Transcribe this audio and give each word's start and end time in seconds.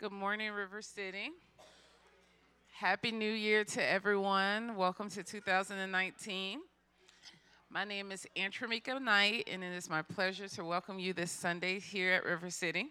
Good 0.00 0.12
morning, 0.12 0.50
River 0.52 0.80
City. 0.80 1.28
Happy 2.80 3.12
New 3.12 3.30
Year 3.30 3.62
to 3.62 3.92
everyone. 3.92 4.74
Welcome 4.74 5.10
to 5.10 5.22
2019. 5.22 6.60
My 7.68 7.84
name 7.84 8.10
is 8.10 8.26
Antramika 8.38 8.98
Knight, 8.98 9.50
and 9.52 9.62
it 9.62 9.74
is 9.74 9.90
my 9.90 10.00
pleasure 10.00 10.48
to 10.48 10.64
welcome 10.64 10.98
you 10.98 11.12
this 11.12 11.30
Sunday 11.30 11.78
here 11.78 12.14
at 12.14 12.24
River 12.24 12.48
City. 12.48 12.86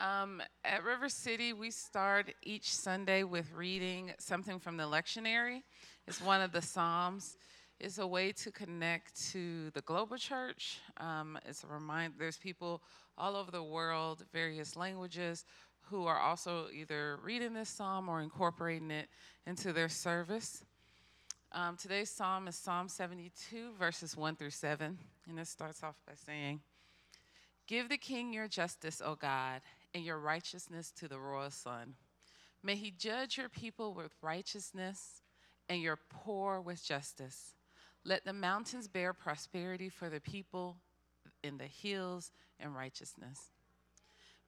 Um, 0.00 0.42
at 0.64 0.82
River 0.82 1.08
City, 1.08 1.52
we 1.52 1.70
start 1.70 2.34
each 2.42 2.74
Sunday 2.74 3.22
with 3.22 3.46
reading 3.52 4.10
something 4.18 4.58
from 4.58 4.76
the 4.76 4.82
lectionary. 4.82 5.62
It's 6.08 6.20
one 6.20 6.40
of 6.40 6.50
the 6.50 6.60
Psalms. 6.60 7.36
It's 7.78 7.98
a 7.98 8.06
way 8.08 8.32
to 8.32 8.50
connect 8.50 9.30
to 9.30 9.70
the 9.70 9.82
global 9.82 10.16
church. 10.16 10.80
Um, 10.96 11.38
it's 11.46 11.62
a 11.62 11.68
reminder 11.68 12.16
there's 12.18 12.38
people 12.38 12.82
all 13.16 13.36
over 13.36 13.52
the 13.52 13.62
world, 13.62 14.24
various 14.32 14.74
languages, 14.74 15.44
who 15.90 16.06
are 16.06 16.18
also 16.18 16.66
either 16.72 17.18
reading 17.22 17.54
this 17.54 17.68
psalm 17.68 18.08
or 18.08 18.20
incorporating 18.20 18.90
it 18.90 19.08
into 19.46 19.72
their 19.72 19.88
service. 19.88 20.64
Um, 21.52 21.76
today's 21.76 22.10
psalm 22.10 22.48
is 22.48 22.56
Psalm 22.56 22.88
72, 22.88 23.74
verses 23.78 24.16
1 24.16 24.36
through 24.36 24.50
7. 24.50 24.98
And 25.28 25.38
it 25.38 25.46
starts 25.46 25.82
off 25.82 25.96
by 26.06 26.14
saying, 26.14 26.60
Give 27.66 27.88
the 27.88 27.96
king 27.96 28.32
your 28.32 28.48
justice, 28.48 29.00
O 29.04 29.14
God, 29.14 29.60
and 29.94 30.04
your 30.04 30.18
righteousness 30.18 30.90
to 30.98 31.08
the 31.08 31.18
royal 31.18 31.50
son. 31.50 31.94
May 32.62 32.76
he 32.76 32.90
judge 32.90 33.38
your 33.38 33.48
people 33.48 33.94
with 33.94 34.14
righteousness 34.20 35.22
and 35.68 35.80
your 35.80 35.98
poor 36.10 36.60
with 36.60 36.84
justice. 36.84 37.54
Let 38.04 38.24
the 38.24 38.32
mountains 38.32 38.88
bear 38.88 39.12
prosperity 39.12 39.88
for 39.88 40.10
the 40.10 40.20
people 40.20 40.76
in 41.42 41.58
the 41.58 41.64
hills 41.64 42.32
and 42.58 42.74
righteousness. 42.74 43.52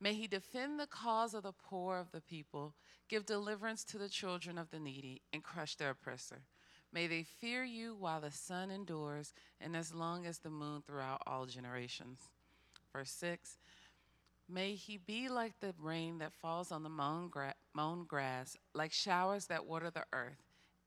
May 0.00 0.14
he 0.14 0.26
defend 0.26 0.78
the 0.78 0.86
cause 0.86 1.32
of 1.34 1.42
the 1.42 1.52
poor 1.52 1.98
of 1.98 2.12
the 2.12 2.20
people, 2.20 2.74
give 3.08 3.24
deliverance 3.24 3.82
to 3.84 3.98
the 3.98 4.08
children 4.08 4.58
of 4.58 4.70
the 4.70 4.78
needy, 4.78 5.22
and 5.32 5.42
crush 5.42 5.76
their 5.76 5.90
oppressor. 5.90 6.42
May 6.92 7.06
they 7.06 7.22
fear 7.22 7.64
you 7.64 7.94
while 7.94 8.20
the 8.20 8.30
sun 8.30 8.70
endures, 8.70 9.32
and 9.60 9.76
as 9.76 9.94
long 9.94 10.26
as 10.26 10.38
the 10.38 10.50
moon 10.50 10.82
throughout 10.86 11.22
all 11.26 11.46
generations. 11.46 12.20
Verse 12.92 13.10
6 13.10 13.58
May 14.48 14.74
he 14.74 14.96
be 14.96 15.28
like 15.28 15.58
the 15.60 15.74
rain 15.80 16.18
that 16.18 16.32
falls 16.32 16.70
on 16.70 16.82
the 16.82 16.88
mown, 16.88 17.28
gra- 17.28 17.54
mown 17.74 18.04
grass, 18.04 18.56
like 18.74 18.92
showers 18.92 19.46
that 19.46 19.66
water 19.66 19.90
the 19.90 20.04
earth. 20.12 20.42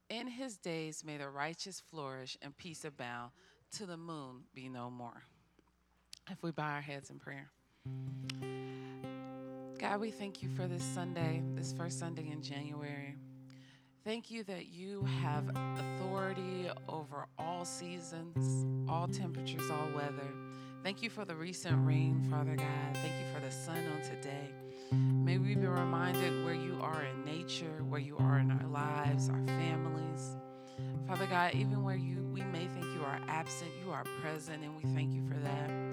In 0.09 0.27
his 0.27 0.57
days 0.57 1.03
may 1.03 1.17
the 1.17 1.29
righteous 1.29 1.81
flourish 1.91 2.37
and 2.41 2.55
peace 2.57 2.85
abound, 2.85 3.31
till 3.71 3.87
the 3.87 3.97
moon 3.97 4.43
be 4.55 4.69
no 4.69 4.89
more. 4.89 5.23
If 6.31 6.41
we 6.41 6.51
bow 6.51 6.71
our 6.71 6.81
heads 6.81 7.09
in 7.09 7.19
prayer. 7.19 7.49
God, 9.79 10.01
we 10.01 10.11
thank 10.11 10.43
you 10.43 10.49
for 10.57 10.67
this 10.67 10.83
Sunday, 10.83 11.41
this 11.55 11.71
first 11.71 11.99
Sunday 11.99 12.29
in 12.29 12.41
January. 12.41 13.15
Thank 14.03 14.29
you 14.29 14.43
that 14.43 14.67
you 14.67 15.07
have 15.21 15.49
authority 15.55 16.69
over 16.89 17.27
all 17.37 17.63
seasons, 17.63 18.89
all 18.89 19.07
temperatures, 19.07 19.69
all 19.71 19.87
weather. 19.95 20.33
Thank 20.83 21.01
you 21.01 21.09
for 21.09 21.23
the 21.23 21.33
recent 21.33 21.87
rain, 21.87 22.27
Father 22.29 22.57
God. 22.57 22.95
Thank 22.95 23.13
you 23.13 23.33
for 23.33 23.39
the 23.39 23.51
sun 23.51 23.77
on 23.95 24.01
today. 24.01 24.49
May 24.91 25.37
we 25.37 25.55
be 25.55 25.65
reminded 25.65 26.43
where 26.43 26.53
you 26.53 26.77
are 26.81 27.05
in 27.05 27.23
nature, 27.23 27.81
where 27.87 28.01
you 28.01 28.17
are 28.17 28.39
in 28.39 28.51
our 28.51 28.67
lives, 28.67 29.29
our 29.29 29.45
families. 29.45 30.35
Father 31.07 31.25
God, 31.27 31.55
even 31.55 31.83
where 31.83 31.95
you 31.95 32.27
we 32.33 32.41
may 32.41 32.67
think 32.67 32.85
you 32.93 33.01
are 33.05 33.19
absent, 33.29 33.71
you 33.85 33.93
are 33.93 34.03
present, 34.21 34.61
and 34.61 34.75
we 34.75 34.83
thank 34.93 35.13
you 35.13 35.25
for 35.25 35.39
that. 35.39 35.88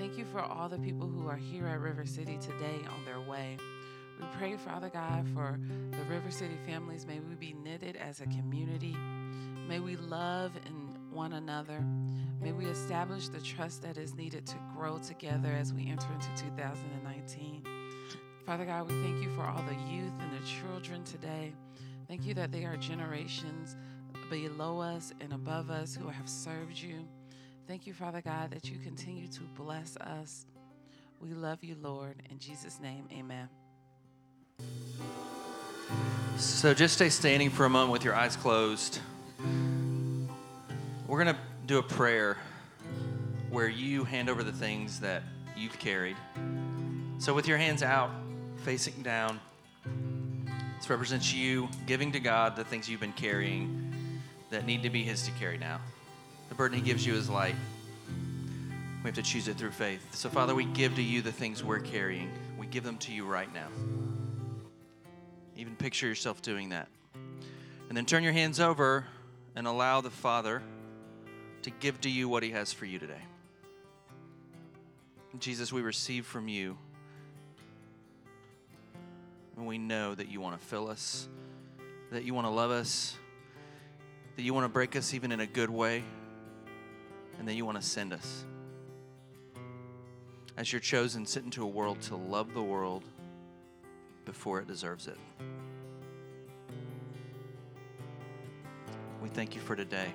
Thank 0.00 0.16
you 0.16 0.24
for 0.24 0.40
all 0.40 0.66
the 0.66 0.78
people 0.78 1.06
who 1.06 1.28
are 1.28 1.36
here 1.36 1.66
at 1.66 1.78
River 1.78 2.06
City 2.06 2.38
today 2.40 2.80
on 2.88 3.04
their 3.04 3.20
way. 3.20 3.58
We 4.18 4.26
pray, 4.38 4.56
Father 4.56 4.88
God, 4.88 5.28
for 5.34 5.60
the 5.90 6.02
River 6.04 6.30
City 6.30 6.56
families. 6.64 7.06
May 7.06 7.20
we 7.20 7.34
be 7.34 7.52
knitted 7.62 7.96
as 7.96 8.22
a 8.22 8.24
community. 8.24 8.96
May 9.68 9.78
we 9.78 9.96
love 9.96 10.52
in 10.64 10.72
one 11.12 11.34
another. 11.34 11.84
May 12.40 12.52
we 12.52 12.64
establish 12.64 13.28
the 13.28 13.42
trust 13.42 13.82
that 13.82 13.98
is 13.98 14.14
needed 14.14 14.46
to 14.46 14.56
grow 14.74 14.96
together 14.96 15.50
as 15.50 15.74
we 15.74 15.90
enter 15.90 16.08
into 16.14 16.44
2019. 16.44 17.62
Father 18.46 18.64
God, 18.64 18.90
we 18.90 19.02
thank 19.02 19.22
you 19.22 19.28
for 19.36 19.42
all 19.42 19.62
the 19.64 19.92
youth 19.92 20.14
and 20.18 20.32
the 20.32 20.46
children 20.46 21.04
today. 21.04 21.52
Thank 22.08 22.24
you 22.24 22.32
that 22.34 22.52
they 22.52 22.64
are 22.64 22.78
generations 22.78 23.76
below 24.30 24.80
us 24.80 25.12
and 25.20 25.34
above 25.34 25.68
us 25.68 25.94
who 25.94 26.08
have 26.08 26.26
served 26.26 26.78
you. 26.78 27.06
Thank 27.66 27.86
you, 27.86 27.94
Father 27.94 28.20
God, 28.20 28.50
that 28.50 28.68
you 28.68 28.78
continue 28.78 29.28
to 29.28 29.40
bless 29.56 29.96
us. 29.98 30.46
We 31.20 31.30
love 31.30 31.62
you, 31.62 31.76
Lord. 31.80 32.16
In 32.30 32.38
Jesus' 32.38 32.80
name, 32.80 33.06
amen. 33.12 33.48
So 36.36 36.72
just 36.74 36.94
stay 36.94 37.10
standing 37.10 37.50
for 37.50 37.66
a 37.66 37.70
moment 37.70 37.92
with 37.92 38.04
your 38.04 38.14
eyes 38.14 38.36
closed. 38.36 38.98
We're 41.06 41.22
going 41.22 41.34
to 41.34 41.40
do 41.66 41.78
a 41.78 41.82
prayer 41.82 42.38
where 43.50 43.68
you 43.68 44.04
hand 44.04 44.30
over 44.30 44.42
the 44.42 44.52
things 44.52 45.00
that 45.00 45.22
you've 45.56 45.78
carried. 45.78 46.16
So 47.18 47.34
with 47.34 47.46
your 47.46 47.58
hands 47.58 47.82
out, 47.82 48.10
facing 48.64 49.02
down, 49.02 49.38
this 50.78 50.88
represents 50.88 51.34
you 51.34 51.68
giving 51.86 52.12
to 52.12 52.20
God 52.20 52.56
the 52.56 52.64
things 52.64 52.88
you've 52.88 53.00
been 53.00 53.12
carrying 53.12 53.92
that 54.50 54.64
need 54.64 54.82
to 54.84 54.90
be 54.90 55.02
His 55.02 55.22
to 55.26 55.30
carry 55.32 55.58
now. 55.58 55.80
The 56.50 56.54
burden 56.54 56.76
He 56.78 56.84
gives 56.84 57.06
you 57.06 57.14
is 57.14 57.30
light. 57.30 57.54
We 59.02 59.08
have 59.08 59.14
to 59.14 59.22
choose 59.22 59.48
it 59.48 59.56
through 59.56 59.70
faith. 59.70 60.14
So, 60.14 60.28
Father, 60.28 60.54
we 60.54 60.66
give 60.66 60.96
to 60.96 61.02
you 61.02 61.22
the 61.22 61.32
things 61.32 61.64
we're 61.64 61.80
carrying. 61.80 62.30
We 62.58 62.66
give 62.66 62.84
them 62.84 62.98
to 62.98 63.12
you 63.12 63.24
right 63.24 63.52
now. 63.54 63.68
Even 65.56 65.74
picture 65.76 66.06
yourself 66.06 66.42
doing 66.42 66.68
that. 66.68 66.88
And 67.88 67.96
then 67.96 68.04
turn 68.04 68.22
your 68.22 68.34
hands 68.34 68.60
over 68.60 69.06
and 69.56 69.66
allow 69.66 70.02
the 70.02 70.10
Father 70.10 70.62
to 71.62 71.70
give 71.70 72.00
to 72.02 72.10
you 72.10 72.28
what 72.28 72.42
He 72.42 72.50
has 72.50 72.72
for 72.72 72.84
you 72.84 72.98
today. 72.98 73.22
Jesus, 75.38 75.72
we 75.72 75.80
receive 75.80 76.26
from 76.26 76.48
you. 76.48 76.76
And 79.56 79.66
we 79.66 79.78
know 79.78 80.14
that 80.14 80.28
you 80.28 80.40
want 80.40 80.60
to 80.60 80.66
fill 80.66 80.88
us, 80.88 81.28
that 82.10 82.24
you 82.24 82.34
want 82.34 82.46
to 82.46 82.50
love 82.50 82.70
us, 82.70 83.16
that 84.36 84.42
you 84.42 84.52
want 84.52 84.64
to 84.64 84.68
break 84.68 84.96
us 84.96 85.14
even 85.14 85.32
in 85.32 85.40
a 85.40 85.46
good 85.46 85.70
way, 85.70 86.02
and 87.40 87.48
that 87.48 87.54
you 87.54 87.64
want 87.64 87.80
to 87.80 87.86
send 87.86 88.12
us. 88.12 88.44
As 90.58 90.70
you're 90.70 90.80
chosen, 90.80 91.24
sit 91.24 91.42
into 91.42 91.62
a 91.62 91.66
world 91.66 92.02
to 92.02 92.14
love 92.14 92.52
the 92.52 92.62
world 92.62 93.02
before 94.26 94.60
it 94.60 94.68
deserves 94.68 95.08
it. 95.08 95.16
We 99.22 99.30
thank 99.30 99.54
you 99.54 99.60
for 99.62 99.74
today. 99.74 100.12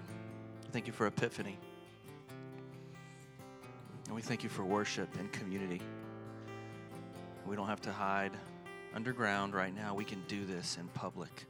Thank 0.72 0.86
you 0.86 0.94
for 0.94 1.08
Epiphany. 1.08 1.58
And 4.06 4.16
we 4.16 4.22
thank 4.22 4.44
you 4.44 4.50
for 4.50 4.64
worship 4.64 5.10
and 5.18 5.32
community. 5.32 5.82
We 7.48 7.56
don't 7.56 7.68
have 7.68 7.82
to 7.82 7.92
hide 7.92 8.34
underground 8.94 9.56
right 9.56 9.76
now. 9.76 9.96
We 9.96 10.06
can 10.06 10.24
do 10.28 10.46
this 10.46 10.78
in 10.80 10.88
public. 10.90 11.46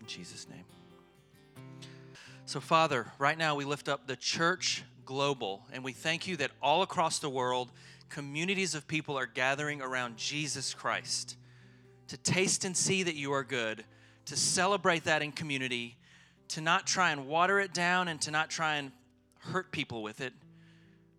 In 0.00 0.06
Jesus' 0.06 0.46
name. 0.50 0.73
So, 2.54 2.60
Father, 2.60 3.10
right 3.18 3.36
now 3.36 3.56
we 3.56 3.64
lift 3.64 3.88
up 3.88 4.06
the 4.06 4.14
church 4.14 4.84
global, 5.04 5.66
and 5.72 5.82
we 5.82 5.90
thank 5.90 6.28
you 6.28 6.36
that 6.36 6.52
all 6.62 6.82
across 6.82 7.18
the 7.18 7.28
world, 7.28 7.72
communities 8.10 8.76
of 8.76 8.86
people 8.86 9.18
are 9.18 9.26
gathering 9.26 9.82
around 9.82 10.18
Jesus 10.18 10.72
Christ 10.72 11.36
to 12.06 12.16
taste 12.16 12.64
and 12.64 12.76
see 12.76 13.02
that 13.02 13.16
you 13.16 13.32
are 13.32 13.42
good, 13.42 13.82
to 14.26 14.36
celebrate 14.36 15.02
that 15.02 15.20
in 15.20 15.32
community, 15.32 15.96
to 16.46 16.60
not 16.60 16.86
try 16.86 17.10
and 17.10 17.26
water 17.26 17.58
it 17.58 17.74
down, 17.74 18.06
and 18.06 18.20
to 18.20 18.30
not 18.30 18.50
try 18.50 18.76
and 18.76 18.92
hurt 19.38 19.72
people 19.72 20.04
with 20.04 20.20
it. 20.20 20.32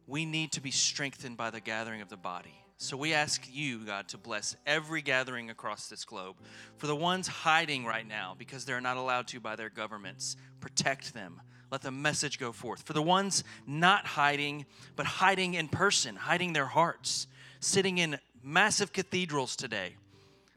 We 0.08 0.24
need 0.24 0.54
to 0.54 0.62
be 0.62 0.72
strengthened 0.72 1.36
by 1.36 1.50
the 1.50 1.60
gathering 1.60 2.00
of 2.00 2.08
the 2.08 2.16
body. 2.16 2.65
So 2.77 2.98
we 2.98 3.13
ask 3.13 3.48
you, 3.50 3.86
God, 3.86 4.10
to 4.10 4.18
bless 4.18 4.56
every 4.66 5.01
gathering 5.01 5.50
across 5.50 5.88
this 5.88 6.04
globe. 6.04 6.36
For 6.77 6.88
the 6.88 6.95
ones 6.95 7.27
hiding 7.27 7.86
right 7.86 8.06
now 8.06 8.36
because 8.38 8.66
they're 8.66 8.81
not 8.81 8.98
allowed 8.98 9.27
to 9.30 9.39
by 9.39 9.56
their 9.56 9.69
governments, 9.69 10.36
protect 10.60 11.13
them. 11.13 11.42
Let 11.72 11.81
the 11.81 11.92
message 11.92 12.38
go 12.38 12.51
forth. 12.51 12.83
For 12.83 12.94
the 12.94 13.01
ones 13.01 13.44
not 13.66 14.06
hiding, 14.06 14.66
but 14.95 15.06
hiding 15.06 15.54
in 15.54 15.69
person, 15.69 16.16
hiding 16.16 16.54
their 16.54 16.66
hearts, 16.66 17.27
sitting 17.60 17.98
in 17.98 18.19
massive 18.44 18.92
cathedrals 18.92 19.56
today, 19.56 19.95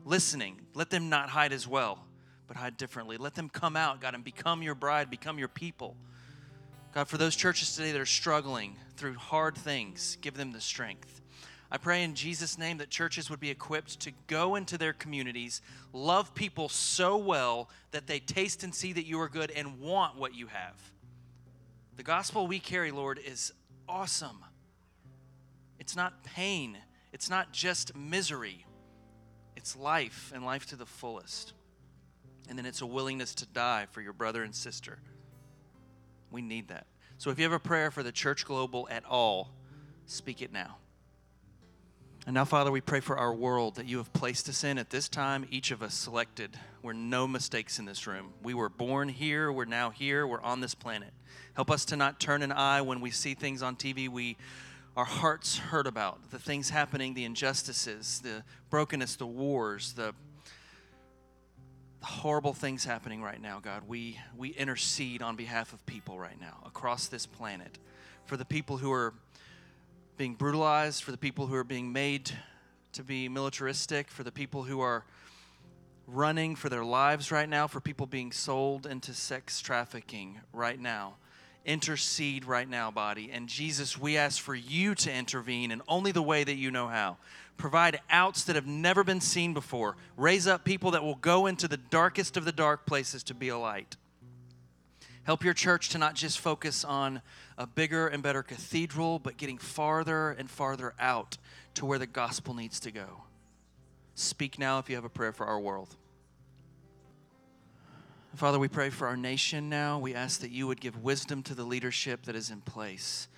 listening, 0.05 0.61
let 0.75 0.91
them 0.91 1.09
not 1.09 1.31
hide 1.31 1.53
as 1.53 1.67
well, 1.67 2.05
but 2.47 2.57
hide 2.57 2.77
differently. 2.77 3.17
Let 3.17 3.37
them 3.37 3.49
come 3.49 3.77
out, 3.77 4.01
God, 4.01 4.15
and 4.15 4.25
become 4.25 4.63
your 4.63 4.75
bride, 4.75 5.09
become 5.09 5.39
your 5.39 5.49
people. 5.49 5.97
God, 6.93 7.09
for 7.09 7.17
those 7.17 7.37
churches 7.37 7.77
today 7.77 7.93
that 7.93 8.01
are 8.01 8.07
struggling 8.07 8.77
through 8.97 9.15
hard 9.15 9.57
things, 9.57 10.19
give 10.21 10.35
them 10.35 10.53
the 10.53 10.61
strength. 10.61 11.21
I 11.71 11.77
pray 11.77 12.03
in 12.03 12.15
Jesus' 12.15 12.57
name 12.57 12.79
that 12.79 12.89
churches 12.89 13.29
would 13.29 13.41
be 13.41 13.51
equipped 13.51 14.01
to 14.01 14.13
go 14.27 14.55
into 14.55 14.79
their 14.79 14.95
communities, 14.95 15.61
love 15.93 16.35
people 16.35 16.71
so 16.71 17.19
well 17.19 17.69
that 17.91 18.07
they 18.07 18.21
taste 18.21 18.65
and 18.65 18.75
see 18.75 18.95
that 18.95 19.05
you 19.05 19.21
are 19.21 19.29
good 19.29 19.51
and 19.51 19.79
want 19.79 20.17
what 20.17 20.35
you 20.35 20.47
have. 20.47 20.93
The 21.99 22.03
gospel 22.03 22.47
we 22.47 22.59
carry, 22.59 22.91
Lord, 22.91 23.21
is 23.23 23.53
awesome. 23.87 24.45
It's 25.79 25.95
not 25.95 26.25
pain, 26.25 26.79
it's 27.13 27.29
not 27.29 27.53
just 27.53 27.95
misery, 27.95 28.65
it's 29.55 29.77
life 29.77 30.33
and 30.35 30.45
life 30.45 30.67
to 30.67 30.77
the 30.77 30.87
fullest. 30.87 31.53
And 32.49 32.57
then 32.57 32.65
it's 32.65 32.81
a 32.81 32.87
willingness 32.87 33.35
to 33.37 33.47
die 33.47 33.87
for 33.91 34.01
your 34.01 34.15
brother 34.15 34.43
and 34.43 34.55
sister. 34.55 35.01
We 36.31 36.41
need 36.41 36.69
that. 36.69 36.87
So 37.19 37.31
if 37.31 37.39
you 37.39 37.45
have 37.45 37.53
a 37.53 37.59
prayer 37.59 37.91
for 37.91 38.03
the 38.03 38.13
church 38.13 38.47
global 38.47 38.89
at 38.91 39.05
all, 39.05 39.51
speak 40.07 40.41
it 40.41 40.51
now. 40.51 40.77
And 42.29 42.35
now, 42.35 42.45
Father, 42.45 42.71
we 42.71 42.83
pray 42.83 43.01
for 43.01 43.17
our 43.17 43.33
world 43.33 43.77
that 43.77 43.87
you 43.87 43.97
have 43.97 44.13
placed 44.13 44.51
us 44.51 44.63
in 44.63 44.77
at 44.77 44.91
this 44.91 45.09
time, 45.09 45.47
each 45.51 45.71
of 45.71 45.83
us 45.83 45.95
selected. 45.95 46.59
We're 46.83 46.93
no 46.93 47.27
mistakes 47.27 47.79
in 47.79 47.87
this 47.87 48.07
room. 48.07 48.35
We 48.43 48.53
were 48.53 48.69
born 48.69 49.09
here, 49.09 49.51
we're 49.51 49.65
now 49.65 49.89
here, 49.89 50.27
we're 50.27 50.43
on 50.43 50.61
this 50.61 50.75
planet. 50.75 51.15
Help 51.55 51.71
us 51.71 51.87
to 51.87 51.97
not 51.97 52.21
turn 52.21 52.43
an 52.43 52.53
eye 52.53 52.83
when 52.83 53.01
we 53.01 53.11
see 53.11 53.33
things 53.33 53.63
on 53.63 53.77
TV 53.77 54.11
we 54.11 54.37
our 54.95 55.07
hearts 55.07 55.57
hurt 55.57 55.87
about, 55.87 56.31
the 56.31 56.39
things 56.39 56.69
happening, 56.69 57.15
the 57.15 57.25
injustices, 57.25 58.21
the 58.23 58.45
brokenness, 58.69 59.17
the 59.17 59.27
wars, 59.27 59.95
the 59.95 60.13
horrible 62.03 62.53
things 62.53 62.85
happening 62.85 63.23
right 63.23 63.41
now, 63.41 63.59
God. 63.59 63.85
We 63.89 64.21
we 64.37 64.51
intercede 64.51 65.23
on 65.23 65.35
behalf 65.35 65.73
of 65.73 65.87
people 65.87 66.19
right 66.19 66.39
now 66.39 66.59
across 66.67 67.07
this 67.07 67.25
planet 67.25 67.79
for 68.27 68.37
the 68.37 68.45
people 68.45 68.77
who 68.77 68.93
are 68.93 69.15
being 70.19 70.35
brutalized, 70.35 71.05
for 71.05 71.13
the 71.13 71.17
people 71.17 71.47
who 71.47 71.55
are 71.55 71.65
being 71.65 71.93
made 71.93 72.33
to 72.93 73.05
be 73.05 73.29
militaristic, 73.29 74.11
for 74.11 74.25
the 74.25 74.33
people 74.33 74.65
who 74.65 74.81
are 74.81 75.05
running 76.09 76.57
for 76.57 76.69
their 76.69 76.85
lives 76.85 77.31
right 77.31 77.49
now, 77.49 77.69
for 77.69 77.81
people 77.81 78.05
being 78.05 78.33
sold 78.33 78.85
into 78.85 79.15
sex 79.15 79.61
trafficking 79.61 80.41
right 80.53 80.81
now. 80.81 81.15
Intercede 81.65 82.45
right 82.45 82.69
now, 82.69 82.91
body. 82.91 83.31
And 83.33 83.49
Jesus, 83.49 83.97
we 83.97 84.17
ask 84.17 84.43
for 84.43 84.57
you 84.57 84.97
to 84.97 85.13
intervene 85.13 85.71
in 85.71 85.83
only 85.87 86.11
the 86.11 86.23
way 86.23 86.43
that 86.43 86.57
you 86.57 86.73
know 86.73 86.89
how. 86.89 87.19
Provide 87.57 88.01
outs 88.11 88.45
that 88.45 88.57
have 88.57 88.67
never 88.67 89.05
been 89.05 89.21
seen 89.21 89.55
before. 89.55 89.97
Raise 90.17 90.49
up 90.49 90.65
people 90.65 90.91
that 90.93 91.05
will 91.05 91.17
go 91.17 91.47
into 91.47 91.69
the 91.69 91.77
darkest 91.77 92.37
of 92.37 92.45
the 92.45 92.53
dark 92.53 92.87
places 92.87 93.23
to 93.25 93.35
be 93.35 93.51
a 93.51 93.59
light. 93.59 93.97
Help 95.29 95.45
your 95.45 95.53
church 95.53 95.91
to 95.91 95.99
not 95.99 96.15
just 96.15 96.39
focus 96.39 96.87
on 96.87 97.21
a 97.59 97.67
bigger 97.67 98.09
and 98.09 98.23
better 98.23 98.43
cathedral, 98.43 99.19
but 99.19 99.37
getting 99.37 99.59
farther 99.59 100.31
and 100.31 100.51
farther 100.51 100.95
out 100.99 101.37
to 101.75 101.85
where 101.85 101.99
the 101.99 102.07
gospel 102.07 102.55
needs 102.55 102.81
to 102.81 102.91
go. 102.91 103.25
Speak 104.15 104.59
now 104.59 104.79
if 104.79 104.89
you 104.89 104.95
have 104.95 105.05
a 105.05 105.11
prayer 105.11 105.35
for 105.35 105.45
our 105.45 105.61
world. 105.61 105.95
Father, 108.37 108.59
we 108.59 108.69
pray 108.69 108.89
for 108.89 109.07
our 109.07 109.19
nation 109.19 109.69
now. 109.69 109.99
We 109.99 110.15
ask 110.15 110.41
that 110.41 110.51
you 110.51 110.67
would 110.67 110.81
give 110.81 111.03
wisdom 111.03 111.43
to 111.43 111.55
the 111.55 111.65
leadership 111.65 112.23
that 112.23 112.35
is 112.35 112.49
in 112.49 112.63
place, 112.63 113.29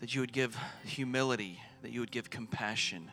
that 0.00 0.16
you 0.16 0.22
would 0.22 0.32
give 0.32 0.58
humility, 0.84 1.60
that 1.82 1.92
you 1.92 2.00
would 2.00 2.10
give 2.10 2.30
compassion, 2.30 3.12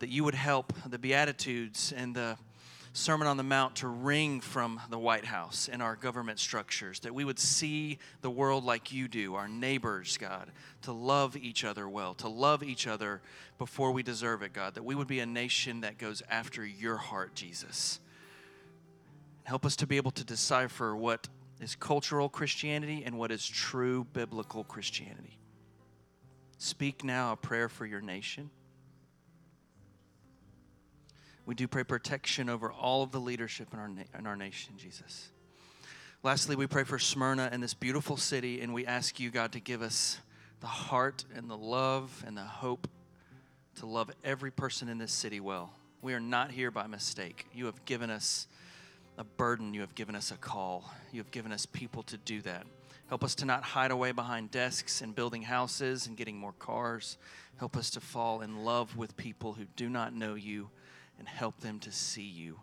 that 0.00 0.10
you 0.10 0.22
would 0.22 0.34
help 0.34 0.74
the 0.84 0.98
Beatitudes 0.98 1.94
and 1.96 2.14
the 2.14 2.36
Sermon 2.92 3.28
on 3.28 3.36
the 3.36 3.42
Mount 3.42 3.76
to 3.76 3.88
ring 3.88 4.40
from 4.40 4.80
the 4.90 4.98
White 4.98 5.24
House 5.24 5.68
and 5.70 5.82
our 5.82 5.96
government 5.96 6.38
structures, 6.38 7.00
that 7.00 7.14
we 7.14 7.24
would 7.24 7.38
see 7.38 7.98
the 8.22 8.30
world 8.30 8.64
like 8.64 8.92
you 8.92 9.08
do, 9.08 9.34
our 9.34 9.48
neighbors, 9.48 10.16
God, 10.16 10.50
to 10.82 10.92
love 10.92 11.36
each 11.36 11.64
other 11.64 11.88
well, 11.88 12.14
to 12.14 12.28
love 12.28 12.62
each 12.62 12.86
other 12.86 13.20
before 13.58 13.92
we 13.92 14.02
deserve 14.02 14.42
it, 14.42 14.52
God, 14.52 14.74
that 14.74 14.84
we 14.84 14.94
would 14.94 15.06
be 15.06 15.20
a 15.20 15.26
nation 15.26 15.82
that 15.82 15.98
goes 15.98 16.22
after 16.28 16.64
your 16.64 16.96
heart, 16.96 17.34
Jesus. 17.34 18.00
Help 19.44 19.64
us 19.64 19.76
to 19.76 19.86
be 19.86 19.96
able 19.96 20.10
to 20.12 20.24
decipher 20.24 20.94
what 20.94 21.28
is 21.60 21.74
cultural 21.74 22.28
Christianity 22.28 23.02
and 23.04 23.18
what 23.18 23.30
is 23.30 23.46
true 23.46 24.04
biblical 24.12 24.64
Christianity. 24.64 25.38
Speak 26.58 27.04
now 27.04 27.32
a 27.32 27.36
prayer 27.36 27.68
for 27.68 27.86
your 27.86 28.00
nation. 28.00 28.50
We 31.48 31.54
do 31.54 31.66
pray 31.66 31.82
protection 31.82 32.50
over 32.50 32.70
all 32.70 33.02
of 33.02 33.10
the 33.10 33.20
leadership 33.20 33.68
in 33.72 33.78
our, 33.78 33.88
na- 33.88 34.02
in 34.18 34.26
our 34.26 34.36
nation, 34.36 34.74
Jesus. 34.76 35.30
Lastly, 36.22 36.56
we 36.56 36.66
pray 36.66 36.84
for 36.84 36.98
Smyrna 36.98 37.48
and 37.50 37.62
this 37.62 37.72
beautiful 37.72 38.18
city, 38.18 38.60
and 38.60 38.74
we 38.74 38.84
ask 38.84 39.18
you, 39.18 39.30
God, 39.30 39.52
to 39.52 39.60
give 39.60 39.80
us 39.80 40.18
the 40.60 40.66
heart 40.66 41.24
and 41.34 41.48
the 41.48 41.56
love 41.56 42.22
and 42.26 42.36
the 42.36 42.42
hope 42.42 42.86
to 43.76 43.86
love 43.86 44.10
every 44.22 44.50
person 44.50 44.90
in 44.90 44.98
this 44.98 45.10
city 45.10 45.40
well. 45.40 45.72
We 46.02 46.12
are 46.12 46.20
not 46.20 46.50
here 46.50 46.70
by 46.70 46.86
mistake. 46.86 47.46
You 47.54 47.64
have 47.64 47.82
given 47.86 48.10
us 48.10 48.46
a 49.16 49.24
burden, 49.24 49.72
you 49.72 49.80
have 49.80 49.94
given 49.94 50.14
us 50.14 50.30
a 50.30 50.36
call, 50.36 50.84
you 51.12 51.18
have 51.22 51.30
given 51.30 51.50
us 51.50 51.64
people 51.64 52.02
to 52.02 52.18
do 52.18 52.42
that. 52.42 52.66
Help 53.08 53.24
us 53.24 53.34
to 53.36 53.46
not 53.46 53.62
hide 53.62 53.90
away 53.90 54.12
behind 54.12 54.50
desks 54.50 55.00
and 55.00 55.14
building 55.14 55.40
houses 55.40 56.08
and 56.08 56.14
getting 56.14 56.36
more 56.36 56.52
cars. 56.52 57.16
Help 57.56 57.74
us 57.74 57.88
to 57.88 58.00
fall 58.00 58.42
in 58.42 58.66
love 58.66 58.98
with 58.98 59.16
people 59.16 59.54
who 59.54 59.64
do 59.76 59.88
not 59.88 60.12
know 60.12 60.34
you 60.34 60.68
and 61.18 61.28
help 61.28 61.60
them 61.60 61.78
to 61.80 61.92
see 61.92 62.22
you. 62.22 62.60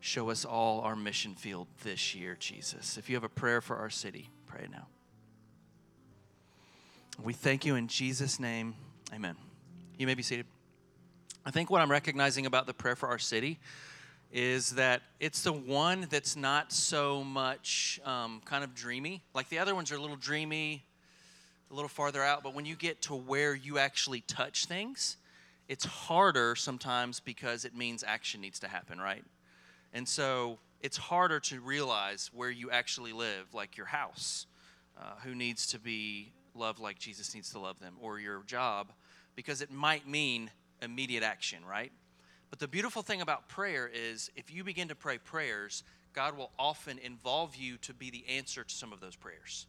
Show 0.00 0.30
us 0.30 0.44
all 0.44 0.80
our 0.80 0.96
mission 0.96 1.34
field 1.34 1.68
this 1.84 2.14
year, 2.14 2.36
Jesus. 2.38 2.98
If 2.98 3.08
you 3.08 3.14
have 3.16 3.24
a 3.24 3.28
prayer 3.28 3.60
for 3.60 3.76
our 3.76 3.90
city, 3.90 4.30
pray 4.46 4.66
now. 4.70 4.88
We 7.22 7.32
thank 7.32 7.64
you 7.64 7.76
in 7.76 7.86
Jesus' 7.88 8.40
name. 8.40 8.74
Amen. 9.14 9.36
You 9.96 10.06
may 10.06 10.14
be 10.14 10.22
seated. 10.22 10.46
I 11.44 11.50
think 11.50 11.70
what 11.70 11.80
I'm 11.80 11.90
recognizing 11.90 12.46
about 12.46 12.66
the 12.66 12.74
prayer 12.74 12.96
for 12.96 13.08
our 13.08 13.18
city 13.18 13.58
is 14.32 14.70
that 14.70 15.02
it's 15.20 15.42
the 15.42 15.52
one 15.52 16.06
that's 16.10 16.36
not 16.36 16.72
so 16.72 17.22
much 17.22 18.00
um, 18.04 18.40
kind 18.44 18.64
of 18.64 18.74
dreamy. 18.74 19.22
Like 19.34 19.48
the 19.50 19.58
other 19.58 19.74
ones 19.74 19.92
are 19.92 19.96
a 19.96 20.00
little 20.00 20.16
dreamy, 20.16 20.84
a 21.70 21.74
little 21.74 21.88
farther 21.88 22.22
out, 22.22 22.42
but 22.42 22.54
when 22.54 22.64
you 22.64 22.74
get 22.74 23.02
to 23.02 23.14
where 23.14 23.54
you 23.54 23.78
actually 23.78 24.22
touch 24.22 24.66
things, 24.66 25.16
it's 25.72 25.86
harder 25.86 26.54
sometimes 26.54 27.18
because 27.18 27.64
it 27.64 27.74
means 27.74 28.04
action 28.06 28.42
needs 28.42 28.58
to 28.58 28.68
happen, 28.68 29.00
right? 29.00 29.24
And 29.94 30.06
so 30.06 30.58
it's 30.82 30.98
harder 30.98 31.40
to 31.40 31.60
realize 31.60 32.30
where 32.34 32.50
you 32.50 32.70
actually 32.70 33.14
live, 33.14 33.54
like 33.54 33.78
your 33.78 33.86
house, 33.86 34.46
uh, 34.98 35.14
who 35.24 35.34
needs 35.34 35.66
to 35.68 35.78
be 35.78 36.30
loved 36.54 36.78
like 36.78 36.98
Jesus 36.98 37.34
needs 37.34 37.50
to 37.52 37.58
love 37.58 37.80
them, 37.80 37.94
or 38.02 38.20
your 38.20 38.42
job, 38.46 38.92
because 39.34 39.62
it 39.62 39.70
might 39.70 40.06
mean 40.06 40.50
immediate 40.82 41.22
action, 41.22 41.64
right? 41.64 41.90
But 42.50 42.58
the 42.58 42.68
beautiful 42.68 43.00
thing 43.00 43.22
about 43.22 43.48
prayer 43.48 43.90
is 43.90 44.30
if 44.36 44.52
you 44.52 44.64
begin 44.64 44.88
to 44.88 44.94
pray 44.94 45.16
prayers, 45.16 45.84
God 46.12 46.36
will 46.36 46.50
often 46.58 46.98
involve 46.98 47.56
you 47.56 47.78
to 47.78 47.94
be 47.94 48.10
the 48.10 48.26
answer 48.28 48.62
to 48.62 48.74
some 48.74 48.92
of 48.92 49.00
those 49.00 49.16
prayers. 49.16 49.66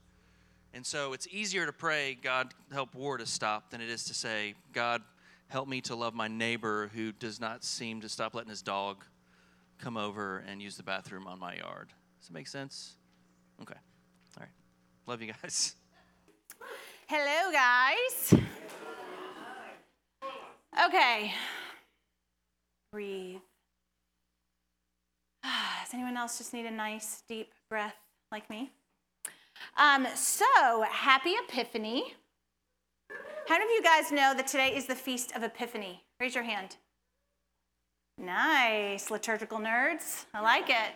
And 0.73 0.85
so 0.85 1.13
it's 1.13 1.29
easier 1.31 1.65
to 1.65 1.71
pray, 1.71 2.17
God, 2.21 2.53
help 2.73 2.93
war 2.93 3.17
to 3.17 3.25
stop, 3.25 3.69
than 3.69 3.79
it 3.79 3.89
is 3.89 4.03
to 4.05 4.13
say, 4.13 4.55
God, 4.73 5.01
help 5.53 5.67
me 5.67 5.79
to 5.81 5.93
love 5.95 6.15
my 6.15 6.27
neighbor 6.27 6.89
who 6.95 7.11
does 7.11 7.39
not 7.39 7.63
seem 7.63 8.01
to 8.01 8.09
stop 8.09 8.33
letting 8.33 8.49
his 8.49 8.63
dog 8.63 9.05
come 9.77 9.97
over 9.97 10.43
and 10.47 10.59
use 10.59 10.77
the 10.77 10.81
bathroom 10.81 11.27
on 11.27 11.37
my 11.37 11.55
yard. 11.55 11.89
Does 12.19 12.29
that 12.29 12.33
make 12.33 12.47
sense? 12.47 12.95
Okay. 13.61 13.75
All 14.35 14.41
right. 14.41 14.49
Love 15.05 15.21
you 15.21 15.31
guys. 15.31 15.75
Hello, 17.07 17.51
guys. 17.51 18.33
Okay. 20.87 21.31
Breathe. 22.91 23.37
Does 25.43 25.93
anyone 25.93 26.17
else 26.17 26.39
just 26.39 26.51
need 26.53 26.65
a 26.65 26.71
nice 26.71 27.21
deep 27.29 27.53
breath 27.69 27.93
like 28.31 28.49
me? 28.49 28.71
Um, 29.77 30.07
so, 30.15 30.83
happy 30.89 31.35
Epiphany. 31.47 32.15
How 33.47 33.55
many 33.55 33.65
of 33.65 33.71
you 33.71 33.83
guys 33.83 34.09
know 34.09 34.33
that 34.35 34.47
today 34.47 34.73
is 34.73 34.85
the 34.85 34.95
Feast 34.95 35.35
of 35.35 35.43
Epiphany? 35.43 36.01
Raise 36.17 36.33
your 36.33 36.45
hand. 36.45 36.77
Nice, 38.17 39.11
liturgical 39.11 39.59
nerds. 39.59 40.25
I 40.33 40.39
like 40.39 40.69
it. 40.69 40.93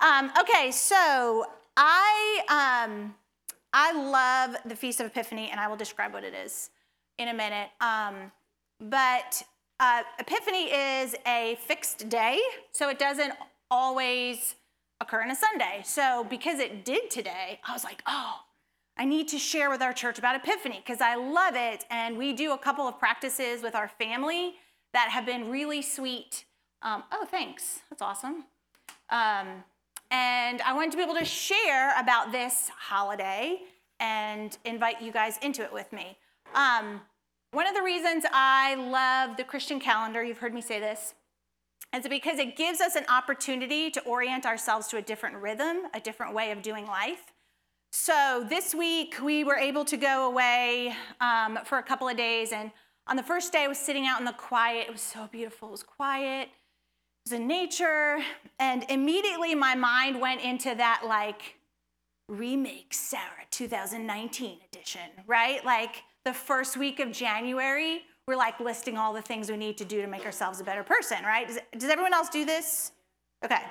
Um, 0.00 0.32
okay, 0.40 0.70
so 0.70 1.44
I 1.76 2.86
um, 2.88 3.14
I 3.74 3.92
love 3.92 4.56
the 4.64 4.74
Feast 4.74 5.00
of 5.00 5.08
Epiphany, 5.08 5.50
and 5.50 5.60
I 5.60 5.68
will 5.68 5.76
describe 5.76 6.14
what 6.14 6.24
it 6.24 6.32
is 6.32 6.70
in 7.18 7.28
a 7.28 7.34
minute. 7.34 7.68
Um, 7.82 8.32
but 8.80 9.42
uh, 9.78 10.04
Epiphany 10.18 10.72
is 10.72 11.16
a 11.26 11.58
fixed 11.66 12.08
day, 12.08 12.40
so 12.72 12.88
it 12.88 12.98
doesn't 12.98 13.34
always 13.70 14.54
occur 15.02 15.22
on 15.22 15.30
a 15.30 15.36
Sunday. 15.36 15.82
So 15.84 16.24
because 16.30 16.60
it 16.60 16.86
did 16.86 17.10
today, 17.10 17.60
I 17.68 17.74
was 17.74 17.84
like, 17.84 18.02
oh, 18.06 18.40
I 18.98 19.04
need 19.04 19.28
to 19.28 19.38
share 19.38 19.70
with 19.70 19.80
our 19.80 19.92
church 19.92 20.18
about 20.18 20.34
Epiphany 20.34 20.82
because 20.84 21.00
I 21.00 21.14
love 21.14 21.54
it. 21.54 21.84
And 21.90 22.18
we 22.18 22.32
do 22.32 22.52
a 22.52 22.58
couple 22.58 22.88
of 22.88 22.98
practices 22.98 23.62
with 23.62 23.74
our 23.74 23.88
family 23.88 24.56
that 24.92 25.10
have 25.10 25.24
been 25.24 25.50
really 25.50 25.82
sweet. 25.82 26.44
Um, 26.82 27.04
oh, 27.12 27.24
thanks. 27.24 27.80
That's 27.90 28.02
awesome. 28.02 28.44
Um, 29.10 29.64
and 30.10 30.60
I 30.62 30.72
wanted 30.74 30.90
to 30.92 30.96
be 30.96 31.02
able 31.02 31.14
to 31.14 31.24
share 31.24 31.98
about 31.98 32.32
this 32.32 32.70
holiday 32.76 33.60
and 34.00 34.56
invite 34.64 35.00
you 35.00 35.12
guys 35.12 35.38
into 35.42 35.62
it 35.62 35.72
with 35.72 35.92
me. 35.92 36.16
Um, 36.54 37.00
one 37.52 37.66
of 37.66 37.74
the 37.74 37.82
reasons 37.82 38.24
I 38.32 38.74
love 38.74 39.36
the 39.36 39.44
Christian 39.44 39.80
calendar, 39.80 40.22
you've 40.22 40.38
heard 40.38 40.54
me 40.54 40.60
say 40.60 40.80
this, 40.80 41.14
is 41.94 42.06
because 42.08 42.38
it 42.38 42.56
gives 42.56 42.80
us 42.80 42.96
an 42.96 43.04
opportunity 43.08 43.90
to 43.90 44.00
orient 44.02 44.44
ourselves 44.44 44.88
to 44.88 44.96
a 44.98 45.02
different 45.02 45.36
rhythm, 45.36 45.82
a 45.94 46.00
different 46.00 46.34
way 46.34 46.50
of 46.50 46.62
doing 46.62 46.86
life. 46.86 47.32
So 47.90 48.44
this 48.48 48.74
week 48.74 49.16
we 49.22 49.44
were 49.44 49.56
able 49.56 49.84
to 49.86 49.96
go 49.96 50.28
away 50.28 50.94
um, 51.20 51.58
for 51.64 51.78
a 51.78 51.82
couple 51.82 52.08
of 52.08 52.16
days, 52.16 52.52
and 52.52 52.70
on 53.06 53.16
the 53.16 53.22
first 53.22 53.52
day 53.52 53.64
I 53.64 53.68
was 53.68 53.78
sitting 53.78 54.06
out 54.06 54.18
in 54.18 54.26
the 54.26 54.32
quiet. 54.32 54.88
It 54.88 54.92
was 54.92 55.00
so 55.00 55.28
beautiful. 55.30 55.68
It 55.68 55.72
was 55.72 55.82
quiet. 55.82 56.48
It 56.48 57.30
was 57.30 57.32
in 57.32 57.46
nature, 57.46 58.18
and 58.58 58.84
immediately 58.90 59.54
my 59.54 59.74
mind 59.74 60.20
went 60.20 60.42
into 60.42 60.74
that 60.74 61.02
like 61.06 61.56
remake 62.28 62.92
Sara 62.92 63.46
2019 63.50 64.58
edition, 64.70 65.10
right? 65.26 65.64
Like 65.64 66.02
the 66.26 66.34
first 66.34 66.76
week 66.76 67.00
of 67.00 67.10
January, 67.10 68.02
we're 68.26 68.36
like 68.36 68.60
listing 68.60 68.98
all 68.98 69.14
the 69.14 69.22
things 69.22 69.50
we 69.50 69.56
need 69.56 69.78
to 69.78 69.86
do 69.86 70.02
to 70.02 70.06
make 70.06 70.26
ourselves 70.26 70.60
a 70.60 70.64
better 70.64 70.82
person, 70.82 71.24
right? 71.24 71.48
Does, 71.48 71.58
does 71.72 71.90
everyone 71.90 72.12
else 72.12 72.28
do 72.28 72.44
this? 72.44 72.92
Okay, 73.42 73.62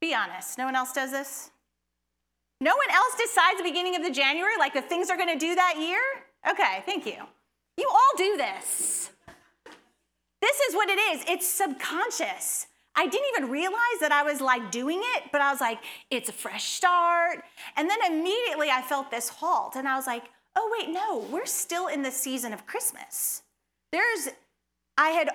be 0.00 0.14
honest. 0.14 0.56
No 0.56 0.64
one 0.64 0.74
else 0.74 0.94
does 0.94 1.10
this? 1.10 1.50
No 2.62 2.76
one 2.76 2.94
else 2.94 3.16
decides 3.18 3.58
the 3.58 3.64
beginning 3.64 3.96
of 3.96 4.04
the 4.04 4.10
January, 4.10 4.52
like 4.56 4.72
the 4.72 4.82
things 4.82 5.10
are 5.10 5.16
gonna 5.16 5.36
do 5.36 5.56
that 5.56 5.74
year? 5.80 5.98
Okay, 6.48 6.84
thank 6.86 7.04
you. 7.04 7.16
You 7.76 7.88
all 7.90 8.16
do 8.16 8.36
this. 8.36 9.10
This 10.40 10.60
is 10.60 10.74
what 10.76 10.88
it 10.88 10.98
is 10.98 11.24
it's 11.26 11.46
subconscious. 11.46 12.68
I 12.94 13.08
didn't 13.08 13.26
even 13.36 13.50
realize 13.50 13.98
that 14.00 14.12
I 14.12 14.22
was 14.22 14.40
like 14.40 14.70
doing 14.70 15.00
it, 15.16 15.24
but 15.32 15.40
I 15.40 15.50
was 15.50 15.60
like, 15.60 15.80
it's 16.08 16.28
a 16.28 16.32
fresh 16.32 16.62
start. 16.64 17.42
And 17.76 17.90
then 17.90 17.98
immediately 18.06 18.70
I 18.70 18.80
felt 18.82 19.10
this 19.10 19.28
halt, 19.28 19.74
and 19.74 19.88
I 19.88 19.96
was 19.96 20.06
like, 20.06 20.24
oh, 20.54 20.76
wait, 20.78 20.92
no, 20.92 21.26
we're 21.32 21.46
still 21.46 21.88
in 21.88 22.02
the 22.02 22.12
season 22.12 22.52
of 22.52 22.66
Christmas. 22.66 23.42
There's, 23.90 24.28
I 24.96 25.08
had 25.08 25.30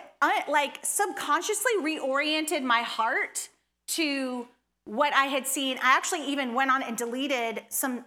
like 0.48 0.80
subconsciously 0.84 1.74
reoriented 1.82 2.64
my 2.64 2.84
heart 2.84 3.50
to 3.90 4.48
what 4.88 5.14
I 5.14 5.26
had 5.26 5.46
seen. 5.46 5.78
I 5.78 5.96
actually 5.96 6.26
even 6.26 6.54
went 6.54 6.72
on 6.72 6.82
and 6.82 6.98
deleted 6.98 7.64
some 7.70 8.06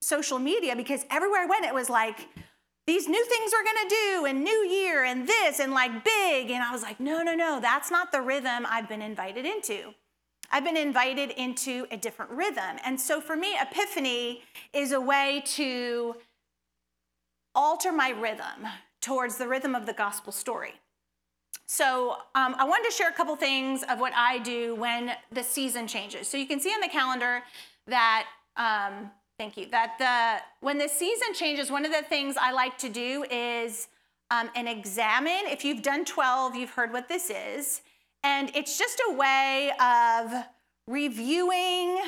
social 0.00 0.38
media 0.38 0.76
because 0.76 1.04
everywhere 1.10 1.40
I 1.40 1.46
went, 1.46 1.64
it 1.64 1.74
was 1.74 1.90
like, 1.90 2.28
these 2.86 3.06
new 3.06 3.24
things 3.26 3.52
we're 3.52 3.64
gonna 3.64 3.88
do, 3.90 4.24
and 4.26 4.42
new 4.42 4.66
year, 4.66 5.04
and 5.04 5.28
this, 5.28 5.60
and 5.60 5.74
like 5.74 6.04
big. 6.04 6.50
And 6.50 6.62
I 6.62 6.72
was 6.72 6.82
like, 6.82 6.98
no, 6.98 7.22
no, 7.22 7.34
no, 7.34 7.60
that's 7.60 7.90
not 7.90 8.12
the 8.12 8.22
rhythm 8.22 8.66
I've 8.66 8.88
been 8.88 9.02
invited 9.02 9.44
into. 9.44 9.92
I've 10.50 10.64
been 10.64 10.76
invited 10.76 11.30
into 11.32 11.86
a 11.90 11.98
different 11.98 12.30
rhythm. 12.30 12.78
And 12.84 12.98
so 12.98 13.20
for 13.20 13.36
me, 13.36 13.54
Epiphany 13.60 14.42
is 14.72 14.92
a 14.92 15.00
way 15.00 15.42
to 15.56 16.16
alter 17.54 17.92
my 17.92 18.08
rhythm 18.10 18.66
towards 19.02 19.36
the 19.36 19.46
rhythm 19.46 19.74
of 19.74 19.84
the 19.84 19.92
gospel 19.92 20.32
story. 20.32 20.74
So 21.68 22.12
um, 22.34 22.56
I 22.58 22.64
wanted 22.64 22.88
to 22.88 22.96
share 22.96 23.10
a 23.10 23.12
couple 23.12 23.36
things 23.36 23.82
of 23.90 24.00
what 24.00 24.14
I 24.16 24.38
do 24.38 24.74
when 24.76 25.12
the 25.30 25.42
season 25.42 25.86
changes. 25.86 26.26
So 26.26 26.38
you 26.38 26.46
can 26.46 26.60
see 26.60 26.70
on 26.70 26.80
the 26.80 26.88
calendar 26.88 27.42
that, 27.86 28.26
um, 28.56 29.10
thank 29.38 29.58
you, 29.58 29.66
that 29.70 29.98
the 29.98 30.66
when 30.66 30.78
the 30.78 30.88
season 30.88 31.34
changes, 31.34 31.70
one 31.70 31.84
of 31.84 31.92
the 31.92 32.02
things 32.02 32.36
I 32.40 32.52
like 32.52 32.78
to 32.78 32.88
do 32.88 33.26
is 33.30 33.88
um, 34.30 34.48
an 34.56 34.66
examine. 34.66 35.42
If 35.44 35.62
you've 35.62 35.82
done 35.82 36.06
12, 36.06 36.54
you've 36.54 36.70
heard 36.70 36.90
what 36.90 37.06
this 37.06 37.28
is. 37.30 37.82
And 38.24 38.50
it's 38.54 38.78
just 38.78 39.00
a 39.10 39.12
way 39.12 39.70
of 39.78 40.32
reviewing 40.86 42.00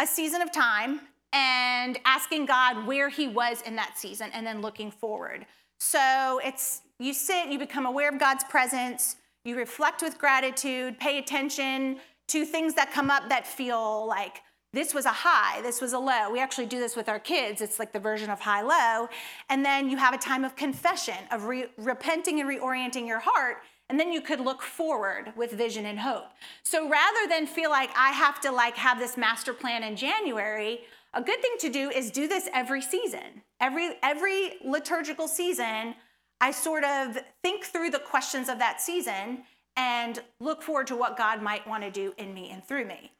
a 0.00 0.06
season 0.08 0.42
of 0.42 0.50
time 0.50 1.00
and 1.32 2.00
asking 2.04 2.46
God 2.46 2.84
where 2.84 3.08
He 3.10 3.28
was 3.28 3.62
in 3.62 3.76
that 3.76 3.96
season 3.96 4.30
and 4.34 4.44
then 4.44 4.60
looking 4.60 4.90
forward. 4.90 5.46
So 5.78 6.40
it's 6.44 6.82
you 7.00 7.14
sit, 7.14 7.48
you 7.48 7.58
become 7.58 7.86
aware 7.86 8.08
of 8.08 8.18
God's 8.18 8.44
presence, 8.44 9.16
you 9.44 9.56
reflect 9.56 10.02
with 10.02 10.18
gratitude, 10.18 10.98
pay 10.98 11.18
attention 11.18 11.98
to 12.28 12.44
things 12.44 12.74
that 12.74 12.92
come 12.92 13.10
up 13.10 13.28
that 13.30 13.46
feel 13.46 14.06
like 14.06 14.42
this 14.72 14.94
was 14.94 15.04
a 15.04 15.10
high, 15.10 15.60
this 15.62 15.80
was 15.80 15.94
a 15.94 15.98
low. 15.98 16.30
We 16.30 16.38
actually 16.38 16.66
do 16.66 16.78
this 16.78 16.94
with 16.94 17.08
our 17.08 17.18
kids. 17.18 17.60
It's 17.60 17.80
like 17.80 17.92
the 17.92 17.98
version 17.98 18.30
of 18.30 18.38
high 18.38 18.62
low. 18.62 19.08
And 19.48 19.64
then 19.64 19.90
you 19.90 19.96
have 19.96 20.14
a 20.14 20.18
time 20.18 20.44
of 20.44 20.54
confession, 20.54 21.16
of 21.32 21.46
re- 21.46 21.66
repenting 21.76 22.38
and 22.40 22.48
reorienting 22.48 23.08
your 23.08 23.18
heart. 23.18 23.56
And 23.88 23.98
then 23.98 24.12
you 24.12 24.20
could 24.20 24.38
look 24.38 24.62
forward 24.62 25.32
with 25.34 25.50
vision 25.50 25.86
and 25.86 25.98
hope. 25.98 26.26
So 26.62 26.88
rather 26.88 27.26
than 27.28 27.48
feel 27.48 27.70
like 27.70 27.90
I 27.96 28.10
have 28.10 28.40
to 28.42 28.52
like 28.52 28.76
have 28.76 29.00
this 29.00 29.16
master 29.16 29.52
plan 29.52 29.82
in 29.82 29.96
January, 29.96 30.82
a 31.14 31.20
good 31.20 31.42
thing 31.42 31.56
to 31.58 31.68
do 31.68 31.90
is 31.90 32.12
do 32.12 32.28
this 32.28 32.48
every 32.54 32.82
season. 32.82 33.42
Every 33.58 33.96
every 34.04 34.52
liturgical 34.64 35.26
season, 35.26 35.96
I 36.40 36.50
sort 36.50 36.84
of 36.84 37.18
think 37.42 37.64
through 37.64 37.90
the 37.90 37.98
questions 37.98 38.48
of 38.48 38.58
that 38.58 38.80
season 38.80 39.44
and 39.76 40.22
look 40.40 40.62
forward 40.62 40.86
to 40.88 40.96
what 40.96 41.16
God 41.16 41.42
might 41.42 41.66
want 41.66 41.84
to 41.84 41.90
do 41.90 42.14
in 42.18 42.34
me 42.34 42.50
and 42.50 42.64
through 42.64 42.86
me. 42.86 43.12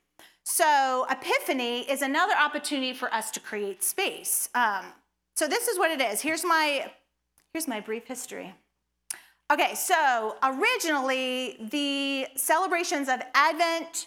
So, 0.42 1.06
Epiphany 1.10 1.88
is 1.90 2.02
another 2.02 2.34
opportunity 2.34 2.92
for 2.92 3.12
us 3.12 3.30
to 3.32 3.40
create 3.40 3.84
space. 3.84 4.48
Um, 4.54 4.86
so, 5.36 5.46
this 5.46 5.68
is 5.68 5.78
what 5.78 5.90
it 5.90 6.00
is. 6.00 6.20
Here's 6.20 6.44
my 6.44 6.90
here's 7.52 7.68
my 7.68 7.80
brief 7.80 8.06
history. 8.06 8.54
Okay, 9.52 9.74
so 9.74 10.36
originally 10.44 11.56
the 11.72 12.28
celebrations 12.36 13.08
of 13.08 13.20
Advent, 13.34 14.06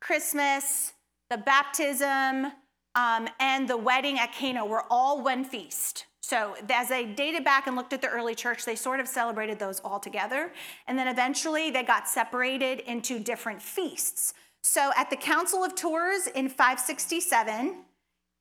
Christmas, 0.00 0.92
the 1.28 1.38
baptism, 1.38 2.52
um, 2.94 3.28
and 3.40 3.68
the 3.68 3.76
wedding 3.76 4.18
at 4.20 4.32
Cana 4.32 4.64
were 4.64 4.84
all 4.88 5.22
one 5.24 5.44
feast. 5.44 6.06
So, 6.28 6.56
as 6.70 6.88
they 6.88 7.04
dated 7.04 7.44
back 7.44 7.68
and 7.68 7.76
looked 7.76 7.92
at 7.92 8.02
the 8.02 8.08
early 8.08 8.34
church, 8.34 8.64
they 8.64 8.74
sort 8.74 8.98
of 8.98 9.06
celebrated 9.06 9.60
those 9.60 9.78
all 9.84 10.00
together. 10.00 10.52
And 10.88 10.98
then 10.98 11.06
eventually 11.06 11.70
they 11.70 11.84
got 11.84 12.08
separated 12.08 12.80
into 12.80 13.20
different 13.20 13.62
feasts. 13.62 14.34
So, 14.64 14.90
at 14.96 15.08
the 15.08 15.14
Council 15.14 15.62
of 15.62 15.76
Tours 15.76 16.26
in 16.26 16.48
567, 16.48 17.76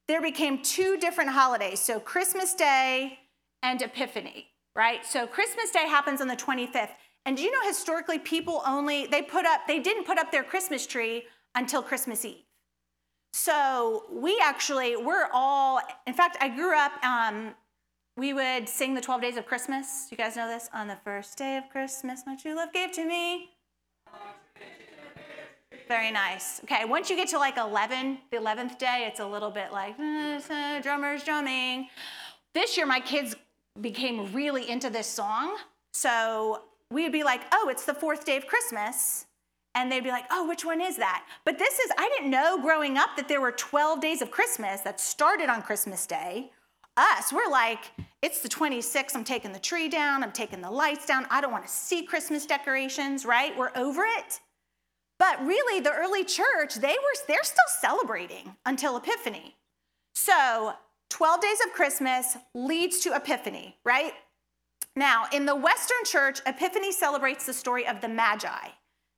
there 0.08 0.20
became 0.20 0.64
two 0.64 0.98
different 0.98 1.30
holidays. 1.30 1.80
So, 1.80 2.00
Christmas 2.00 2.56
Day 2.56 3.20
and 3.62 3.80
Epiphany, 3.80 4.48
right? 4.76 5.06
So, 5.06 5.28
Christmas 5.28 5.70
Day 5.70 5.88
happens 5.88 6.22
on 6.22 6.28
the 6.28 6.36
25th. 6.36 6.96
And 7.28 7.38
do 7.38 7.44
you 7.44 7.52
know 7.52 7.68
historically 7.68 8.18
people 8.18 8.64
only, 8.66 9.06
they 9.06 9.22
put 9.22 9.46
up, 9.46 9.68
they 9.68 9.78
didn't 9.78 10.06
put 10.06 10.18
up 10.18 10.32
their 10.32 10.44
Christmas 10.44 10.88
tree 10.88 11.26
until 11.54 11.84
Christmas 11.84 12.26
Eve. 12.26 12.46
So 13.32 14.06
we 14.12 14.42
actually, 14.42 14.96
we're 14.96 15.28
all, 15.32 15.82
in 16.08 16.14
fact, 16.14 16.38
I 16.42 16.50
grew 16.50 16.76
up, 16.76 16.94
um, 17.04 17.54
we 18.18 18.34
would 18.34 18.70
sing 18.70 18.94
the 18.94 19.02
12 19.02 19.22
days 19.22 19.38
of 19.38 19.46
Christmas. 19.46 20.08
You 20.10 20.18
guys 20.18 20.36
know 20.36 20.48
this? 20.48 20.70
On 20.74 20.88
the 20.88 20.98
first 21.04 21.38
day 21.38 21.58
of 21.58 21.70
Christmas, 21.70 22.24
my 22.26 22.36
true 22.36 22.56
love 22.56 22.72
gave 22.72 22.92
to 22.94 23.06
me. 23.06 23.52
Very 25.88 26.12
nice. 26.12 26.62
Okay, 26.64 26.86
once 26.86 27.10
you 27.10 27.16
get 27.16 27.28
to 27.30 27.38
like 27.38 27.58
11, 27.58 28.20
the 28.32 28.38
11th 28.38 28.78
day, 28.80 29.06
it's 29.08 29.20
a 29.20 29.26
little 29.26 29.52
bit 29.52 29.72
like 29.72 29.96
uh, 30.00 30.82
drummers 30.82 31.24
drumming. 31.24 31.90
This 32.54 32.78
year, 32.78 32.86
my 32.86 33.00
kids 33.00 33.36
became 33.82 34.34
really 34.34 34.70
into 34.70 34.90
this 34.90 35.08
song. 35.08 35.58
So 35.94 36.64
we 36.90 37.04
would 37.04 37.12
be 37.12 37.24
like, 37.24 37.42
oh, 37.52 37.68
it's 37.70 37.86
the 37.86 37.94
fourth 37.94 38.26
day 38.26 38.38
of 38.38 38.48
Christmas. 38.48 39.26
And 39.76 39.92
they'd 39.92 40.04
be 40.04 40.10
like, 40.10 40.26
oh, 40.32 40.48
which 40.48 40.64
one 40.64 40.80
is 40.80 40.96
that? 40.98 41.26
But 41.44 41.60
this 41.60 41.78
is, 41.80 41.92
I 41.98 42.10
didn't 42.16 42.32
know 42.32 42.62
growing 42.62 42.98
up 42.98 43.10
that 43.18 43.28
there 43.28 43.42
were 43.42 43.52
12 43.52 44.00
days 44.00 44.22
of 44.22 44.32
Christmas 44.32 44.82
that 44.82 45.02
started 45.02 45.50
on 45.50 45.62
Christmas 45.62 46.08
Day. 46.08 46.52
Us, 46.98 47.34
we're 47.34 47.52
like, 47.52 47.92
it's 48.22 48.42
the 48.42 48.50
26th, 48.50 49.16
I'm 49.16 49.24
taking 49.24 49.52
the 49.52 49.60
tree 49.60 49.90
down, 49.90 50.24
I'm 50.24 50.32
taking 50.32 50.62
the 50.62 50.72
lights 50.72 51.06
down, 51.06 51.28
I 51.30 51.42
don't 51.42 51.52
want 51.52 51.66
to 51.66 51.72
see 51.72 52.04
Christmas 52.04 52.46
decorations, 52.46 53.26
right? 53.26 53.58
We're 53.58 53.72
over 53.76 54.04
it. 54.04 54.40
But 55.20 55.46
really, 55.46 55.82
the 55.82 55.92
early 55.92 56.24
church, 56.24 56.76
they 56.76 56.88
were, 56.88 57.26
they're 57.28 57.44
still 57.44 57.58
celebrating 57.80 58.56
until 58.66 58.98
Epiphany. 58.98 59.56
So 60.14 60.74
12 61.10 61.42
days 61.42 61.58
of 61.66 61.74
Christmas 61.74 62.38
leads 62.54 63.00
to 63.02 63.14
Epiphany, 63.14 63.78
right? 63.86 64.14
Now, 64.96 65.26
in 65.34 65.46
the 65.46 65.56
Western 65.56 66.04
church, 66.06 66.40
Epiphany 66.46 66.92
celebrates 66.92 67.46
the 67.46 67.54
story 67.54 67.86
of 67.86 68.02
the 68.02 68.08
Magi. 68.08 68.70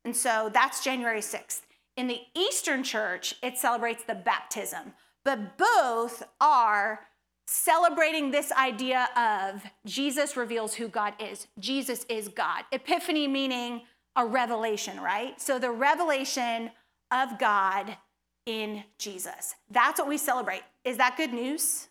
And 0.03 0.15
so 0.15 0.50
that's 0.53 0.84
January 0.84 1.22
6th. 1.22 1.62
In 1.96 2.07
the 2.07 2.22
Eastern 2.36 2.84
church, 2.84 3.36
it 3.43 3.57
celebrates 3.57 4.03
the 4.03 4.15
baptism. 4.15 4.93
But 5.24 5.57
both 5.57 6.24
are 6.39 7.06
celebrating 7.47 8.29
this 8.31 8.51
idea 8.51 9.09
of 9.15 9.63
Jesus 9.85 10.35
reveals 10.35 10.75
who 10.75 10.87
God 10.87 11.13
is. 11.19 11.47
Jesus 11.59 12.05
is 12.09 12.27
God. 12.27 12.65
Epiphany 12.71 13.27
meaning 13.27 13.81
a 14.15 14.25
revelation, 14.25 14.99
right? 14.99 15.39
So 15.39 15.57
the 15.57 15.71
revelation 15.71 16.71
of 17.11 17.39
God 17.39 17.97
in 18.45 18.83
Jesus. 18.97 19.55
That's 19.69 19.99
what 19.99 20.07
we 20.07 20.17
celebrate. 20.17 20.63
Is 20.83 20.97
that 20.97 21.17
good 21.17 21.33
news? 21.33 21.87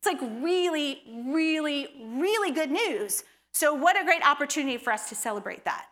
It's 0.00 0.06
like 0.06 0.20
really, 0.42 1.02
really, 1.26 1.88
really 2.16 2.52
good 2.52 2.70
news. 2.70 3.24
So, 3.52 3.74
what 3.74 4.00
a 4.00 4.04
great 4.04 4.24
opportunity 4.24 4.76
for 4.76 4.92
us 4.92 5.08
to 5.08 5.14
celebrate 5.14 5.64
that. 5.64 5.86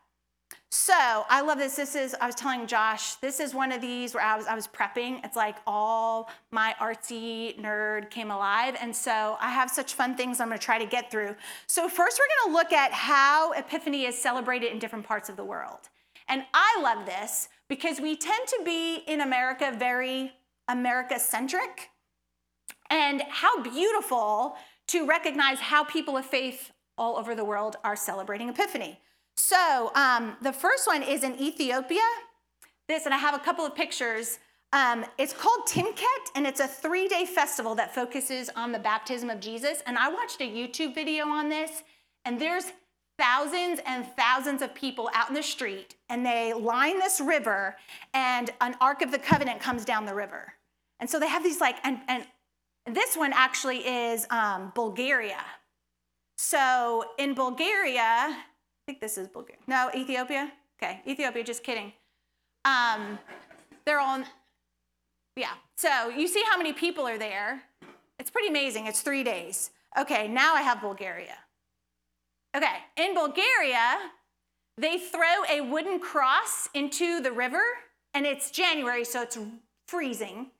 So, 0.78 1.24
I 1.30 1.40
love 1.40 1.56
this. 1.56 1.74
This 1.74 1.94
is, 1.96 2.14
I 2.20 2.26
was 2.26 2.34
telling 2.34 2.66
Josh, 2.66 3.14
this 3.14 3.40
is 3.40 3.54
one 3.54 3.72
of 3.72 3.80
these 3.80 4.12
where 4.12 4.22
I 4.22 4.36
was, 4.36 4.46
I 4.46 4.54
was 4.54 4.68
prepping. 4.68 5.24
It's 5.24 5.34
like 5.34 5.56
all 5.66 6.28
my 6.50 6.74
artsy 6.78 7.58
nerd 7.58 8.10
came 8.10 8.30
alive. 8.30 8.76
And 8.78 8.94
so, 8.94 9.38
I 9.40 9.50
have 9.50 9.70
such 9.70 9.94
fun 9.94 10.16
things 10.16 10.38
I'm 10.38 10.50
to 10.50 10.58
try 10.58 10.78
to 10.78 10.84
get 10.84 11.10
through. 11.10 11.34
So, 11.66 11.88
first, 11.88 12.20
we're 12.20 12.52
to 12.52 12.58
look 12.58 12.74
at 12.74 12.92
how 12.92 13.52
Epiphany 13.52 14.04
is 14.04 14.18
celebrated 14.18 14.70
in 14.70 14.78
different 14.78 15.06
parts 15.06 15.30
of 15.30 15.36
the 15.36 15.44
world. 15.44 15.88
And 16.28 16.44
I 16.52 16.78
love 16.82 17.06
this 17.06 17.48
because 17.68 17.98
we 17.98 18.14
tend 18.14 18.46
to 18.46 18.60
be 18.62 18.96
in 19.06 19.22
America 19.22 19.74
very 19.78 20.30
America 20.68 21.18
centric. 21.18 21.88
And 22.90 23.22
how 23.30 23.62
beautiful 23.62 24.56
to 24.88 25.06
recognize 25.06 25.58
how 25.58 25.84
people 25.84 26.18
of 26.18 26.26
faith 26.26 26.70
all 26.98 27.16
over 27.16 27.34
the 27.34 27.46
world 27.46 27.76
are 27.82 27.96
celebrating 27.96 28.50
Epiphany. 28.50 29.00
So, 29.36 29.92
um, 29.94 30.36
the 30.42 30.52
first 30.52 30.86
one 30.86 31.02
is 31.02 31.22
in 31.22 31.38
Ethiopia. 31.40 32.00
This, 32.88 33.04
and 33.04 33.14
I 33.14 33.18
have 33.18 33.34
a 33.34 33.38
couple 33.38 33.64
of 33.64 33.74
pictures. 33.74 34.38
Um, 34.72 35.04
it's 35.18 35.32
called 35.32 35.66
Timket, 35.66 36.30
and 36.34 36.46
it's 36.46 36.60
a 36.60 36.66
three 36.66 37.08
day 37.08 37.26
festival 37.26 37.74
that 37.76 37.94
focuses 37.94 38.50
on 38.56 38.72
the 38.72 38.78
baptism 38.78 39.30
of 39.30 39.40
Jesus. 39.40 39.82
And 39.86 39.98
I 39.98 40.08
watched 40.08 40.40
a 40.40 40.44
YouTube 40.44 40.94
video 40.94 41.26
on 41.26 41.48
this, 41.48 41.82
and 42.24 42.40
there's 42.40 42.72
thousands 43.18 43.80
and 43.86 44.06
thousands 44.16 44.62
of 44.62 44.74
people 44.74 45.10
out 45.14 45.28
in 45.28 45.34
the 45.34 45.42
street, 45.42 45.94
and 46.08 46.24
they 46.24 46.52
line 46.52 46.98
this 46.98 47.20
river, 47.20 47.76
and 48.14 48.50
an 48.60 48.74
Ark 48.80 49.02
of 49.02 49.10
the 49.10 49.18
Covenant 49.18 49.60
comes 49.60 49.84
down 49.84 50.06
the 50.06 50.14
river. 50.14 50.52
And 51.00 51.08
so 51.08 51.18
they 51.18 51.28
have 51.28 51.42
these 51.42 51.60
like, 51.60 51.76
and, 51.84 52.00
and 52.08 52.24
this 52.86 53.16
one 53.16 53.32
actually 53.34 53.78
is 53.78 54.26
um, 54.30 54.72
Bulgaria. 54.74 55.44
So 56.36 57.04
in 57.18 57.34
Bulgaria, 57.34 58.36
think 58.86 59.00
this 59.00 59.18
is 59.18 59.28
Bulgaria. 59.28 59.60
No, 59.66 59.90
Ethiopia? 59.94 60.52
Okay, 60.80 61.00
Ethiopia, 61.06 61.42
just 61.42 61.64
kidding. 61.64 61.92
Um, 62.64 63.18
they're 63.84 63.98
all, 63.98 64.22
yeah. 65.36 65.54
So 65.76 66.08
you 66.08 66.28
see 66.28 66.42
how 66.50 66.56
many 66.56 66.72
people 66.72 67.06
are 67.06 67.18
there. 67.18 67.62
It's 68.18 68.30
pretty 68.30 68.48
amazing. 68.48 68.86
It's 68.86 69.02
three 69.02 69.24
days. 69.24 69.70
Okay, 69.98 70.28
now 70.28 70.54
I 70.54 70.62
have 70.62 70.80
Bulgaria. 70.80 71.36
Okay, 72.56 72.76
in 72.96 73.14
Bulgaria, 73.14 73.96
they 74.78 74.98
throw 74.98 75.44
a 75.50 75.60
wooden 75.60 75.98
cross 75.98 76.68
into 76.72 77.20
the 77.20 77.32
river, 77.32 77.62
and 78.14 78.24
it's 78.24 78.50
January, 78.50 79.04
so 79.04 79.22
it's 79.22 79.38
freezing. 79.88 80.50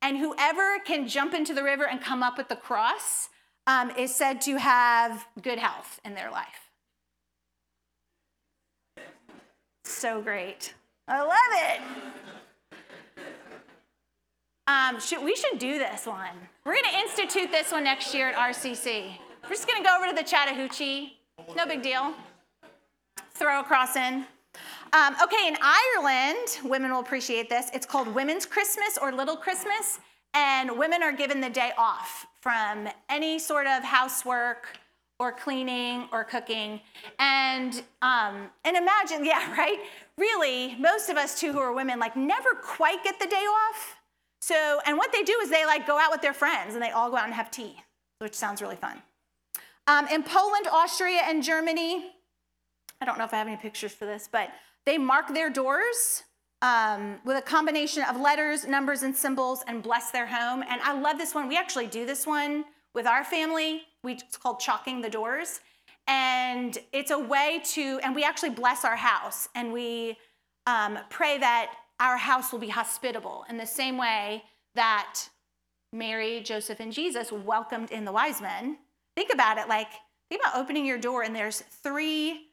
And 0.00 0.18
whoever 0.18 0.78
can 0.84 1.06
jump 1.06 1.34
into 1.34 1.54
the 1.54 1.62
river 1.62 1.86
and 1.86 2.00
come 2.00 2.22
up 2.22 2.36
with 2.38 2.48
the 2.48 2.56
cross 2.56 3.28
um, 3.66 3.90
is 3.90 4.14
said 4.14 4.40
to 4.42 4.58
have 4.58 5.26
good 5.40 5.58
health 5.58 6.00
in 6.04 6.14
their 6.14 6.30
life. 6.30 6.63
So 9.84 10.20
great. 10.20 10.74
I 11.08 11.20
love 11.20 11.36
it. 11.52 11.80
Um, 14.66 14.98
should, 14.98 15.22
we 15.22 15.36
should 15.36 15.58
do 15.58 15.78
this 15.78 16.06
one. 16.06 16.34
We're 16.64 16.72
going 16.74 16.90
to 16.90 16.98
institute 16.98 17.50
this 17.50 17.70
one 17.70 17.84
next 17.84 18.14
year 18.14 18.30
at 18.30 18.34
RCC. 18.34 19.18
We're 19.42 19.50
just 19.50 19.68
going 19.68 19.82
to 19.82 19.86
go 19.86 19.94
over 19.96 20.08
to 20.08 20.14
the 20.14 20.22
Chattahoochee. 20.22 21.18
No 21.54 21.66
big 21.66 21.82
deal. 21.82 22.14
Throw 23.34 23.60
a 23.60 23.64
cross 23.64 23.96
in. 23.96 24.24
Um, 24.94 25.16
okay, 25.22 25.48
in 25.48 25.56
Ireland, 25.60 26.60
women 26.64 26.92
will 26.92 27.00
appreciate 27.00 27.50
this. 27.50 27.68
It's 27.74 27.84
called 27.84 28.08
Women's 28.14 28.46
Christmas 28.46 28.96
or 29.02 29.12
Little 29.12 29.36
Christmas, 29.36 29.98
and 30.32 30.78
women 30.78 31.02
are 31.02 31.12
given 31.12 31.40
the 31.40 31.50
day 31.50 31.72
off 31.76 32.26
from 32.40 32.88
any 33.10 33.38
sort 33.38 33.66
of 33.66 33.82
housework 33.82 34.78
or 35.18 35.32
cleaning 35.32 36.08
or 36.12 36.24
cooking. 36.24 36.80
And 37.18 37.82
um, 38.02 38.50
and 38.64 38.76
imagine, 38.76 39.24
yeah, 39.24 39.52
right? 39.56 39.78
Really, 40.18 40.76
most 40.78 41.08
of 41.08 41.16
us 41.16 41.38
too 41.38 41.52
who 41.52 41.58
are 41.58 41.72
women 41.72 41.98
like 41.98 42.16
never 42.16 42.50
quite 42.54 43.02
get 43.04 43.18
the 43.18 43.26
day 43.26 43.36
off. 43.36 43.96
So, 44.40 44.80
and 44.86 44.98
what 44.98 45.10
they 45.12 45.22
do 45.22 45.38
is 45.42 45.50
they 45.50 45.64
like 45.64 45.86
go 45.86 45.98
out 45.98 46.10
with 46.10 46.20
their 46.20 46.34
friends 46.34 46.74
and 46.74 46.82
they 46.82 46.90
all 46.90 47.10
go 47.10 47.16
out 47.16 47.24
and 47.24 47.34
have 47.34 47.50
tea, 47.50 47.76
which 48.18 48.34
sounds 48.34 48.60
really 48.60 48.76
fun. 48.76 49.02
Um, 49.86 50.06
in 50.08 50.22
Poland, 50.22 50.66
Austria, 50.70 51.20
and 51.24 51.42
Germany, 51.42 52.10
I 53.00 53.04
don't 53.04 53.18
know 53.18 53.24
if 53.24 53.32
I 53.32 53.38
have 53.38 53.46
any 53.46 53.56
pictures 53.56 53.92
for 53.92 54.06
this, 54.06 54.28
but 54.30 54.50
they 54.86 54.98
mark 54.98 55.32
their 55.32 55.50
doors 55.50 56.24
um, 56.62 57.20
with 57.24 57.36
a 57.36 57.42
combination 57.42 58.02
of 58.04 58.18
letters, 58.18 58.66
numbers, 58.66 59.02
and 59.02 59.14
symbols 59.14 59.62
and 59.66 59.82
bless 59.82 60.10
their 60.10 60.26
home. 60.26 60.62
And 60.68 60.80
I 60.82 60.98
love 60.98 61.18
this 61.18 61.34
one. 61.34 61.48
We 61.48 61.56
actually 61.56 61.86
do 61.86 62.06
this 62.06 62.26
one 62.26 62.64
with 62.94 63.06
our 63.06 63.24
family. 63.24 63.82
We, 64.04 64.12
it's 64.12 64.36
called 64.36 64.60
chalking 64.60 65.00
the 65.00 65.10
doors. 65.10 65.60
And 66.06 66.76
it's 66.92 67.10
a 67.10 67.18
way 67.18 67.62
to, 67.72 67.98
and 68.02 68.14
we 68.14 68.22
actually 68.24 68.50
bless 68.50 68.84
our 68.84 68.96
house 68.96 69.48
and 69.54 69.72
we 69.72 70.18
um, 70.66 70.98
pray 71.08 71.38
that 71.38 71.72
our 71.98 72.16
house 72.16 72.52
will 72.52 72.58
be 72.58 72.68
hospitable 72.68 73.44
in 73.48 73.56
the 73.56 73.66
same 73.66 73.96
way 73.96 74.42
that 74.74 75.28
Mary, 75.92 76.40
Joseph, 76.40 76.80
and 76.80 76.92
Jesus 76.92 77.32
welcomed 77.32 77.90
in 77.90 78.04
the 78.04 78.12
wise 78.12 78.40
men. 78.40 78.76
Think 79.16 79.32
about 79.32 79.58
it 79.58 79.68
like, 79.68 79.88
think 80.28 80.42
about 80.42 80.56
opening 80.56 80.84
your 80.84 80.98
door 80.98 81.22
and 81.22 81.34
there's 81.34 81.60
three 81.60 82.48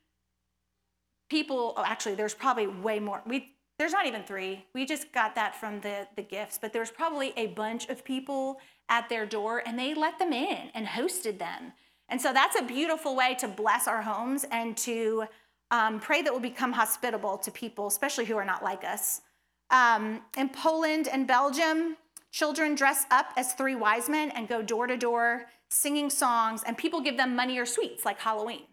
people, 1.29 1.73
oh, 1.75 1.83
actually, 1.85 2.15
there's 2.15 2.33
probably 2.33 2.67
way 2.67 2.99
more. 2.99 3.21
We, 3.25 3.55
there's 3.79 3.93
not 3.93 4.05
even 4.05 4.23
three. 4.23 4.65
We 4.75 4.85
just 4.85 5.11
got 5.11 5.33
that 5.35 5.55
from 5.55 5.81
the, 5.81 6.07
the 6.15 6.21
gifts, 6.21 6.59
but 6.61 6.71
there's 6.71 6.91
probably 6.91 7.33
a 7.35 7.47
bunch 7.47 7.89
of 7.89 8.05
people 8.05 8.59
at 8.91 9.09
their 9.09 9.25
door 9.25 9.63
and 9.65 9.79
they 9.79 9.95
let 9.95 10.19
them 10.19 10.33
in 10.33 10.69
and 10.75 10.85
hosted 10.85 11.39
them. 11.39 11.73
And 12.09 12.21
so 12.21 12.33
that's 12.33 12.59
a 12.59 12.61
beautiful 12.61 13.15
way 13.15 13.35
to 13.39 13.47
bless 13.47 13.87
our 13.87 14.01
homes 14.01 14.45
and 14.51 14.75
to 14.77 15.23
um, 15.71 15.99
pray 16.01 16.21
that 16.21 16.31
we'll 16.31 16.41
become 16.41 16.73
hospitable 16.73 17.37
to 17.37 17.49
people, 17.49 17.87
especially 17.87 18.25
who 18.25 18.35
are 18.35 18.45
not 18.45 18.61
like 18.61 18.83
us. 18.83 19.21
Um, 19.69 20.21
in 20.37 20.49
Poland 20.49 21.07
and 21.07 21.25
Belgium, 21.25 21.95
children 22.31 22.75
dress 22.75 23.05
up 23.09 23.27
as 23.37 23.53
three 23.53 23.75
wise 23.75 24.09
men 24.09 24.29
and 24.31 24.49
go 24.49 24.61
door 24.61 24.85
to 24.87 24.97
door 24.97 25.45
singing 25.69 26.09
songs, 26.09 26.63
and 26.67 26.77
people 26.77 26.99
give 26.99 27.15
them 27.15 27.33
money 27.33 27.57
or 27.57 27.65
sweets 27.65 28.03
like 28.03 28.19
Halloween. 28.19 28.63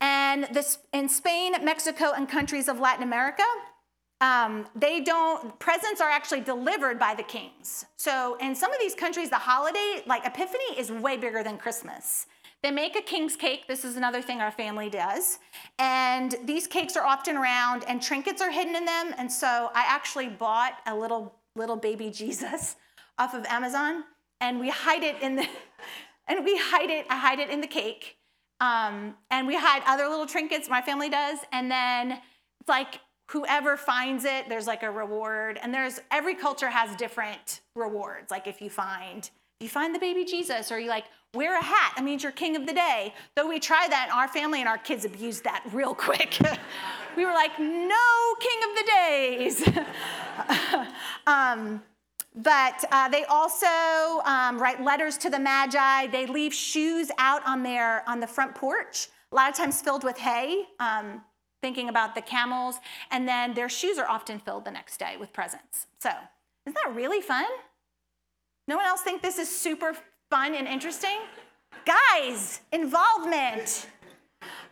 And 0.00 0.46
this, 0.52 0.78
in 0.92 1.08
Spain, 1.08 1.52
Mexico, 1.64 2.12
and 2.16 2.28
countries 2.28 2.68
of 2.68 2.78
Latin 2.78 3.02
America, 3.02 3.42
um, 4.20 4.66
they 4.74 5.00
don't, 5.00 5.58
presents 5.58 6.00
are 6.00 6.08
actually 6.08 6.40
delivered 6.40 6.98
by 6.98 7.14
the 7.14 7.22
kings. 7.22 7.84
So 7.96 8.36
in 8.40 8.54
some 8.54 8.72
of 8.72 8.78
these 8.80 8.94
countries, 8.94 9.28
the 9.28 9.36
holiday, 9.36 10.02
like 10.06 10.26
Epiphany, 10.26 10.78
is 10.78 10.90
way 10.90 11.16
bigger 11.16 11.42
than 11.42 11.58
Christmas. 11.58 12.26
They 12.62 12.70
make 12.70 12.96
a 12.96 13.02
king's 13.02 13.36
cake. 13.36 13.68
This 13.68 13.84
is 13.84 13.96
another 13.96 14.22
thing 14.22 14.40
our 14.40 14.50
family 14.50 14.88
does. 14.88 15.38
And 15.78 16.34
these 16.44 16.66
cakes 16.66 16.96
are 16.96 17.04
often 17.04 17.36
round 17.36 17.84
and 17.86 18.00
trinkets 18.00 18.40
are 18.40 18.50
hidden 18.50 18.74
in 18.74 18.86
them. 18.86 19.14
And 19.18 19.30
so 19.30 19.70
I 19.74 19.84
actually 19.86 20.28
bought 20.28 20.72
a 20.86 20.96
little, 20.96 21.34
little 21.54 21.76
baby 21.76 22.10
Jesus 22.10 22.76
off 23.18 23.34
of 23.34 23.44
Amazon 23.46 24.04
and 24.40 24.58
we 24.58 24.70
hide 24.70 25.02
it 25.02 25.20
in 25.20 25.36
the, 25.36 25.46
and 26.28 26.44
we 26.44 26.56
hide 26.56 26.90
it, 26.90 27.06
I 27.10 27.18
hide 27.18 27.38
it 27.38 27.50
in 27.50 27.60
the 27.60 27.66
cake. 27.66 28.16
Um, 28.60 29.14
and 29.30 29.46
we 29.46 29.54
hide 29.54 29.82
other 29.86 30.08
little 30.08 30.26
trinkets, 30.26 30.70
my 30.70 30.80
family 30.80 31.10
does. 31.10 31.38
And 31.52 31.70
then 31.70 32.12
it's 32.12 32.68
like 32.68 33.00
whoever 33.28 33.76
finds 33.76 34.24
it, 34.24 34.48
there's 34.48 34.66
like 34.66 34.82
a 34.82 34.90
reward. 34.90 35.58
And 35.62 35.72
there's 35.72 36.00
every 36.10 36.34
culture 36.34 36.70
has 36.70 36.94
different 36.96 37.60
rewards. 37.74 38.30
Like 38.30 38.46
if 38.46 38.60
you 38.60 38.70
find 38.70 39.28
you 39.60 39.70
find 39.70 39.94
the 39.94 39.98
baby 39.98 40.26
Jesus, 40.26 40.70
or 40.70 40.78
you 40.78 40.90
like 40.90 41.06
Wear 41.36 41.58
a 41.58 41.62
hat. 41.62 41.92
That 41.96 42.04
means 42.04 42.22
you're 42.22 42.32
king 42.32 42.56
of 42.56 42.66
the 42.66 42.72
day. 42.72 43.12
Though 43.34 43.46
we 43.46 43.60
tried 43.60 43.92
that 43.92 44.08
in 44.08 44.12
our 44.12 44.26
family 44.26 44.60
and 44.60 44.68
our 44.68 44.78
kids 44.78 45.04
abused 45.04 45.44
that 45.44 45.62
real 45.72 45.94
quick. 45.94 46.38
we 47.14 47.26
were 47.26 47.32
like, 47.32 47.58
no 47.58 48.34
king 48.40 48.60
of 48.64 48.76
the 48.76 48.84
days. 48.96 49.68
um, 51.26 51.82
but 52.34 52.84
uh, 52.90 53.08
they 53.10 53.24
also 53.24 53.66
um, 54.24 54.58
write 54.58 54.82
letters 54.82 55.18
to 55.18 55.30
the 55.30 55.38
magi. 55.38 56.06
They 56.06 56.26
leave 56.26 56.54
shoes 56.54 57.10
out 57.18 57.46
on 57.46 57.62
their 57.62 58.08
on 58.08 58.20
the 58.20 58.26
front 58.26 58.54
porch, 58.54 59.08
a 59.30 59.34
lot 59.34 59.50
of 59.50 59.56
times 59.56 59.82
filled 59.82 60.04
with 60.04 60.16
hay. 60.16 60.64
Um, 60.80 61.22
thinking 61.60 61.88
about 61.88 62.14
the 62.14 62.22
camels, 62.22 62.76
and 63.10 63.26
then 63.26 63.54
their 63.54 63.68
shoes 63.68 63.98
are 63.98 64.08
often 64.08 64.38
filled 64.38 64.64
the 64.64 64.70
next 64.70 64.98
day 64.98 65.16
with 65.18 65.32
presents. 65.32 65.86
So, 65.98 66.10
isn't 66.66 66.78
that 66.84 66.94
really 66.94 67.20
fun? 67.20 67.46
No 68.68 68.76
one 68.76 68.86
else 68.86 69.02
think 69.02 69.22
this 69.22 69.38
is 69.38 69.48
super 69.48 69.96
fun 70.30 70.54
and 70.54 70.66
interesting? 70.66 71.18
Guys, 71.84 72.60
involvement. 72.72 73.86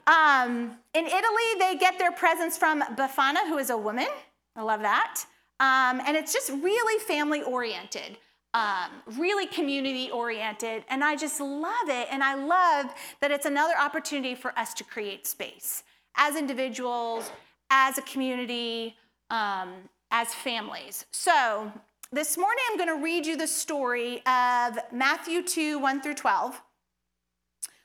Um, 0.07 0.77
in 0.94 1.07
Italy, 1.07 1.59
they 1.59 1.77
get 1.79 1.99
their 1.99 2.12
presents 2.12 2.59
from 2.59 2.83
Befana, 2.97 3.47
who 3.49 3.59
is 3.59 3.70
a 3.70 3.79
woman. 3.79 4.09
I 4.57 4.62
love 4.62 4.81
that. 4.81 5.25
Um, 5.61 6.03
and 6.07 6.16
it's 6.16 6.33
just 6.33 6.51
really 6.51 7.03
family 7.05 7.42
oriented, 7.42 8.18
um, 8.53 8.90
really 9.16 9.47
community 9.47 10.11
oriented. 10.11 10.85
And 10.88 11.05
I 11.05 11.16
just 11.16 11.40
love 11.40 11.88
it. 11.88 12.09
And 12.11 12.23
I 12.23 12.35
love 12.35 12.92
that 13.20 13.31
it's 13.31 13.47
another 13.47 13.75
opportunity 13.79 14.35
for 14.35 14.57
us 14.59 14.75
to 14.75 14.85
create 14.85 15.27
space 15.27 15.85
as 16.16 16.37
individuals, 16.37 17.31
as 17.70 17.98
a 17.98 18.03
community, 18.03 18.96
um, 19.31 19.74
as 20.11 20.33
families. 20.35 21.05
So 21.12 21.72
this 22.12 22.38
morning 22.38 22.62
I'm 22.70 22.77
going 22.77 22.96
to 22.96 23.03
read 23.03 23.27
you 23.27 23.37
the 23.37 23.46
story 23.46 24.24
of 24.27 24.79
Matthew 24.92 25.42
2 25.42 25.79
1 25.79 26.00
through 26.00 26.14
12, 26.14 26.61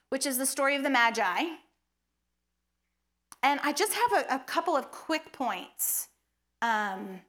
which 0.10 0.26
is 0.26 0.38
the 0.38 0.46
story 0.46 0.76
of 0.76 0.84
the 0.84 0.90
Magi. 0.90 1.44
And 3.42 3.60
I 3.64 3.72
just 3.74 3.94
have 3.94 4.26
a, 4.26 4.36
a 4.36 4.40
couple 4.40 4.76
of 4.76 4.92
quick 4.92 5.32
points 5.32 6.10
um, 6.62 7.22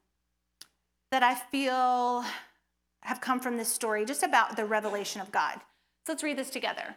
that 1.10 1.22
I 1.22 1.34
feel 1.34 2.24
have 3.02 3.20
come 3.20 3.40
from 3.40 3.56
this 3.56 3.72
story 3.72 4.04
just 4.04 4.22
about 4.22 4.56
the 4.56 4.64
revelation 4.64 5.20
of 5.20 5.32
God. 5.32 5.60
So 6.06 6.12
let's 6.12 6.22
read 6.22 6.36
this 6.36 6.50
together. 6.50 6.96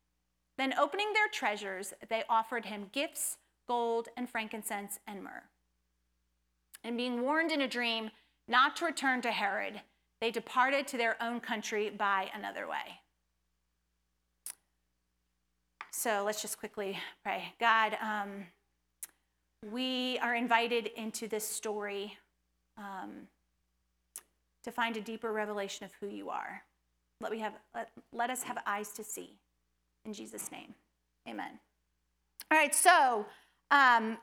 Then, 0.61 0.75
opening 0.77 1.11
their 1.13 1.27
treasures, 1.27 1.91
they 2.07 2.23
offered 2.29 2.65
him 2.65 2.91
gifts, 2.91 3.37
gold, 3.67 4.09
and 4.15 4.29
frankincense, 4.29 4.99
and 5.07 5.23
myrrh. 5.23 5.41
And 6.83 6.95
being 6.95 7.23
warned 7.23 7.51
in 7.51 7.61
a 7.61 7.67
dream 7.67 8.11
not 8.47 8.75
to 8.75 8.85
return 8.85 9.23
to 9.23 9.31
Herod, 9.31 9.81
they 10.19 10.29
departed 10.29 10.87
to 10.89 10.97
their 10.97 11.17
own 11.19 11.39
country 11.39 11.89
by 11.89 12.29
another 12.35 12.67
way. 12.67 12.99
So 15.89 16.21
let's 16.23 16.43
just 16.43 16.59
quickly 16.59 16.99
pray. 17.23 17.55
God, 17.59 17.97
um, 17.99 18.45
we 19.71 20.19
are 20.19 20.35
invited 20.35 20.91
into 20.95 21.27
this 21.27 21.47
story 21.47 22.19
um, 22.77 23.27
to 24.63 24.71
find 24.71 24.95
a 24.95 25.01
deeper 25.01 25.33
revelation 25.33 25.85
of 25.85 25.91
who 25.99 26.07
you 26.07 26.29
are. 26.29 26.61
Let, 27.19 27.31
we 27.31 27.39
have, 27.39 27.53
let, 27.73 27.89
let 28.13 28.29
us 28.29 28.43
have 28.43 28.59
eyes 28.67 28.89
to 28.89 29.03
see. 29.03 29.39
In 30.05 30.13
Jesus' 30.13 30.51
name, 30.51 30.73
amen. 31.27 31.59
All 32.49 32.57
right, 32.57 32.73
so 32.73 33.25
um, 33.69 34.17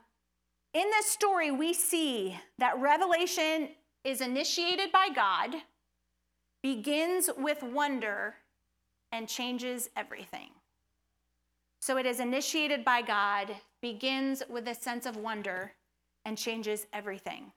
in 0.73 0.89
this 0.89 1.07
story, 1.07 1.51
we 1.51 1.73
see 1.73 2.37
that 2.57 2.79
revelation 2.79 3.69
is 4.03 4.21
initiated 4.21 4.91
by 4.91 5.09
God, 5.13 5.55
begins 6.61 7.29
with 7.37 7.63
wonder, 7.63 8.35
and 9.11 9.27
changes 9.27 9.89
everything. 9.95 10.49
So 11.81 11.97
it 11.97 12.05
is 12.05 12.19
initiated 12.19 12.83
by 12.83 13.01
God, 13.01 13.55
begins 13.81 14.43
with 14.49 14.67
a 14.67 14.75
sense 14.75 15.05
of 15.05 15.15
wonder, 15.15 15.71
and 16.25 16.37
changes 16.37 16.85
everything. 16.93 17.51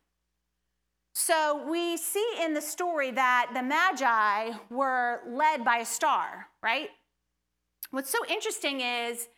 So 1.15 1.69
we 1.69 1.99
see 1.99 2.27
in 2.41 2.55
the 2.55 2.63
story 2.63 3.11
that 3.11 3.51
the 3.53 3.63
Magi 3.63 4.53
were 4.71 5.21
led 5.29 5.65
by 5.65 5.79
a 5.79 5.85
star, 5.85 6.47
right? 6.63 6.89
What's 7.93 8.11
so 8.11 8.25
interesting 8.27 8.81
is 8.81 9.29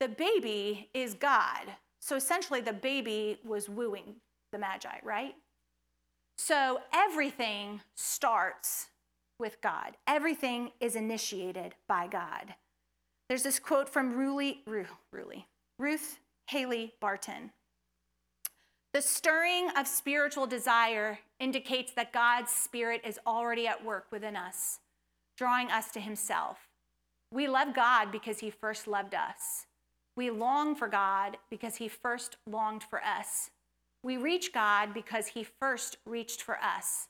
the 0.00 0.08
baby 0.08 0.88
is 0.94 1.12
God. 1.12 1.66
So 2.00 2.16
essentially, 2.16 2.62
the 2.62 2.72
baby 2.72 3.38
was 3.44 3.68
wooing 3.68 4.16
the 4.50 4.58
Magi, 4.58 4.98
right? 5.02 5.34
So 6.38 6.80
everything 6.92 7.82
starts 7.94 8.88
with 9.38 9.60
God, 9.60 9.96
everything 10.06 10.70
is 10.80 10.96
initiated 10.96 11.74
by 11.86 12.06
God. 12.06 12.54
There's 13.28 13.42
this 13.42 13.58
quote 13.58 13.88
from 13.88 14.16
Ruly, 14.16 14.62
Ruly, 14.66 15.46
Ruth 15.78 16.18
Haley 16.48 16.94
Barton. 17.00 17.50
The 18.94 19.02
stirring 19.02 19.70
of 19.76 19.86
spiritual 19.86 20.46
desire 20.46 21.18
indicates 21.40 21.92
that 21.92 22.12
God's 22.12 22.52
Spirit 22.52 23.02
is 23.04 23.18
already 23.26 23.66
at 23.66 23.84
work 23.84 24.06
within 24.10 24.36
us, 24.36 24.78
drawing 25.36 25.70
us 25.70 25.90
to 25.92 26.00
Himself. 26.00 26.68
We 27.34 27.48
love 27.48 27.74
God 27.74 28.12
because 28.12 28.38
he 28.38 28.50
first 28.50 28.86
loved 28.86 29.12
us. 29.12 29.66
We 30.16 30.30
long 30.30 30.76
for 30.76 30.86
God 30.86 31.36
because 31.50 31.74
he 31.74 31.88
first 31.88 32.36
longed 32.48 32.84
for 32.84 33.02
us. 33.02 33.50
We 34.04 34.16
reach 34.16 34.52
God 34.52 34.94
because 34.94 35.26
he 35.26 35.42
first 35.42 35.96
reached 36.06 36.42
for 36.42 36.56
us. 36.62 37.08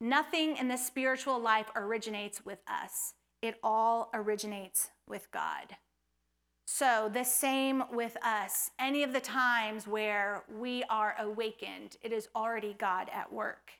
Nothing 0.00 0.56
in 0.56 0.66
the 0.66 0.76
spiritual 0.76 1.38
life 1.38 1.70
originates 1.76 2.44
with 2.44 2.58
us, 2.66 3.14
it 3.42 3.60
all 3.62 4.10
originates 4.12 4.88
with 5.08 5.30
God. 5.30 5.76
So, 6.66 7.08
the 7.12 7.24
same 7.24 7.84
with 7.92 8.16
us. 8.24 8.70
Any 8.80 9.04
of 9.04 9.12
the 9.12 9.20
times 9.20 9.86
where 9.86 10.42
we 10.58 10.82
are 10.90 11.14
awakened, 11.20 11.96
it 12.02 12.12
is 12.12 12.28
already 12.34 12.74
God 12.76 13.08
at 13.12 13.32
work. 13.32 13.70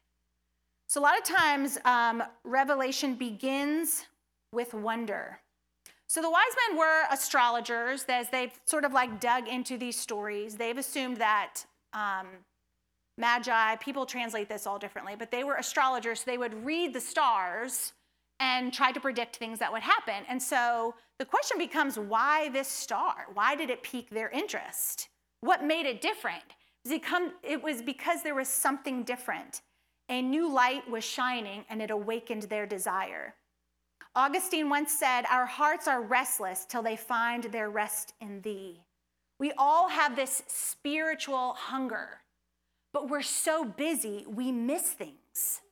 So, 0.88 1.00
a 1.00 1.02
lot 1.02 1.18
of 1.18 1.24
times, 1.24 1.78
um, 1.84 2.22
revelation 2.44 3.14
begins 3.14 4.06
with 4.52 4.72
wonder. 4.72 5.40
So 6.10 6.20
the 6.20 6.28
wise 6.28 6.42
men 6.68 6.76
were 6.76 7.04
astrologers. 7.12 8.04
As 8.08 8.28
they've 8.30 8.50
sort 8.64 8.84
of 8.84 8.92
like 8.92 9.20
dug 9.20 9.46
into 9.46 9.78
these 9.78 9.96
stories, 9.96 10.56
they've 10.56 10.76
assumed 10.76 11.18
that 11.18 11.64
um, 11.92 12.26
magi, 13.16 13.76
people 13.76 14.04
translate 14.04 14.48
this 14.48 14.66
all 14.66 14.76
differently, 14.76 15.14
but 15.16 15.30
they 15.30 15.44
were 15.44 15.54
astrologers. 15.54 16.18
So 16.18 16.24
they 16.26 16.36
would 16.36 16.66
read 16.66 16.94
the 16.94 17.00
stars 17.00 17.92
and 18.40 18.72
try 18.72 18.90
to 18.90 18.98
predict 18.98 19.36
things 19.36 19.60
that 19.60 19.72
would 19.72 19.82
happen. 19.82 20.24
And 20.28 20.42
so 20.42 20.96
the 21.20 21.24
question 21.24 21.58
becomes 21.58 21.96
why 21.96 22.48
this 22.48 22.66
star? 22.66 23.26
Why 23.32 23.54
did 23.54 23.70
it 23.70 23.84
pique 23.84 24.10
their 24.10 24.30
interest? 24.30 25.10
What 25.42 25.62
made 25.62 25.86
it 25.86 26.00
different? 26.00 26.42
It 26.84 27.62
was 27.62 27.82
because 27.82 28.24
there 28.24 28.34
was 28.34 28.48
something 28.48 29.04
different. 29.04 29.62
A 30.08 30.22
new 30.22 30.52
light 30.52 30.90
was 30.90 31.04
shining 31.04 31.66
and 31.70 31.80
it 31.80 31.92
awakened 31.92 32.42
their 32.42 32.66
desire. 32.66 33.36
Augustine 34.14 34.68
once 34.68 34.92
said, 34.92 35.22
Our 35.30 35.46
hearts 35.46 35.86
are 35.86 36.02
restless 36.02 36.64
till 36.64 36.82
they 36.82 36.96
find 36.96 37.44
their 37.44 37.70
rest 37.70 38.14
in 38.20 38.40
thee. 38.40 38.80
We 39.38 39.52
all 39.56 39.88
have 39.88 40.16
this 40.16 40.42
spiritual 40.48 41.54
hunger, 41.54 42.20
but 42.92 43.08
we're 43.08 43.22
so 43.22 43.64
busy, 43.64 44.24
we 44.28 44.52
miss 44.52 44.82
things. 44.82 45.62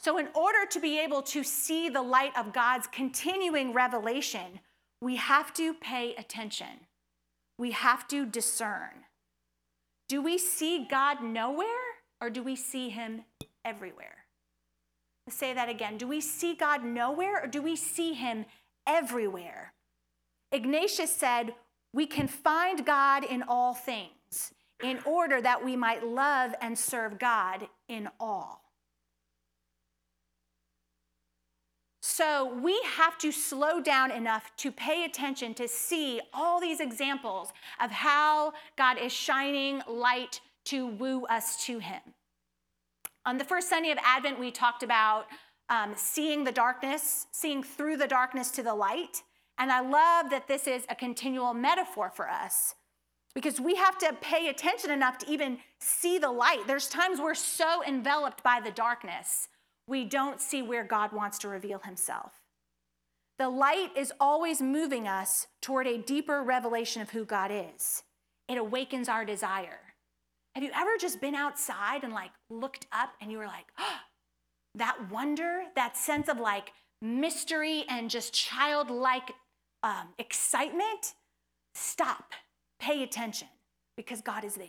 So, 0.00 0.18
in 0.18 0.28
order 0.34 0.66
to 0.70 0.80
be 0.80 0.98
able 0.98 1.22
to 1.22 1.44
see 1.44 1.88
the 1.88 2.02
light 2.02 2.36
of 2.36 2.52
God's 2.52 2.88
continuing 2.88 3.72
revelation, 3.72 4.60
we 5.00 5.16
have 5.16 5.54
to 5.54 5.72
pay 5.74 6.16
attention. 6.16 6.86
We 7.58 7.70
have 7.70 8.08
to 8.08 8.26
discern. 8.26 9.04
Do 10.08 10.20
we 10.22 10.36
see 10.38 10.86
God 10.90 11.22
nowhere 11.22 11.66
or 12.20 12.30
do 12.30 12.42
we 12.42 12.56
see 12.56 12.88
him 12.88 13.22
everywhere? 13.64 14.17
Say 15.30 15.52
that 15.54 15.68
again. 15.68 15.98
Do 15.98 16.06
we 16.06 16.20
see 16.20 16.54
God 16.54 16.84
nowhere 16.84 17.42
or 17.42 17.46
do 17.46 17.62
we 17.62 17.76
see 17.76 18.14
him 18.14 18.46
everywhere? 18.86 19.72
Ignatius 20.52 21.14
said, 21.14 21.54
We 21.92 22.06
can 22.06 22.28
find 22.28 22.84
God 22.84 23.24
in 23.24 23.42
all 23.42 23.74
things 23.74 24.52
in 24.82 25.00
order 25.04 25.40
that 25.40 25.64
we 25.64 25.76
might 25.76 26.06
love 26.06 26.54
and 26.60 26.78
serve 26.78 27.18
God 27.18 27.68
in 27.88 28.08
all. 28.20 28.62
So 32.00 32.52
we 32.62 32.80
have 32.96 33.18
to 33.18 33.30
slow 33.30 33.80
down 33.80 34.10
enough 34.10 34.50
to 34.58 34.72
pay 34.72 35.04
attention 35.04 35.54
to 35.54 35.68
see 35.68 36.20
all 36.32 36.60
these 36.60 36.80
examples 36.80 37.52
of 37.80 37.90
how 37.90 38.54
God 38.76 38.98
is 38.98 39.12
shining 39.12 39.82
light 39.86 40.40
to 40.64 40.86
woo 40.86 41.26
us 41.26 41.64
to 41.66 41.78
Him. 41.78 42.00
On 43.28 43.36
the 43.36 43.44
first 43.44 43.68
Sunday 43.68 43.90
of 43.90 43.98
Advent, 44.02 44.40
we 44.40 44.50
talked 44.50 44.82
about 44.82 45.26
um, 45.68 45.92
seeing 45.94 46.44
the 46.44 46.50
darkness, 46.50 47.26
seeing 47.30 47.62
through 47.62 47.98
the 47.98 48.06
darkness 48.06 48.50
to 48.52 48.62
the 48.62 48.74
light. 48.74 49.22
And 49.58 49.70
I 49.70 49.80
love 49.80 50.30
that 50.30 50.48
this 50.48 50.66
is 50.66 50.86
a 50.88 50.94
continual 50.94 51.52
metaphor 51.52 52.10
for 52.10 52.26
us 52.26 52.74
because 53.34 53.60
we 53.60 53.74
have 53.74 53.98
to 53.98 54.16
pay 54.22 54.48
attention 54.48 54.90
enough 54.90 55.18
to 55.18 55.30
even 55.30 55.58
see 55.78 56.18
the 56.18 56.30
light. 56.30 56.66
There's 56.66 56.88
times 56.88 57.20
we're 57.20 57.34
so 57.34 57.84
enveloped 57.86 58.42
by 58.42 58.60
the 58.64 58.70
darkness 58.70 59.48
we 59.86 60.06
don't 60.06 60.40
see 60.40 60.62
where 60.62 60.84
God 60.84 61.12
wants 61.12 61.36
to 61.40 61.48
reveal 61.48 61.80
himself. 61.80 62.32
The 63.38 63.50
light 63.50 63.90
is 63.94 64.10
always 64.18 64.62
moving 64.62 65.06
us 65.06 65.48
toward 65.60 65.86
a 65.86 65.98
deeper 65.98 66.42
revelation 66.42 67.02
of 67.02 67.10
who 67.10 67.26
God 67.26 67.50
is. 67.52 68.04
It 68.48 68.56
awakens 68.56 69.06
our 69.06 69.26
desire. 69.26 69.80
Have 70.58 70.64
you 70.64 70.72
ever 70.74 70.96
just 70.98 71.20
been 71.20 71.36
outside 71.36 72.02
and 72.02 72.12
like 72.12 72.32
looked 72.50 72.88
up 72.90 73.10
and 73.20 73.30
you 73.30 73.38
were 73.38 73.46
like, 73.46 73.66
oh, 73.78 73.98
that 74.74 74.98
wonder, 75.08 75.62
that 75.76 75.96
sense 75.96 76.28
of 76.28 76.40
like 76.40 76.72
mystery 77.00 77.84
and 77.88 78.10
just 78.10 78.32
childlike 78.32 79.30
um, 79.84 80.08
excitement? 80.18 81.14
Stop, 81.76 82.32
pay 82.80 83.04
attention 83.04 83.46
because 83.96 84.20
God 84.20 84.44
is 84.44 84.56
there 84.56 84.66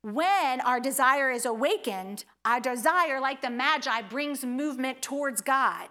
when 0.00 0.62
our 0.62 0.80
desire 0.80 1.30
is 1.30 1.44
awakened, 1.44 2.24
our 2.46 2.58
desire, 2.58 3.20
like 3.20 3.42
the 3.42 3.50
Magi, 3.50 4.00
brings 4.00 4.44
movement 4.46 5.02
towards 5.02 5.42
God. 5.42 5.90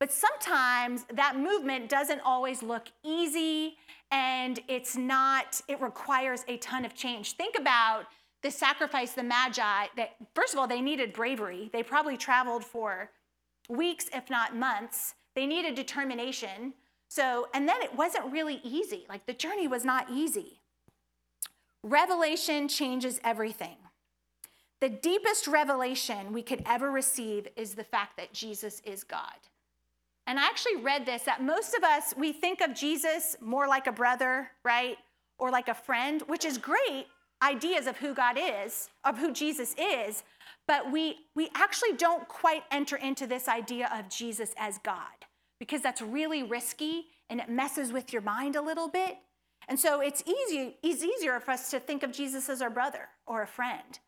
But 0.00 0.10
sometimes 0.10 1.04
that 1.14 1.36
movement 1.36 1.90
doesn't 1.90 2.22
always 2.22 2.62
look 2.62 2.88
easy 3.04 3.76
and 4.10 4.58
it's 4.66 4.96
not, 4.96 5.60
it 5.68 5.80
requires 5.80 6.42
a 6.48 6.56
ton 6.56 6.86
of 6.86 6.94
change. 6.94 7.36
Think 7.36 7.56
about 7.56 8.06
the 8.42 8.50
sacrifice 8.50 9.12
the 9.12 9.22
Magi 9.22 9.86
that, 9.96 10.16
first 10.34 10.54
of 10.54 10.58
all, 10.58 10.66
they 10.66 10.80
needed 10.80 11.12
bravery. 11.12 11.68
They 11.72 11.82
probably 11.82 12.16
traveled 12.16 12.64
for 12.64 13.10
weeks, 13.68 14.06
if 14.14 14.30
not 14.30 14.56
months. 14.56 15.14
They 15.36 15.46
needed 15.46 15.74
determination. 15.74 16.72
So, 17.08 17.48
and 17.52 17.68
then 17.68 17.82
it 17.82 17.94
wasn't 17.94 18.32
really 18.32 18.60
easy. 18.64 19.04
Like 19.06 19.26
the 19.26 19.34
journey 19.34 19.68
was 19.68 19.84
not 19.84 20.08
easy. 20.10 20.62
Revelation 21.82 22.68
changes 22.68 23.20
everything. 23.22 23.76
The 24.80 24.88
deepest 24.88 25.46
revelation 25.46 26.32
we 26.32 26.42
could 26.42 26.62
ever 26.64 26.90
receive 26.90 27.48
is 27.54 27.74
the 27.74 27.84
fact 27.84 28.16
that 28.16 28.32
Jesus 28.32 28.80
is 28.86 29.04
God. 29.04 29.36
And 30.26 30.38
I 30.38 30.44
actually 30.44 30.76
read 30.76 31.06
this 31.06 31.22
that 31.22 31.42
most 31.42 31.74
of 31.74 31.82
us, 31.82 32.14
we 32.16 32.32
think 32.32 32.60
of 32.60 32.74
Jesus 32.74 33.36
more 33.40 33.66
like 33.66 33.86
a 33.86 33.92
brother, 33.92 34.50
right? 34.64 34.96
Or 35.38 35.50
like 35.50 35.68
a 35.68 35.74
friend, 35.74 36.22
which 36.26 36.44
is 36.44 36.58
great 36.58 37.06
ideas 37.42 37.86
of 37.86 37.96
who 37.96 38.14
God 38.14 38.36
is, 38.38 38.90
of 39.04 39.18
who 39.18 39.32
Jesus 39.32 39.74
is, 39.78 40.22
but 40.68 40.92
we, 40.92 41.16
we 41.34 41.48
actually 41.54 41.94
don't 41.94 42.28
quite 42.28 42.62
enter 42.70 42.96
into 42.96 43.26
this 43.26 43.48
idea 43.48 43.90
of 43.92 44.08
Jesus 44.08 44.54
as 44.56 44.78
God 44.78 45.26
because 45.58 45.82
that's 45.82 46.02
really 46.02 46.42
risky 46.42 47.06
and 47.28 47.40
it 47.40 47.48
messes 47.48 47.92
with 47.92 48.12
your 48.12 48.22
mind 48.22 48.56
a 48.56 48.62
little 48.62 48.88
bit. 48.88 49.16
And 49.68 49.78
so 49.78 50.00
it's 50.00 50.22
easy, 50.26 50.76
it's 50.82 51.02
easier 51.02 51.38
for 51.40 51.52
us 51.52 51.70
to 51.70 51.80
think 51.80 52.02
of 52.02 52.12
Jesus 52.12 52.48
as 52.48 52.62
our 52.62 52.70
brother 52.70 53.08
or 53.26 53.42
a 53.42 53.46
friend. 53.46 53.98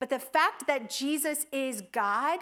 But 0.00 0.10
the 0.10 0.18
fact 0.18 0.66
that 0.66 0.90
Jesus 0.90 1.46
is 1.52 1.82
God 1.92 2.40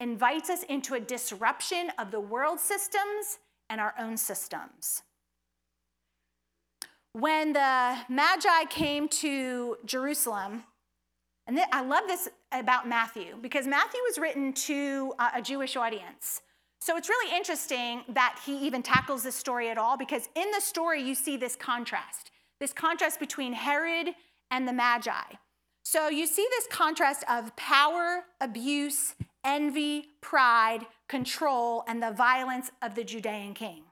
invites 0.00 0.50
us 0.50 0.62
into 0.64 0.94
a 0.94 1.00
disruption 1.00 1.90
of 1.98 2.10
the 2.10 2.20
world 2.20 2.58
systems 2.58 3.38
and 3.68 3.80
our 3.80 3.94
own 3.98 4.16
systems. 4.16 5.02
When 7.12 7.52
the 7.52 7.98
Magi 8.08 8.64
came 8.70 9.08
to 9.08 9.76
Jerusalem, 9.84 10.64
and 11.46 11.60
I 11.72 11.82
love 11.82 12.04
this 12.06 12.28
about 12.52 12.88
Matthew 12.88 13.36
because 13.40 13.66
Matthew 13.66 14.00
was 14.08 14.18
written 14.18 14.52
to 14.52 15.14
a 15.34 15.42
Jewish 15.42 15.76
audience. 15.76 16.42
So 16.80 16.96
it's 16.96 17.08
really 17.08 17.36
interesting 17.36 18.04
that 18.08 18.40
he 18.46 18.56
even 18.66 18.82
tackles 18.82 19.24
this 19.24 19.34
story 19.34 19.68
at 19.68 19.76
all 19.76 19.96
because 19.98 20.28
in 20.34 20.50
the 20.52 20.60
story 20.60 21.02
you 21.02 21.14
see 21.14 21.36
this 21.36 21.56
contrast, 21.56 22.30
this 22.58 22.72
contrast 22.72 23.20
between 23.20 23.52
Herod 23.52 24.14
and 24.50 24.66
the 24.66 24.72
Magi. 24.72 25.34
So 25.82 26.08
you 26.08 26.26
see 26.26 26.46
this 26.50 26.66
contrast 26.68 27.24
of 27.28 27.54
power, 27.56 28.24
abuse, 28.40 29.14
envy, 29.44 30.08
pride, 30.20 30.86
control, 31.08 31.84
and 31.86 32.02
the 32.02 32.12
violence 32.12 32.70
of 32.82 32.94
the 32.94 33.04
Judean 33.04 33.54
king. 33.54 33.84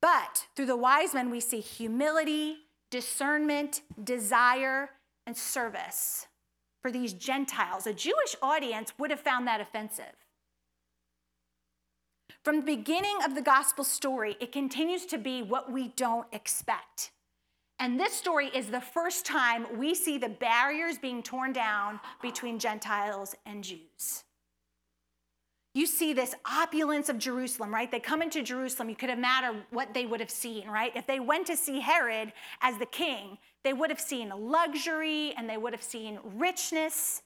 But 0.00 0.46
through 0.56 0.66
the 0.66 0.76
wise 0.76 1.14
men, 1.14 1.30
we 1.30 1.40
see 1.40 1.60
humility, 1.60 2.56
discernment, 2.90 3.82
desire, 4.02 4.90
and 5.26 5.36
service 5.36 6.26
for 6.82 6.90
these 6.90 7.12
Gentiles. 7.12 7.86
A 7.86 7.94
Jewish 7.94 8.34
audience 8.42 8.92
would 8.98 9.10
have 9.10 9.20
found 9.20 9.46
that 9.46 9.60
offensive. 9.60 10.16
From 12.44 12.56
the 12.56 12.76
beginning 12.76 13.18
of 13.24 13.36
the 13.36 13.42
gospel 13.42 13.84
story, 13.84 14.36
it 14.40 14.50
continues 14.50 15.06
to 15.06 15.18
be 15.18 15.42
what 15.42 15.70
we 15.70 15.88
don't 15.88 16.26
expect. 16.32 17.12
And 17.82 17.98
this 17.98 18.12
story 18.12 18.46
is 18.54 18.68
the 18.68 18.80
first 18.80 19.26
time 19.26 19.66
we 19.76 19.92
see 19.92 20.16
the 20.16 20.28
barriers 20.28 20.98
being 20.98 21.20
torn 21.20 21.52
down 21.52 21.98
between 22.22 22.60
Gentiles 22.60 23.34
and 23.44 23.64
Jews. 23.64 24.22
You 25.74 25.86
see 25.86 26.12
this 26.12 26.32
opulence 26.48 27.08
of 27.08 27.18
Jerusalem, 27.18 27.74
right? 27.74 27.90
They 27.90 27.98
come 27.98 28.22
into 28.22 28.40
Jerusalem, 28.40 28.88
you 28.88 28.94
could 28.94 29.10
imagine 29.10 29.64
what 29.70 29.94
they 29.94 30.06
would 30.06 30.20
have 30.20 30.30
seen, 30.30 30.68
right? 30.68 30.92
If 30.94 31.08
they 31.08 31.18
went 31.18 31.48
to 31.48 31.56
see 31.56 31.80
Herod 31.80 32.32
as 32.60 32.78
the 32.78 32.86
king, 32.86 33.38
they 33.64 33.72
would 33.72 33.90
have 33.90 33.98
seen 33.98 34.30
luxury 34.32 35.34
and 35.36 35.50
they 35.50 35.56
would 35.56 35.72
have 35.72 35.82
seen 35.82 36.20
richness. 36.36 37.22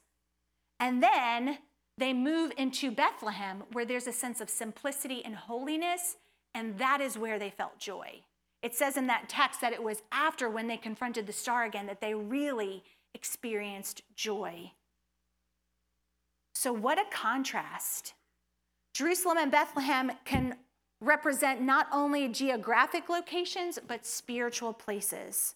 And 0.79 1.03
then 1.03 1.59
they 1.99 2.13
move 2.13 2.51
into 2.57 2.89
Bethlehem, 2.89 3.61
where 3.73 3.85
there's 3.85 4.07
a 4.07 4.11
sense 4.11 4.41
of 4.41 4.49
simplicity 4.49 5.23
and 5.23 5.35
holiness, 5.35 6.15
and 6.55 6.79
that 6.79 6.99
is 6.99 7.15
where 7.15 7.37
they 7.37 7.51
felt 7.51 7.77
joy. 7.77 8.23
It 8.61 8.75
says 8.75 8.97
in 8.97 9.07
that 9.07 9.29
text 9.29 9.61
that 9.61 9.73
it 9.73 9.83
was 9.83 10.01
after 10.11 10.49
when 10.49 10.67
they 10.67 10.77
confronted 10.77 11.27
the 11.27 11.33
star 11.33 11.63
again 11.65 11.85
that 11.87 12.01
they 12.01 12.13
really 12.13 12.83
experienced 13.13 14.01
joy. 14.15 14.71
So, 16.55 16.73
what 16.73 16.97
a 16.97 17.05
contrast. 17.11 18.13
Jerusalem 18.93 19.37
and 19.37 19.51
Bethlehem 19.51 20.11
can 20.25 20.55
represent 20.99 21.61
not 21.61 21.87
only 21.91 22.27
geographic 22.27 23.09
locations, 23.09 23.77
but 23.87 24.05
spiritual 24.05 24.73
places. 24.73 25.53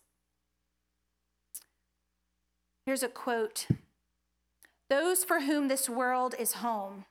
Here's 2.86 3.04
a 3.04 3.08
quote 3.08 3.68
those 4.90 5.24
for 5.24 5.40
whom 5.40 5.70
this 5.70 5.90
world 5.90 6.36
is 6.38 6.54
home, 6.54 7.06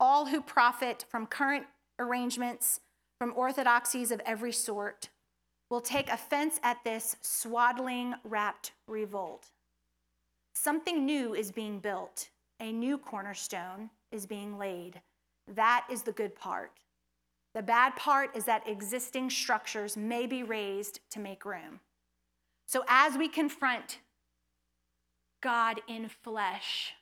all 0.00 0.26
who 0.26 0.40
profit 0.40 1.04
from 1.08 1.26
current 1.26 1.66
arrangements, 1.98 2.80
from 3.20 3.34
orthodoxies 3.36 4.10
of 4.10 4.20
every 4.24 4.52
sort, 4.52 5.10
will 5.70 5.80
take 5.80 6.10
offense 6.10 6.60
at 6.62 6.82
this 6.84 7.16
swaddling 7.22 8.14
wrapped 8.24 8.72
revolt. 8.86 9.46
Something 10.54 11.04
new 11.04 11.34
is 11.34 11.52
being 11.52 11.80
built, 11.80 12.28
a 12.60 12.72
new 12.72 12.98
cornerstone 12.98 13.90
is 14.10 14.26
being 14.26 14.58
laid. 14.58 15.00
That 15.54 15.86
is 15.90 16.02
the 16.02 16.12
good 16.12 16.34
part. 16.34 16.72
The 17.54 17.62
bad 17.62 17.96
part 17.96 18.36
is 18.36 18.44
that 18.44 18.68
existing 18.68 19.30
structures 19.30 19.96
may 19.96 20.26
be 20.26 20.42
razed 20.42 21.00
to 21.10 21.20
make 21.20 21.44
room. 21.44 21.80
So 22.66 22.84
as 22.88 23.16
we 23.16 23.28
confront 23.28 24.00
God 25.42 25.80
in 25.88 26.08
flesh, 26.08 26.94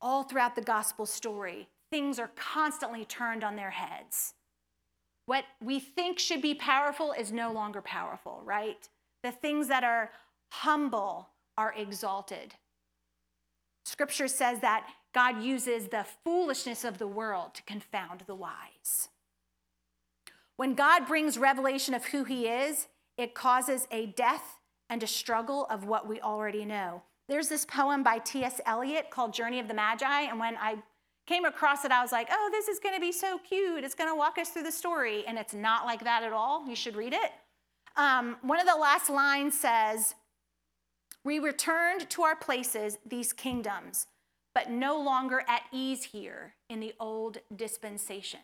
all 0.00 0.22
throughout 0.24 0.54
the 0.54 0.62
gospel 0.62 1.06
story, 1.06 1.68
things 1.90 2.18
are 2.18 2.30
constantly 2.34 3.04
turned 3.04 3.44
on 3.44 3.56
their 3.56 3.70
heads. 3.70 4.34
What 5.26 5.44
we 5.60 5.78
think 5.78 6.18
should 6.18 6.42
be 6.42 6.54
powerful 6.54 7.12
is 7.12 7.32
no 7.32 7.52
longer 7.52 7.80
powerful, 7.80 8.42
right? 8.44 8.88
The 9.22 9.32
things 9.32 9.68
that 9.68 9.84
are 9.84 10.10
humble 10.50 11.28
are 11.56 11.74
exalted. 11.76 12.54
Scripture 13.84 14.28
says 14.28 14.60
that 14.60 14.86
God 15.14 15.42
uses 15.42 15.88
the 15.88 16.06
foolishness 16.24 16.84
of 16.84 16.98
the 16.98 17.06
world 17.06 17.54
to 17.54 17.62
confound 17.62 18.22
the 18.26 18.34
wise. 18.34 19.08
When 20.56 20.74
God 20.74 21.06
brings 21.06 21.38
revelation 21.38 21.94
of 21.94 22.06
who 22.06 22.24
he 22.24 22.46
is, 22.46 22.88
it 23.16 23.34
causes 23.34 23.86
a 23.90 24.06
death 24.06 24.58
and 24.88 25.02
a 25.02 25.06
struggle 25.06 25.66
of 25.66 25.84
what 25.84 26.06
we 26.06 26.20
already 26.20 26.64
know. 26.64 27.02
There's 27.28 27.48
this 27.48 27.64
poem 27.64 28.02
by 28.02 28.18
T.S. 28.18 28.60
Eliot 28.66 29.10
called 29.10 29.32
Journey 29.32 29.58
of 29.58 29.68
the 29.68 29.74
Magi, 29.74 30.22
and 30.22 30.38
when 30.38 30.56
I 30.56 30.76
came 31.26 31.44
across 31.44 31.84
it, 31.84 31.92
I 31.92 32.02
was 32.02 32.12
like, 32.12 32.28
oh, 32.30 32.48
this 32.52 32.68
is 32.68 32.78
going 32.78 32.94
to 32.94 33.00
be 33.00 33.12
so 33.12 33.38
cute. 33.38 33.84
It's 33.84 33.94
going 33.94 34.10
to 34.10 34.16
walk 34.16 34.38
us 34.38 34.50
through 34.50 34.64
the 34.64 34.72
story. 34.72 35.24
And 35.26 35.38
it's 35.38 35.54
not 35.54 35.86
like 35.86 36.04
that 36.04 36.22
at 36.22 36.32
all. 36.32 36.66
You 36.68 36.76
should 36.76 36.96
read 36.96 37.12
it. 37.12 37.30
Um, 37.96 38.36
one 38.42 38.58
of 38.58 38.66
the 38.66 38.76
last 38.76 39.10
lines 39.10 39.58
says, 39.58 40.14
We 41.24 41.38
returned 41.38 42.08
to 42.10 42.22
our 42.22 42.36
places, 42.36 42.98
these 43.06 43.32
kingdoms, 43.32 44.06
but 44.54 44.70
no 44.70 45.00
longer 45.00 45.44
at 45.48 45.62
ease 45.72 46.04
here 46.04 46.54
in 46.68 46.80
the 46.80 46.94
old 46.98 47.38
dispensation. 47.54 48.40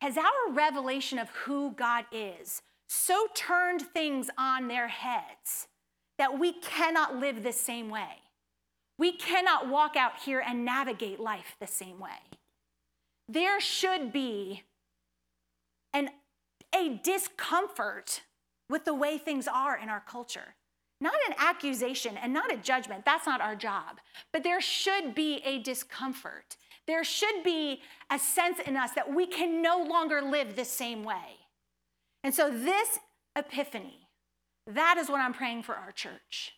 Has 0.00 0.16
our 0.16 0.52
revelation 0.52 1.18
of 1.18 1.28
who 1.30 1.72
God 1.72 2.04
is 2.12 2.62
so 2.86 3.26
turned 3.34 3.82
things 3.82 4.30
on 4.38 4.68
their 4.68 4.88
heads 4.88 5.66
that 6.18 6.38
we 6.38 6.52
cannot 6.52 7.16
live 7.16 7.42
the 7.42 7.52
same 7.52 7.90
way? 7.90 8.22
We 8.98 9.12
cannot 9.12 9.68
walk 9.68 9.96
out 9.96 10.18
here 10.24 10.42
and 10.44 10.64
navigate 10.64 11.20
life 11.20 11.56
the 11.60 11.66
same 11.66 12.00
way. 12.00 12.18
There 13.28 13.60
should 13.60 14.12
be 14.12 14.64
an, 15.94 16.10
a 16.74 17.00
discomfort 17.02 18.22
with 18.68 18.84
the 18.84 18.94
way 18.94 19.16
things 19.16 19.46
are 19.46 19.78
in 19.78 19.88
our 19.88 20.02
culture. 20.06 20.54
Not 21.00 21.14
an 21.28 21.34
accusation 21.38 22.16
and 22.16 22.32
not 22.32 22.52
a 22.52 22.56
judgment, 22.56 23.04
that's 23.04 23.26
not 23.26 23.40
our 23.40 23.54
job. 23.54 24.00
But 24.32 24.42
there 24.42 24.60
should 24.60 25.14
be 25.14 25.40
a 25.44 25.60
discomfort. 25.60 26.56
There 26.88 27.04
should 27.04 27.44
be 27.44 27.82
a 28.10 28.18
sense 28.18 28.58
in 28.66 28.76
us 28.76 28.92
that 28.92 29.14
we 29.14 29.26
can 29.26 29.62
no 29.62 29.80
longer 29.82 30.20
live 30.20 30.56
the 30.56 30.64
same 30.64 31.04
way. 31.04 31.36
And 32.24 32.34
so, 32.34 32.50
this 32.50 32.98
epiphany, 33.36 34.08
that 34.66 34.96
is 34.98 35.08
what 35.08 35.20
I'm 35.20 35.34
praying 35.34 35.62
for 35.62 35.76
our 35.76 35.92
church 35.92 36.54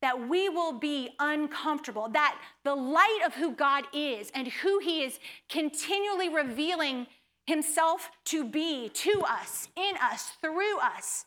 that 0.00 0.28
we 0.28 0.48
will 0.48 0.72
be 0.72 1.10
uncomfortable, 1.18 2.08
that 2.10 2.38
the 2.64 2.74
light 2.74 3.20
of 3.26 3.34
who 3.34 3.52
God 3.52 3.84
is 3.92 4.30
and 4.34 4.48
who 4.48 4.78
He 4.78 5.02
is 5.02 5.18
continually 5.48 6.28
revealing 6.28 7.06
Himself 7.46 8.10
to 8.26 8.44
be 8.44 8.90
to 8.90 9.22
us, 9.26 9.68
in 9.76 9.96
us, 10.00 10.30
through 10.40 10.78
us, 10.78 11.24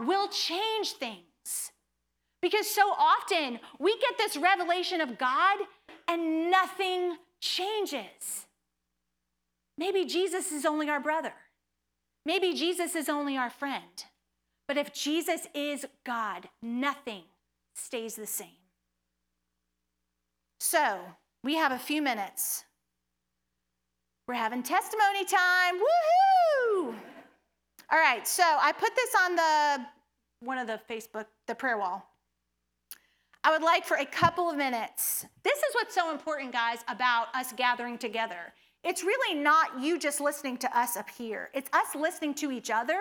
will 0.00 0.28
change 0.28 0.92
things. 0.92 1.72
Because 2.40 2.68
so 2.68 2.82
often 2.98 3.60
we 3.78 3.96
get 3.98 4.18
this 4.18 4.36
revelation 4.36 5.00
of 5.00 5.18
God 5.18 5.58
and 6.08 6.50
nothing 6.50 7.16
changes. 7.40 8.46
Maybe 9.78 10.04
Jesus 10.04 10.52
is 10.52 10.64
only 10.64 10.88
our 10.88 11.00
brother. 11.00 11.32
Maybe 12.24 12.54
Jesus 12.54 12.94
is 12.94 13.08
only 13.08 13.36
our 13.36 13.50
friend. 13.50 14.04
But 14.68 14.76
if 14.76 14.92
Jesus 14.92 15.48
is 15.54 15.86
God, 16.04 16.48
nothing 16.62 17.24
stays 17.74 18.14
the 18.14 18.26
same. 18.26 18.48
So, 20.60 21.00
we 21.44 21.56
have 21.56 21.72
a 21.72 21.78
few 21.78 22.02
minutes. 22.02 22.64
We're 24.28 24.34
having 24.34 24.62
testimony 24.62 25.24
time. 25.24 25.74
Woohoo! 25.74 26.94
All 27.90 27.98
right, 27.98 28.26
so 28.26 28.42
I 28.42 28.72
put 28.72 28.94
this 28.94 29.10
on 29.24 29.36
the 29.36 29.86
one 30.40 30.58
of 30.58 30.66
the 30.66 30.80
Facebook, 30.88 31.26
the 31.46 31.54
prayer 31.54 31.78
wall. 31.78 32.08
I 33.44 33.50
would 33.50 33.62
like 33.62 33.84
for 33.84 33.96
a 33.96 34.06
couple 34.06 34.48
of 34.48 34.56
minutes. 34.56 35.26
This 35.42 35.58
is 35.58 35.74
what's 35.74 35.94
so 35.94 36.12
important, 36.12 36.52
guys, 36.52 36.78
about 36.88 37.34
us 37.34 37.52
gathering 37.52 37.98
together. 37.98 38.54
It's 38.84 39.02
really 39.02 39.38
not 39.38 39.80
you 39.80 39.98
just 39.98 40.20
listening 40.20 40.56
to 40.58 40.78
us 40.78 40.96
up 40.96 41.10
here, 41.10 41.50
it's 41.54 41.70
us 41.72 41.94
listening 41.94 42.34
to 42.34 42.52
each 42.52 42.70
other. 42.70 43.00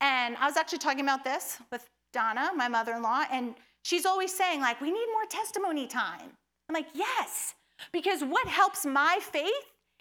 And 0.00 0.36
I 0.36 0.46
was 0.46 0.56
actually 0.56 0.78
talking 0.78 1.00
about 1.00 1.24
this 1.24 1.58
with 1.70 1.88
Donna, 2.12 2.50
my 2.54 2.68
mother 2.68 2.92
in 2.92 3.02
law, 3.02 3.24
and 3.30 3.54
she's 3.84 4.04
always 4.04 4.34
saying, 4.34 4.60
like, 4.60 4.80
we 4.80 4.90
need 4.90 5.06
more 5.12 5.26
testimony 5.28 5.86
time. 5.86 6.32
I'm 6.68 6.74
like, 6.74 6.88
yes, 6.92 7.54
because 7.92 8.22
what 8.22 8.48
helps 8.48 8.84
my 8.84 9.18
faith 9.20 9.52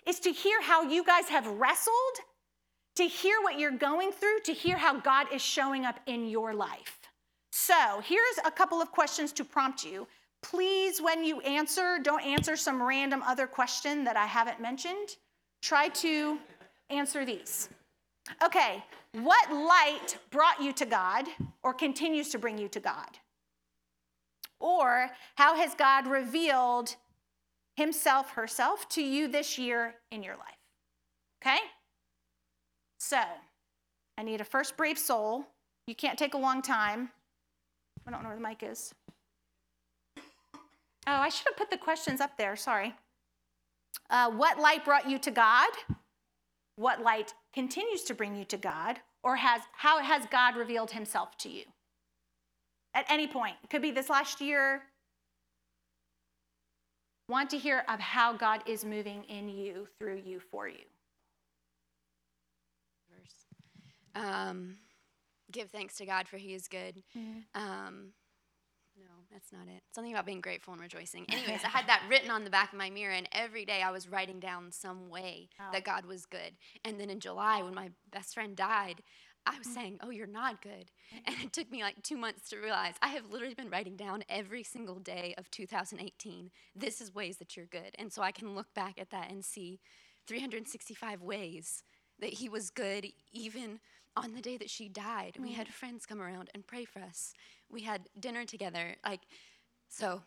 is 0.07 0.19
to 0.21 0.31
hear 0.31 0.61
how 0.61 0.81
you 0.81 1.03
guys 1.03 1.29
have 1.29 1.45
wrestled, 1.45 2.15
to 2.95 3.03
hear 3.03 3.41
what 3.41 3.59
you're 3.59 3.71
going 3.71 4.11
through, 4.11 4.39
to 4.45 4.53
hear 4.53 4.77
how 4.77 4.99
God 4.99 5.27
is 5.31 5.41
showing 5.41 5.85
up 5.85 5.99
in 6.07 6.27
your 6.27 6.53
life. 6.53 6.99
So 7.51 8.01
here's 8.03 8.39
a 8.45 8.51
couple 8.51 8.81
of 8.81 8.91
questions 8.91 9.31
to 9.33 9.45
prompt 9.45 9.85
you. 9.85 10.07
Please, 10.41 11.01
when 11.01 11.23
you 11.23 11.39
answer, 11.41 11.99
don't 12.01 12.23
answer 12.23 12.55
some 12.55 12.81
random 12.81 13.21
other 13.23 13.47
question 13.47 14.03
that 14.03 14.17
I 14.17 14.25
haven't 14.25 14.59
mentioned. 14.59 15.17
Try 15.61 15.89
to 15.89 16.37
answer 16.89 17.25
these. 17.25 17.69
Okay, 18.43 18.83
what 19.13 19.51
light 19.51 20.17
brought 20.31 20.61
you 20.61 20.73
to 20.73 20.85
God 20.85 21.25
or 21.63 21.73
continues 21.73 22.29
to 22.29 22.39
bring 22.39 22.57
you 22.57 22.67
to 22.69 22.79
God? 22.79 23.19
Or 24.63 25.09
how 25.35 25.57
has 25.57 25.75
God 25.75 26.07
revealed 26.07 26.95
himself, 27.75 28.31
herself 28.31 28.87
to 28.89 29.03
you 29.03 29.27
this 29.27 29.57
year 29.59 29.95
in 30.09 30.23
your 30.23 30.35
life? 30.35 30.57
Okay? 31.43 31.59
So, 32.97 33.21
I 34.17 34.23
need 34.23 34.39
a 34.39 34.45
first 34.45 34.77
brave 34.77 34.97
soul. 34.97 35.45
You 35.85 35.95
can't 35.95 36.17
take 36.17 36.33
a 36.33 36.37
long 36.37 36.61
time. 36.61 37.09
I 38.07 38.11
don't 38.11 38.23
know 38.23 38.29
where 38.29 38.37
the 38.37 38.41
mic 38.41 38.63
is. 38.63 38.93
Oh, 40.15 40.21
I 41.07 41.27
should 41.27 41.47
have 41.47 41.57
put 41.57 41.69
the 41.69 41.77
questions 41.77 42.21
up 42.21 42.37
there. 42.37 42.55
Sorry. 42.55 42.95
Uh, 44.09 44.31
what 44.31 44.59
light 44.59 44.85
brought 44.85 45.09
you 45.09 45.19
to 45.19 45.31
God? 45.31 45.69
What 46.77 47.01
light 47.01 47.33
continues 47.53 48.03
to 48.03 48.13
bring 48.13 48.33
you 48.33 48.45
to 48.45 48.57
God? 48.57 48.99
Or 49.23 49.35
has 49.35 49.61
how 49.73 49.99
has 49.99 50.25
God 50.31 50.55
revealed 50.55 50.91
himself 50.91 51.37
to 51.39 51.49
you? 51.49 51.65
At 52.93 53.05
any 53.09 53.27
point. 53.27 53.55
It 53.63 53.69
could 53.69 53.81
be 53.81 53.91
this 53.91 54.09
last 54.09 54.39
year. 54.41 54.83
Want 57.29 57.49
to 57.51 57.57
hear 57.57 57.83
of 57.87 57.99
how 57.99 58.33
God 58.33 58.61
is 58.67 58.83
moving 58.85 59.23
in 59.23 59.47
you, 59.49 59.87
through 59.97 60.21
you, 60.25 60.39
for 60.39 60.67
you. 60.67 60.83
Um, 64.15 64.75
give 65.51 65.69
thanks 65.71 65.95
to 65.97 66.05
God 66.05 66.27
for 66.27 66.37
He 66.37 66.53
is 66.53 66.67
good. 66.67 67.01
Um, 67.55 68.09
no, 68.95 69.05
that's 69.31 69.51
not 69.51 69.67
it. 69.67 69.81
Something 69.95 70.13
about 70.13 70.25
being 70.25 70.41
grateful 70.41 70.73
and 70.73 70.81
rejoicing. 70.81 71.25
Anyways, 71.31 71.63
I 71.63 71.69
had 71.69 71.87
that 71.87 72.03
written 72.09 72.29
on 72.29 72.43
the 72.43 72.49
back 72.51 72.73
of 72.73 72.77
my 72.77 72.89
mirror, 72.91 73.13
and 73.13 73.27
every 73.31 73.65
day 73.65 73.81
I 73.81 73.89
was 73.89 74.07
writing 74.07 74.39
down 74.39 74.71
some 74.71 75.09
way 75.09 75.49
Wow. 75.59 75.69
that 75.71 75.83
God 75.83 76.05
was 76.05 76.25
good. 76.25 76.53
And 76.85 76.99
then 76.99 77.09
in 77.09 77.19
July, 77.19 77.63
when 77.63 77.73
my 77.73 77.89
best 78.11 78.33
friend 78.35 78.55
died, 78.55 79.01
I 79.45 79.57
was 79.57 79.67
saying, 79.67 79.99
"Oh, 80.01 80.09
you're 80.09 80.27
not 80.27 80.61
good," 80.61 80.91
and 81.25 81.35
it 81.43 81.53
took 81.53 81.69
me 81.71 81.81
like 81.81 82.01
two 82.01 82.17
months 82.17 82.49
to 82.49 82.57
realize 82.57 82.95
I 83.01 83.09
have 83.09 83.29
literally 83.29 83.55
been 83.55 83.69
writing 83.69 83.95
down 83.95 84.23
every 84.29 84.63
single 84.63 84.99
day 84.99 85.35
of 85.37 85.51
2018. 85.51 86.51
This 86.75 87.01
is 87.01 87.13
ways 87.13 87.37
that 87.37 87.55
you're 87.55 87.65
good, 87.65 87.95
and 87.99 88.11
so 88.11 88.21
I 88.21 88.31
can 88.31 88.55
look 88.55 88.73
back 88.73 88.99
at 88.99 89.09
that 89.09 89.29
and 89.29 89.43
see 89.43 89.79
365 90.27 91.21
ways 91.21 91.83
that 92.19 92.33
He 92.33 92.47
was 92.47 92.69
good, 92.69 93.07
even 93.31 93.79
on 94.15 94.33
the 94.33 94.41
day 94.41 94.57
that 94.57 94.69
she 94.69 94.87
died. 94.87 95.37
We 95.39 95.53
had 95.53 95.67
mm. 95.67 95.73
friends 95.73 96.05
come 96.05 96.21
around 96.21 96.49
and 96.53 96.65
pray 96.65 96.85
for 96.85 96.99
us. 96.99 97.33
We 97.69 97.81
had 97.81 98.09
dinner 98.19 98.45
together, 98.45 98.95
like 99.05 99.21
so. 99.89 100.23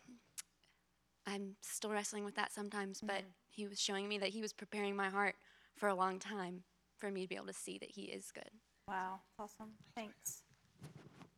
I'm 1.29 1.57
still 1.61 1.91
wrestling 1.91 2.23
with 2.23 2.35
that 2.35 2.53
sometimes, 2.53 3.01
but 3.01 3.21
mm. 3.21 3.33
He 3.49 3.65
was 3.65 3.81
showing 3.81 4.07
me 4.07 4.19
that 4.19 4.29
He 4.29 4.41
was 4.41 4.53
preparing 4.53 4.95
my 4.95 5.09
heart 5.09 5.35
for 5.75 5.89
a 5.89 5.95
long 5.95 6.19
time 6.19 6.63
for 6.95 7.09
me 7.09 7.23
to 7.23 7.27
be 7.27 7.35
able 7.35 7.47
to 7.47 7.53
see 7.53 7.77
that 7.79 7.89
He 7.91 8.03
is 8.03 8.31
good. 8.31 8.51
Wow, 8.87 9.19
awesome. 9.37 9.71
Thanks. 9.95 10.43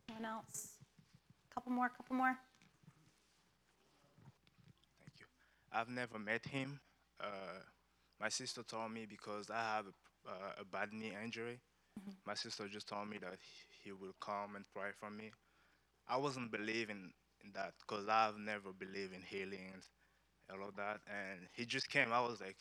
Anyone 0.08 0.24
else? 0.24 0.74
Couple 1.52 1.72
more, 1.72 1.88
couple 1.88 2.16
more. 2.16 2.36
Thank 5.00 5.20
you. 5.20 5.26
I've 5.72 5.88
never 5.88 6.18
met 6.18 6.46
him. 6.46 6.80
Uh, 7.20 7.60
my 8.20 8.28
sister 8.28 8.62
told 8.62 8.92
me 8.92 9.06
because 9.08 9.50
I 9.50 9.58
have 9.76 9.86
a, 9.86 10.30
uh, 10.30 10.52
a 10.60 10.64
bad 10.64 10.92
knee 10.92 11.12
injury. 11.24 11.60
My 12.26 12.34
sister 12.34 12.68
just 12.68 12.88
told 12.88 13.08
me 13.08 13.18
that 13.18 13.36
he 13.82 13.92
will 13.92 14.14
come 14.20 14.56
and 14.56 14.64
pray 14.74 14.90
for 14.98 15.10
me. 15.10 15.32
I 16.08 16.16
wasn't 16.16 16.50
believing 16.52 17.12
in 17.44 17.52
that 17.54 17.74
because 17.80 18.08
I've 18.08 18.38
never 18.38 18.72
believed 18.72 19.14
in 19.14 19.22
healing 19.22 19.72
and 19.74 19.82
all 20.60 20.68
of 20.68 20.76
that. 20.76 21.00
And 21.06 21.48
he 21.52 21.66
just 21.66 21.88
came. 21.88 22.12
I 22.12 22.20
was 22.20 22.40
like, 22.40 22.56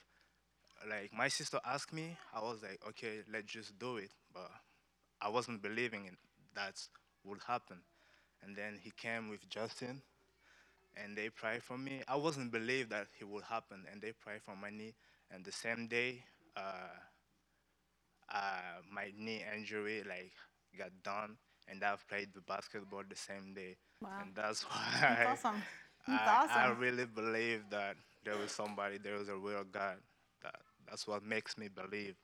like 0.90 1.12
my 1.14 1.28
sister 1.28 1.60
asked 1.66 1.94
me. 1.94 2.18
I 2.34 2.42
was 2.42 2.62
like, 2.62 2.80
okay, 2.90 3.20
let's 3.32 3.52
just 3.52 3.78
do 3.80 3.98
it. 3.98 4.12
But 4.34 4.52
I 5.22 5.30
wasn't 5.30 5.62
believing 5.62 6.06
in 6.06 6.18
that 6.56 6.82
would 7.24 7.40
happen. 7.48 7.78
and 8.44 8.56
then 8.56 8.80
he 8.82 8.92
came 8.92 9.30
with 9.30 9.48
Justin, 9.50 10.02
and 10.96 11.16
they 11.16 11.30
prayed 11.30 11.62
for 11.62 11.78
me. 11.78 12.02
I 12.08 12.16
wasn't 12.16 12.52
believe 12.52 12.90
that 12.90 13.08
it 13.20 13.28
would 13.28 13.44
happen, 13.44 13.86
and 13.92 14.02
they 14.02 14.14
prayed 14.14 14.42
for 14.42 14.56
my 14.56 14.70
knee. 14.70 14.94
And 15.32 15.44
the 15.44 15.52
same 15.52 15.88
day, 15.88 16.24
uh, 16.56 16.96
uh, 18.34 18.82
my 18.92 19.12
knee 19.18 19.44
injury 19.56 20.04
like 20.08 20.32
got 20.78 20.92
done, 21.04 21.38
and 21.68 21.84
I've 21.84 22.08
played 22.08 22.30
the 22.34 22.42
basketball 22.42 23.04
the 23.08 23.16
same 23.16 23.54
day. 23.54 23.76
Wow. 24.02 24.10
And 24.22 24.36
that's 24.36 24.64
why 24.70 24.86
That's 25.02 25.46
awesome. 25.46 25.62
That's 26.08 26.54
I, 26.54 26.68
I 26.68 26.70
really 26.72 27.06
believe 27.06 27.64
that 27.70 27.96
there 28.24 28.42
is 28.44 28.52
somebody, 28.52 28.98
there 28.98 29.16
is 29.16 29.30
a 29.30 29.36
real 29.36 29.64
God. 29.72 29.98
That 30.42 30.56
that's 30.88 31.08
what 31.08 31.24
makes 31.24 31.58
me 31.58 31.68
believe. 31.68 32.16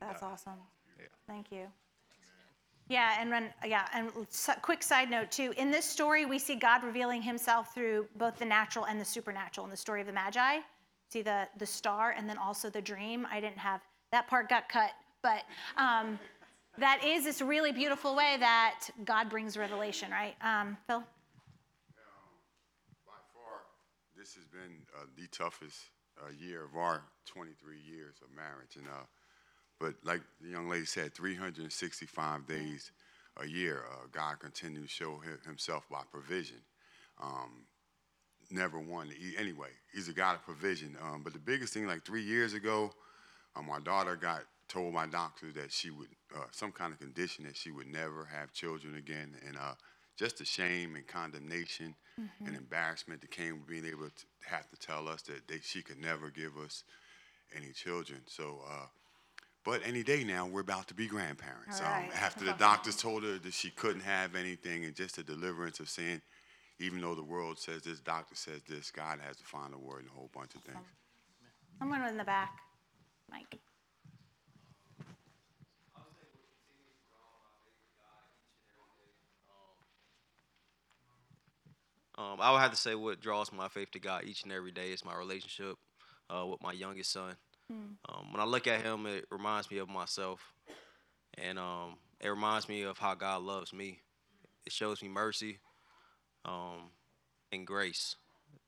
That's 0.00 0.20
that. 0.20 0.26
awesome. 0.26 0.60
Yeah. 0.98 1.06
Thank 1.26 1.52
you. 1.52 1.66
Yeah, 2.88 3.16
and 3.18 3.30
when, 3.30 3.52
yeah, 3.64 3.88
and 3.92 4.10
s- 4.28 4.50
quick 4.62 4.82
side 4.82 5.10
note 5.10 5.30
too. 5.30 5.52
In 5.56 5.70
this 5.70 5.84
story, 5.84 6.24
we 6.24 6.38
see 6.38 6.54
God 6.54 6.84
revealing 6.84 7.20
Himself 7.20 7.74
through 7.74 8.06
both 8.16 8.38
the 8.38 8.44
natural 8.44 8.84
and 8.86 9.00
the 9.00 9.04
supernatural. 9.04 9.64
In 9.64 9.70
the 9.70 9.76
story 9.76 10.00
of 10.00 10.06
the 10.06 10.12
Magi, 10.12 10.58
see 11.10 11.22
the 11.22 11.48
the 11.58 11.66
star 11.66 12.12
and 12.12 12.28
then 12.28 12.38
also 12.38 12.70
the 12.70 12.80
dream. 12.80 13.26
I 13.30 13.40
didn't 13.40 13.58
have 13.58 13.80
that 14.12 14.28
part 14.28 14.48
got 14.48 14.68
cut, 14.68 14.92
but 15.22 15.42
um, 15.76 16.18
that 16.78 17.02
is 17.04 17.24
this 17.24 17.42
really 17.42 17.72
beautiful 17.72 18.14
way 18.14 18.36
that 18.38 18.88
God 19.04 19.28
brings 19.30 19.56
revelation, 19.56 20.10
right? 20.10 20.36
Um, 20.40 20.76
Phil. 20.86 21.00
By 23.04 23.18
far, 23.34 23.62
this 24.16 24.34
has 24.34 24.44
been 24.44 24.82
uh, 24.96 25.06
the 25.16 25.26
toughest 25.28 25.90
uh, 26.22 26.30
year 26.38 26.64
of 26.64 26.76
our 26.76 27.02
23 27.26 27.78
years 27.78 28.16
of 28.22 28.34
marriage. 28.34 28.76
And 28.76 28.86
uh, 28.86 29.04
but 29.78 29.94
like 30.04 30.22
the 30.40 30.48
young 30.48 30.68
lady 30.68 30.86
said, 30.86 31.14
365 31.14 32.46
days 32.46 32.92
a 33.42 33.46
year, 33.46 33.84
uh, 33.92 34.06
God 34.10 34.40
continues 34.40 34.88
to 34.88 34.94
show 34.94 35.20
Himself 35.44 35.84
by 35.90 36.00
provision. 36.10 36.58
Um, 37.22 37.66
never 38.50 38.78
one 38.78 39.10
anyway. 39.38 39.68
He's 39.92 40.08
a 40.08 40.12
God 40.12 40.36
of 40.36 40.42
provision. 40.44 40.96
Um, 41.02 41.22
but 41.22 41.32
the 41.32 41.38
biggest 41.38 41.74
thing, 41.74 41.86
like 41.86 42.04
three 42.04 42.22
years 42.22 42.54
ago, 42.54 42.92
uh, 43.54 43.62
my 43.62 43.80
daughter 43.80 44.16
got 44.16 44.42
told 44.68 44.92
my 44.92 45.06
doctor 45.06 45.52
that 45.52 45.72
she 45.72 45.90
would 45.90 46.08
uh, 46.34 46.44
some 46.50 46.72
kind 46.72 46.92
of 46.92 46.98
condition 46.98 47.44
that 47.44 47.56
she 47.56 47.70
would 47.70 47.86
never 47.86 48.24
have 48.24 48.52
children 48.52 48.96
again, 48.96 49.34
and 49.46 49.56
uh, 49.56 49.74
just 50.16 50.38
the 50.38 50.44
shame 50.44 50.96
and 50.96 51.06
condemnation 51.06 51.94
and 52.46 52.56
embarrassment 52.56 53.20
that 53.20 53.30
came 53.30 53.58
with 53.58 53.68
being 53.68 53.84
able 53.84 54.08
to 54.08 54.24
have 54.48 54.68
to 54.70 54.76
tell 54.76 55.06
us 55.08 55.22
that 55.22 55.46
they, 55.46 55.58
she 55.62 55.82
could 55.82 56.00
never 56.00 56.30
give 56.30 56.56
us 56.56 56.84
any 57.54 57.72
children. 57.72 58.20
So. 58.26 58.60
Uh, 58.68 58.86
but 59.66 59.80
any 59.84 60.04
day 60.04 60.22
now, 60.22 60.46
we're 60.46 60.60
about 60.60 60.86
to 60.86 60.94
be 60.94 61.08
grandparents. 61.08 61.80
All 61.80 61.90
right. 61.90 62.04
Um, 62.04 62.10
after 62.14 62.40
the 62.40 62.46
That's 62.52 62.58
doctors 62.60 62.96
told 62.96 63.24
her 63.24 63.36
that 63.36 63.52
she 63.52 63.70
couldn't 63.70 64.02
have 64.02 64.36
anything, 64.36 64.84
and 64.84 64.94
just 64.94 65.16
the 65.16 65.24
deliverance 65.24 65.80
of 65.80 65.88
saying, 65.88 66.22
even 66.78 67.00
though 67.00 67.16
the 67.16 67.24
world 67.24 67.58
says 67.58 67.82
this, 67.82 67.98
doctor 67.98 68.36
says 68.36 68.62
this, 68.68 68.92
God 68.92 69.18
has 69.26 69.36
the 69.38 69.44
final 69.44 69.80
word 69.80 70.02
and 70.02 70.08
a 70.08 70.12
whole 70.12 70.30
bunch 70.32 70.54
of 70.54 70.62
things. 70.62 70.78
Someone 71.80 72.02
in 72.04 72.16
the 72.16 72.24
back, 72.24 72.52
Mike. 73.28 73.58
Um, 82.18 82.38
I 82.40 82.52
would 82.52 82.60
have 82.60 82.70
to 82.70 82.76
say 82.76 82.94
what 82.94 83.20
draws 83.20 83.52
my 83.52 83.68
faith 83.68 83.90
to 83.90 83.98
God 83.98 84.24
each 84.24 84.44
and 84.44 84.52
every 84.52 84.70
day 84.70 84.90
is 84.90 85.04
my 85.04 85.14
relationship 85.14 85.76
uh, 86.30 86.46
with 86.46 86.62
my 86.62 86.72
youngest 86.72 87.12
son. 87.12 87.36
Um, 87.70 88.32
when 88.32 88.40
I 88.40 88.44
look 88.44 88.66
at 88.66 88.82
him, 88.82 89.06
it 89.06 89.26
reminds 89.30 89.70
me 89.70 89.78
of 89.78 89.88
myself, 89.88 90.40
and 91.34 91.58
um, 91.58 91.96
it 92.20 92.28
reminds 92.28 92.68
me 92.68 92.82
of 92.82 92.98
how 92.98 93.14
God 93.14 93.42
loves 93.42 93.72
me. 93.72 94.00
It 94.64 94.72
shows 94.72 95.02
me 95.02 95.08
mercy 95.08 95.58
um, 96.44 96.90
and 97.52 97.66
grace. 97.66 98.16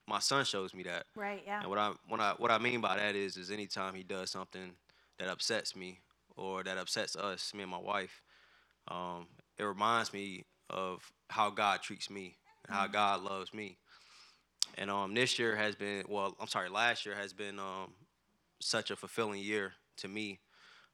My 0.06 0.18
son 0.18 0.44
shows 0.44 0.74
me 0.74 0.82
that. 0.84 1.04
Right. 1.14 1.42
Yeah. 1.46 1.60
And 1.60 1.68
what 1.68 1.78
I 1.78 1.92
what 2.08 2.20
I 2.20 2.34
what 2.38 2.50
I 2.50 2.58
mean 2.58 2.80
by 2.80 2.96
that 2.96 3.14
is 3.14 3.36
is 3.36 3.50
anytime 3.50 3.94
he 3.94 4.02
does 4.02 4.30
something 4.30 4.72
that 5.18 5.28
upsets 5.28 5.76
me 5.76 6.00
or 6.36 6.62
that 6.64 6.78
upsets 6.78 7.16
us, 7.16 7.52
me 7.54 7.62
and 7.62 7.70
my 7.70 7.78
wife, 7.78 8.22
um, 8.88 9.26
it 9.58 9.64
reminds 9.64 10.12
me 10.12 10.44
of 10.70 11.10
how 11.28 11.50
God 11.50 11.82
treats 11.82 12.10
me 12.10 12.36
and 12.66 12.76
how 12.76 12.86
God 12.86 13.22
loves 13.22 13.52
me. 13.52 13.76
And 14.76 14.90
um, 14.90 15.14
this 15.14 15.38
year 15.38 15.56
has 15.56 15.74
been 15.74 16.04
well, 16.08 16.36
I'm 16.40 16.48
sorry, 16.48 16.68
last 16.68 17.04
year 17.04 17.14
has 17.14 17.32
been 17.32 17.58
um, 17.58 17.92
such 18.60 18.90
a 18.90 18.96
fulfilling 18.96 19.40
year 19.40 19.72
to 19.98 20.08
me 20.08 20.40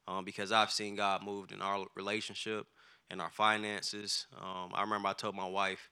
um, 0.07 0.25
because 0.25 0.51
I've 0.51 0.71
seen 0.71 0.95
God 0.95 1.23
moved 1.23 1.51
in 1.51 1.61
our 1.61 1.85
relationship 1.95 2.67
and 3.09 3.21
our 3.21 3.29
finances. 3.29 4.27
Um, 4.39 4.71
I 4.73 4.81
remember 4.81 5.09
I 5.09 5.13
told 5.13 5.35
my 5.35 5.47
wife 5.47 5.89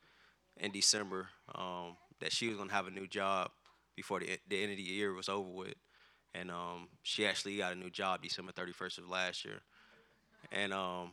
in 0.57 0.71
December 0.71 1.29
um, 1.55 1.97
that 2.19 2.31
she 2.31 2.47
was 2.47 2.57
gonna 2.57 2.71
have 2.71 2.87
a 2.87 2.91
new 2.91 3.07
job 3.07 3.51
before 3.95 4.19
the, 4.19 4.37
the 4.47 4.61
end 4.61 4.71
of 4.71 4.77
the 4.77 4.83
year 4.83 5.13
was 5.13 5.29
over 5.29 5.49
with, 5.49 5.75
and 6.33 6.49
um, 6.49 6.89
she 7.03 7.25
actually 7.25 7.57
got 7.57 7.73
a 7.73 7.75
new 7.75 7.89
job 7.89 8.21
December 8.21 8.51
31st 8.51 8.99
of 8.99 9.09
last 9.09 9.45
year, 9.45 9.61
and 10.51 10.73
um, 10.73 11.11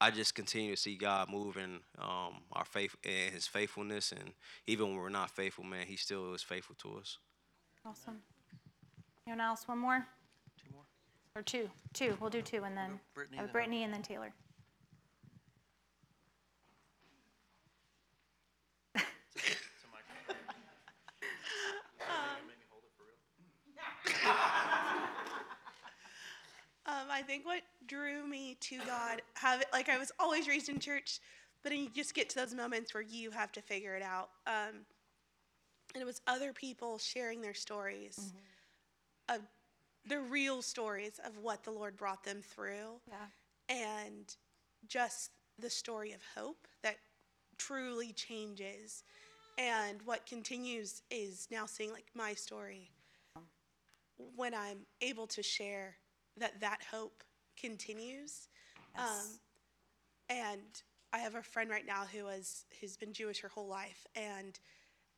I 0.00 0.10
just 0.10 0.34
continue 0.34 0.74
to 0.74 0.80
see 0.80 0.96
God 0.96 1.28
moving 1.30 1.80
um, 1.98 2.42
our 2.52 2.64
faith 2.64 2.94
and 3.04 3.34
His 3.34 3.46
faithfulness, 3.46 4.12
and 4.12 4.32
even 4.66 4.88
when 4.88 4.96
we're 4.96 5.08
not 5.08 5.30
faithful, 5.30 5.64
man, 5.64 5.86
He 5.86 5.96
still 5.96 6.34
is 6.34 6.42
faithful 6.42 6.76
to 6.82 6.98
us. 6.98 7.18
Awesome. 7.84 8.20
Anyone 9.28 9.46
else? 9.46 9.68
One 9.68 9.76
more? 9.76 10.06
Two 10.56 10.72
more. 10.72 10.84
Or 11.36 11.42
two? 11.42 11.68
Two. 11.92 12.16
We'll 12.18 12.30
do 12.30 12.40
two 12.40 12.64
and 12.64 12.74
then 12.74 12.98
Brittany, 13.14 13.36
uh, 13.36 13.42
then 13.42 13.52
Brittany 13.52 13.84
and 13.84 13.92
then 13.92 14.00
Taylor. 14.00 14.32
Um, 26.86 27.10
I 27.10 27.20
think 27.20 27.44
what 27.44 27.60
drew 27.86 28.26
me 28.26 28.56
to 28.60 28.78
God, 28.86 29.20
have 29.34 29.60
it, 29.60 29.66
like 29.74 29.90
I 29.90 29.98
was 29.98 30.10
always 30.18 30.48
raised 30.48 30.70
in 30.70 30.78
church, 30.78 31.20
but 31.62 31.70
then 31.70 31.80
you 31.80 31.90
just 31.90 32.14
get 32.14 32.30
to 32.30 32.36
those 32.36 32.54
moments 32.54 32.94
where 32.94 33.02
you 33.02 33.30
have 33.30 33.52
to 33.52 33.60
figure 33.60 33.94
it 33.94 34.02
out. 34.02 34.30
Um, 34.46 34.86
and 35.94 36.00
it 36.00 36.06
was 36.06 36.22
other 36.26 36.54
people 36.54 36.96
sharing 36.96 37.42
their 37.42 37.52
stories, 37.52 38.32
of 39.28 39.40
the 40.06 40.20
real 40.20 40.62
stories 40.62 41.20
of 41.24 41.38
what 41.38 41.64
the 41.64 41.70
Lord 41.70 41.96
brought 41.96 42.24
them 42.24 42.42
through, 42.42 43.00
Yeah. 43.06 43.26
and 43.68 44.36
just 44.86 45.32
the 45.58 45.70
story 45.70 46.12
of 46.12 46.22
hope 46.34 46.66
that 46.82 46.98
truly 47.58 48.12
changes. 48.12 49.04
And 49.58 50.00
what 50.02 50.24
continues 50.24 51.02
is 51.10 51.48
now 51.50 51.66
seeing 51.66 51.92
like 51.92 52.06
my 52.14 52.34
story 52.34 52.90
when 54.36 54.54
I'm 54.54 54.86
able 55.00 55.26
to 55.28 55.42
share 55.42 55.96
that 56.36 56.60
that 56.60 56.82
hope 56.90 57.24
continues. 57.56 58.48
Um, 58.96 59.40
and 60.28 60.82
I 61.12 61.18
have 61.18 61.34
a 61.34 61.42
friend 61.42 61.70
right 61.70 61.86
now 61.86 62.04
who 62.04 62.26
has 62.26 62.64
who's 62.80 62.96
been 62.96 63.12
Jewish 63.12 63.40
her 63.40 63.48
whole 63.48 63.66
life, 63.68 64.06
and 64.14 64.58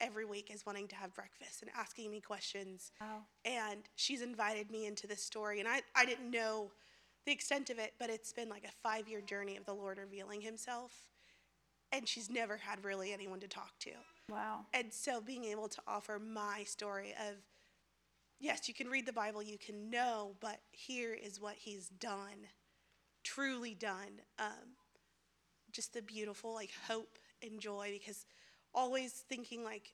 every 0.01 0.25
week 0.25 0.51
is 0.53 0.65
wanting 0.67 0.89
to 0.89 0.97
have 0.97 1.15
breakfast 1.15 1.63
and 1.63 1.71
asking 1.77 2.11
me 2.11 2.21
questions. 2.21 2.93
Wow. 3.01 3.23
And 3.45 3.83
she's 3.97 4.23
invited 4.23 4.71
me 4.71 4.87
into 4.87 5.07
this 5.07 5.23
story, 5.23 5.61
and 5.61 5.69
I 5.69 5.83
I 5.95 6.05
didn't 6.05 6.31
know 6.31 6.71
the 7.27 7.33
extent 7.33 7.71
of 7.71 7.79
it, 7.79 7.95
but 7.99 8.11
it's 8.11 8.33
been 8.33 8.49
like 8.49 8.65
a 8.65 8.73
five 8.83 9.09
year 9.09 9.21
journey 9.21 9.57
of 9.57 9.65
the 9.65 9.75
Lord 9.75 9.99
revealing 9.99 10.41
Himself, 10.41 10.93
and 11.93 12.09
she's 12.09 12.31
never 12.31 12.57
had 12.57 12.85
really 12.85 13.13
anyone 13.13 13.41
to 13.41 13.49
talk 13.49 13.79
to. 13.81 13.91
Wow. 14.31 14.61
And 14.73 14.93
so 14.93 15.21
being 15.21 15.45
able 15.45 15.69
to 15.69 15.81
offer 15.87 16.19
my 16.19 16.65
story 16.65 17.13
of 17.29 17.37
yes, 18.39 18.69
you 18.69 18.75
can 18.75 18.89
read 18.89 19.07
the 19.07 19.13
Bible, 19.13 19.43
you 19.43 19.59
can 19.59 19.91
know, 19.91 20.35
but 20.41 20.61
here 20.73 21.15
is 21.15 21.41
what 21.41 21.57
he's 21.57 21.89
done, 21.89 22.49
truly 23.23 23.75
done. 23.75 24.23
Um, 24.39 24.77
just 25.73 25.93
the 25.93 26.03
beautiful 26.03 26.55
like 26.55 26.71
hope 26.89 27.19
and 27.43 27.61
joy 27.61 27.91
because 27.93 28.27
always 28.75 29.13
thinking 29.13 29.65
like 29.65 29.93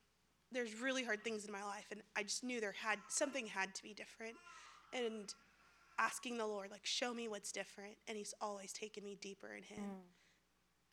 there's 0.53 0.81
really 0.81 1.03
hard 1.05 1.23
things 1.25 1.45
in 1.45 1.53
my 1.53 1.65
life 1.65 1.87
and 1.91 2.03
I 2.17 2.23
just 2.23 2.45
knew 2.45 2.61
there 2.61 2.73
had 2.73 2.99
something 3.09 3.47
had 3.47 3.75
to 3.75 3.83
be 3.83 3.95
different 3.95 4.37
and 4.93 5.35
asking 5.99 6.39
the 6.39 6.47
Lord 6.47 6.71
like 6.71 6.85
show 6.87 7.13
me 7.15 7.29
what's 7.29 7.51
different 7.53 7.97
and 8.07 8.17
he's 8.17 8.35
always 8.41 8.73
taken 8.73 9.05
me 9.05 9.17
deeper 9.21 9.49
in 9.55 9.63
him. 9.63 9.85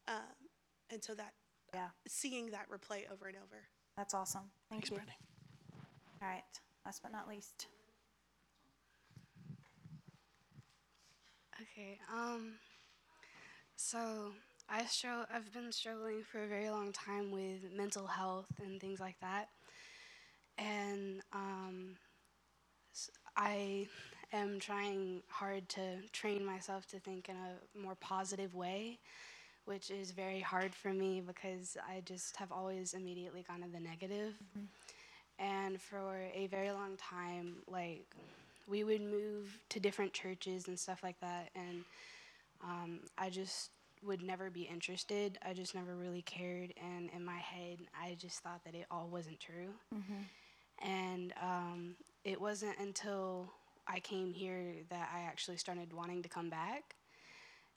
Um, 0.08 0.50
and 0.90 1.04
so 1.04 1.14
that 1.16 1.34
Yeah. 1.74 1.90
seeing 2.08 2.52
that 2.52 2.70
replay 2.70 3.10
over 3.12 3.28
and 3.28 3.38
over. 3.38 3.68
That's 3.98 4.14
awesome. 4.14 4.52
Thank 4.70 4.84
Thanks, 4.84 4.90
you. 4.90 4.96
Brittany. 4.98 5.18
All 6.22 6.28
right. 6.30 6.44
Last 6.86 7.02
but 7.04 7.12
not 7.12 7.28
least. 7.28 7.68
Okay. 11.62 12.00
Um. 12.12 12.54
So 13.76 14.34
I 14.70 14.86
struggle. 14.86 15.26
I've 15.34 15.54
been 15.54 15.72
struggling 15.72 16.24
for 16.24 16.44
a 16.44 16.48
very 16.48 16.70
long 16.70 16.92
time 16.92 17.32
with 17.32 17.72
mental 17.76 18.08
health 18.08 18.52
and 18.64 18.80
things 18.80 19.00
like 19.00 19.20
that, 19.22 19.50
and 20.58 21.22
um, 21.34 21.98
I 23.36 23.88
am 24.32 24.60
trying 24.60 25.22
hard 25.30 25.70
to 25.70 26.02
train 26.12 26.46
myself 26.46 26.88
to 26.88 27.00
think 27.00 27.30
in 27.30 27.36
a 27.36 27.80
more 27.80 27.96
positive 27.96 28.56
way, 28.56 29.00
which 29.66 29.92
is 29.92 30.12
very 30.12 30.40
hard 30.40 30.74
for 30.74 30.94
me 30.94 31.22
because 31.26 31.78
I 31.88 32.02
just 32.02 32.36
have 32.38 32.52
always 32.52 32.94
immediately 32.94 33.44
gone 33.48 33.62
to 33.62 33.68
the 33.68 33.80
negative. 33.80 34.34
And 35.40 35.82
for 35.82 36.16
a 36.34 36.48
very 36.48 36.72
long 36.72 36.96
time, 36.98 37.58
like 37.68 38.06
we 38.68 38.84
would 38.84 39.02
move 39.02 39.60
to 39.70 39.80
different 39.80 40.14
churches 40.14 40.68
and 40.68 40.80
stuff 40.80 41.02
like 41.04 41.20
that, 41.22 41.50
and 41.56 41.84
um, 42.64 43.00
I 43.18 43.30
just 43.30 43.72
would 44.06 44.22
never 44.22 44.50
be 44.50 44.64
interested. 44.64 45.38
I 45.48 45.54
just 45.54 45.76
never 45.76 45.96
really 45.96 46.22
cared, 46.24 46.74
and 46.82 47.10
in 47.16 47.24
my 47.24 47.38
head, 47.38 47.80
I 48.00 48.16
just 48.20 48.40
thought 48.40 48.62
that 48.66 48.76
it 48.76 48.86
all 48.92 49.08
wasn't 49.12 49.40
true. 49.40 49.70
And 50.84 51.34
um, 51.42 51.96
it 52.24 52.40
wasn't 52.42 52.78
until 52.80 53.50
I 53.88 54.00
came 54.00 54.34
here 54.34 54.76
that 54.90 55.10
I 55.14 55.22
actually 55.22 55.58
started 55.58 55.94
wanting 55.94 56.24
to 56.24 56.30
come 56.30 56.50
back. 56.50 56.96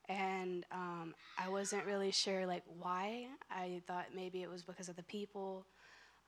And 0.09 0.65
um, 0.71 1.15
I 1.39 1.49
wasn't 1.49 1.85
really 1.85 2.13
sure 2.13 2.47
like 2.47 2.63
why. 2.81 3.27
I 3.51 3.83
thought 3.87 4.07
maybe 4.15 4.43
it 4.43 4.51
was 4.51 4.63
because 4.63 4.89
of 4.89 4.97
the 4.97 5.03
people. 5.03 5.67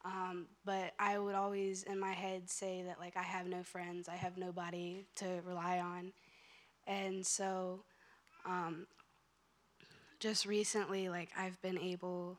Um, 0.04 0.46
but 0.64 0.92
I 0.98 1.18
would 1.18 1.34
always 1.34 1.82
in 1.84 1.98
my 1.98 2.12
head 2.12 2.48
say 2.50 2.82
that 2.86 2.98
like 3.00 3.16
I 3.16 3.22
have 3.22 3.46
no 3.46 3.62
friends, 3.62 4.08
I 4.08 4.16
have 4.16 4.36
nobody 4.36 5.06
to 5.16 5.40
rely 5.44 5.78
on. 5.78 6.12
And 6.86 7.26
so 7.26 7.84
um, 8.46 8.86
just 10.20 10.46
recently, 10.46 11.08
like 11.08 11.30
I've 11.36 11.60
been 11.62 11.78
able 11.78 12.38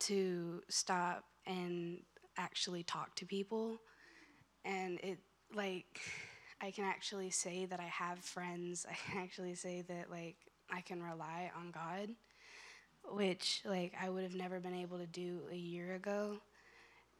to 0.00 0.62
stop 0.68 1.24
and 1.46 1.98
actually 2.36 2.82
talk 2.82 3.14
to 3.16 3.26
people. 3.26 3.80
And 4.64 4.98
it, 5.00 5.18
like, 5.54 6.00
I 6.60 6.70
can 6.70 6.84
actually 6.84 7.30
say 7.30 7.66
that 7.66 7.80
I 7.80 7.84
have 7.86 8.18
friends. 8.18 8.86
I 8.90 8.94
can 9.10 9.22
actually 9.22 9.54
say 9.54 9.82
that, 9.88 10.10
like, 10.10 10.36
I 10.70 10.80
can 10.82 11.02
rely 11.02 11.50
on 11.56 11.70
God, 11.70 12.10
which, 13.10 13.62
like, 13.64 13.94
I 14.00 14.10
would 14.10 14.22
have 14.22 14.34
never 14.34 14.60
been 14.60 14.74
able 14.74 14.98
to 14.98 15.06
do 15.06 15.40
a 15.50 15.56
year 15.56 15.94
ago. 15.94 16.36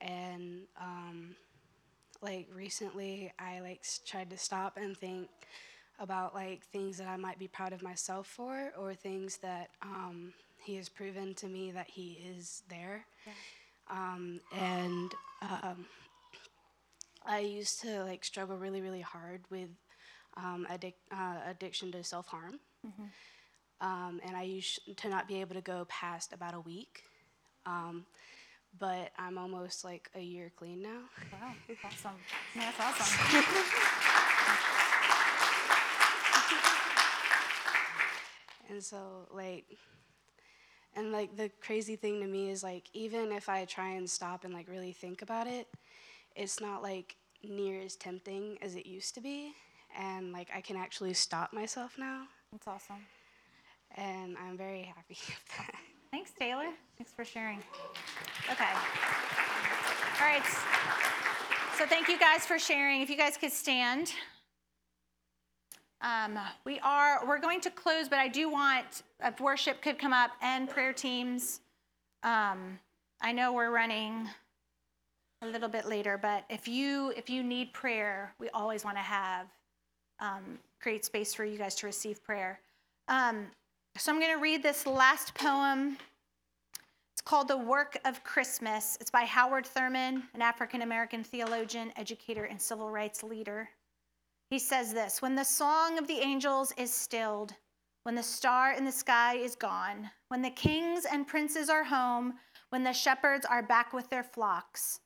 And, 0.00 0.62
um, 0.80 1.34
like, 2.20 2.48
recently, 2.54 3.32
I, 3.38 3.60
like, 3.60 3.84
tried 4.06 4.30
to 4.30 4.38
stop 4.38 4.76
and 4.76 4.96
think 4.96 5.28
about, 5.98 6.34
like, 6.34 6.64
things 6.66 6.98
that 6.98 7.08
I 7.08 7.16
might 7.16 7.38
be 7.38 7.48
proud 7.48 7.72
of 7.72 7.82
myself 7.82 8.26
for 8.26 8.72
or 8.78 8.94
things 8.94 9.38
that, 9.38 9.70
um, 9.82 10.32
He 10.64 10.76
has 10.76 10.88
proven 10.88 11.34
to 11.36 11.46
me 11.48 11.70
that 11.72 11.88
He 11.90 12.18
is 12.36 12.62
there. 12.68 13.06
Um, 13.90 14.40
and 14.52 15.14
um, 15.42 15.86
I 17.26 17.40
used 17.40 17.80
to 17.82 18.04
like 18.04 18.24
struggle 18.24 18.56
really, 18.56 18.80
really 18.80 19.00
hard 19.00 19.42
with 19.50 19.68
um, 20.36 20.66
addic- 20.70 20.94
uh, 21.10 21.38
addiction 21.46 21.90
to 21.92 22.02
self 22.04 22.26
harm. 22.28 22.60
Um, 23.80 24.20
and 24.26 24.36
I 24.36 24.42
used 24.42 24.96
to 24.98 25.08
not 25.08 25.28
be 25.28 25.40
able 25.40 25.54
to 25.54 25.60
go 25.60 25.86
past 25.88 26.32
about 26.32 26.54
a 26.54 26.60
week. 26.60 27.02
Um, 27.66 28.06
but 28.78 29.12
I'm 29.18 29.38
almost 29.38 29.84
like 29.84 30.10
a 30.14 30.20
year 30.20 30.52
clean 30.56 30.82
now. 30.82 31.00
Wow, 31.32 31.52
awesome. 31.84 32.12
That's 32.54 32.78
awesome. 32.80 33.44
And 38.70 38.84
so, 38.84 39.26
like, 39.32 39.64
and 40.94 41.10
like 41.12 41.36
the 41.36 41.50
crazy 41.60 41.96
thing 41.96 42.20
to 42.20 42.26
me 42.26 42.50
is 42.50 42.62
like, 42.62 42.84
even 42.92 43.32
if 43.32 43.48
I 43.48 43.64
try 43.64 43.90
and 43.90 44.08
stop 44.08 44.44
and 44.44 44.52
like 44.52 44.68
really 44.68 44.92
think 44.92 45.22
about 45.22 45.46
it, 45.46 45.68
it's 46.36 46.60
not 46.60 46.82
like 46.82 47.16
near 47.42 47.80
as 47.80 47.96
tempting 47.96 48.58
as 48.60 48.74
it 48.74 48.86
used 48.86 49.14
to 49.14 49.20
be. 49.20 49.52
And 49.98 50.32
like, 50.32 50.48
I 50.54 50.60
can 50.60 50.76
actually 50.76 51.14
stop 51.14 51.52
myself 51.52 51.96
now. 51.98 52.24
That's 52.52 52.66
awesome. 52.66 53.06
And 53.96 54.36
I'm 54.36 54.56
very 54.56 54.82
happy 54.82 55.16
with 55.26 55.56
that. 55.56 55.74
Thanks, 56.10 56.32
Taylor. 56.38 56.68
Thanks 56.98 57.12
for 57.12 57.24
sharing. 57.24 57.62
Okay. 58.50 58.64
All 60.20 60.26
right. 60.26 60.44
So 61.76 61.86
thank 61.86 62.08
you 62.08 62.18
guys 62.18 62.44
for 62.44 62.58
sharing. 62.58 63.02
If 63.02 63.10
you 63.10 63.16
guys 63.16 63.36
could 63.36 63.52
stand. 63.52 64.12
Um, 66.00 66.38
we 66.64 66.78
are 66.80 67.26
we're 67.26 67.40
going 67.40 67.60
to 67.62 67.70
close, 67.70 68.08
but 68.08 68.18
I 68.18 68.28
do 68.28 68.48
want 68.48 69.02
if 69.22 69.40
worship 69.40 69.82
could 69.82 69.98
come 69.98 70.12
up 70.12 70.30
and 70.40 70.68
prayer 70.68 70.92
teams. 70.92 71.60
Um, 72.22 72.78
I 73.20 73.32
know 73.32 73.52
we're 73.52 73.72
running 73.72 74.28
a 75.42 75.46
little 75.46 75.68
bit 75.68 75.86
later, 75.86 76.16
but 76.16 76.44
if 76.48 76.68
you 76.68 77.12
if 77.16 77.28
you 77.28 77.42
need 77.42 77.72
prayer, 77.72 78.34
we 78.38 78.48
always 78.50 78.84
want 78.84 78.96
to 78.96 79.02
have 79.02 79.46
um, 80.20 80.58
create 80.80 81.04
space 81.04 81.34
for 81.34 81.44
you 81.44 81.58
guys 81.58 81.74
to 81.76 81.86
receive 81.86 82.22
prayer. 82.22 82.60
Um, 83.08 83.46
so 83.96 84.12
I'm 84.12 84.20
going 84.20 84.32
to 84.32 84.40
read 84.40 84.62
this 84.62 84.86
last 84.86 85.34
poem. 85.34 85.96
It's 87.12 87.20
called 87.20 87.48
The 87.48 87.58
Work 87.58 87.98
of 88.04 88.22
Christmas. 88.22 88.96
It's 89.00 89.10
by 89.10 89.24
Howard 89.24 89.66
Thurman, 89.66 90.22
an 90.34 90.42
African 90.42 90.82
American 90.82 91.24
theologian, 91.24 91.92
educator, 91.96 92.44
and 92.44 92.60
civil 92.60 92.90
rights 92.90 93.24
leader. 93.24 93.68
He 94.50 94.58
says 94.58 94.94
this 94.94 95.20
When 95.20 95.34
the 95.34 95.44
song 95.44 95.98
of 95.98 96.06
the 96.06 96.20
angels 96.20 96.72
is 96.76 96.92
stilled, 96.92 97.54
when 98.04 98.14
the 98.14 98.22
star 98.22 98.72
in 98.72 98.84
the 98.84 98.92
sky 98.92 99.34
is 99.34 99.54
gone, 99.54 100.10
when 100.28 100.40
the 100.40 100.50
kings 100.50 101.04
and 101.04 101.26
princes 101.26 101.68
are 101.68 101.84
home, 101.84 102.34
when 102.70 102.82
the 102.82 102.92
shepherds 102.92 103.44
are 103.44 103.62
back 103.62 103.92
with 103.92 104.08
their 104.08 104.22
flocks, 104.22 105.00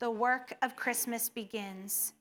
the 0.00 0.10
work 0.10 0.56
of 0.62 0.76
Christmas 0.76 1.28
begins. 1.28 2.14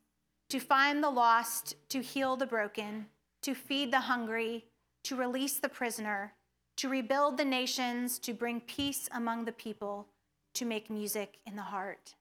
To 0.49 0.59
find 0.59 1.03
the 1.03 1.09
lost, 1.09 1.75
to 1.89 2.01
heal 2.01 2.35
the 2.35 2.45
broken, 2.45 3.07
to 3.43 3.53
feed 3.55 3.91
the 3.91 4.01
hungry, 4.01 4.65
to 5.03 5.15
release 5.15 5.57
the 5.57 5.69
prisoner, 5.69 6.33
to 6.77 6.89
rebuild 6.89 7.37
the 7.37 7.45
nations, 7.45 8.19
to 8.19 8.33
bring 8.33 8.61
peace 8.61 9.07
among 9.11 9.45
the 9.45 9.51
people, 9.51 10.07
to 10.55 10.65
make 10.65 10.89
music 10.89 11.39
in 11.45 11.55
the 11.55 11.61
heart. 11.61 12.15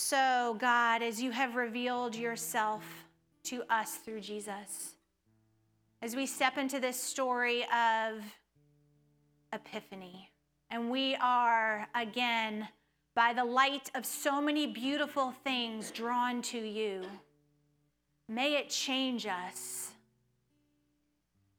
So, 0.00 0.56
God, 0.60 1.02
as 1.02 1.20
you 1.20 1.32
have 1.32 1.56
revealed 1.56 2.14
yourself 2.14 2.84
to 3.42 3.64
us 3.68 3.96
through 3.96 4.20
Jesus, 4.20 4.94
as 6.00 6.14
we 6.14 6.24
step 6.24 6.56
into 6.56 6.78
this 6.78 6.98
story 6.98 7.64
of 7.64 8.22
Epiphany, 9.52 10.30
and 10.70 10.88
we 10.88 11.16
are 11.16 11.88
again, 11.96 12.68
by 13.16 13.32
the 13.32 13.44
light 13.44 13.90
of 13.96 14.06
so 14.06 14.40
many 14.40 14.68
beautiful 14.68 15.32
things, 15.42 15.90
drawn 15.90 16.42
to 16.42 16.58
you, 16.58 17.02
may 18.28 18.54
it 18.54 18.70
change 18.70 19.26
us. 19.26 19.90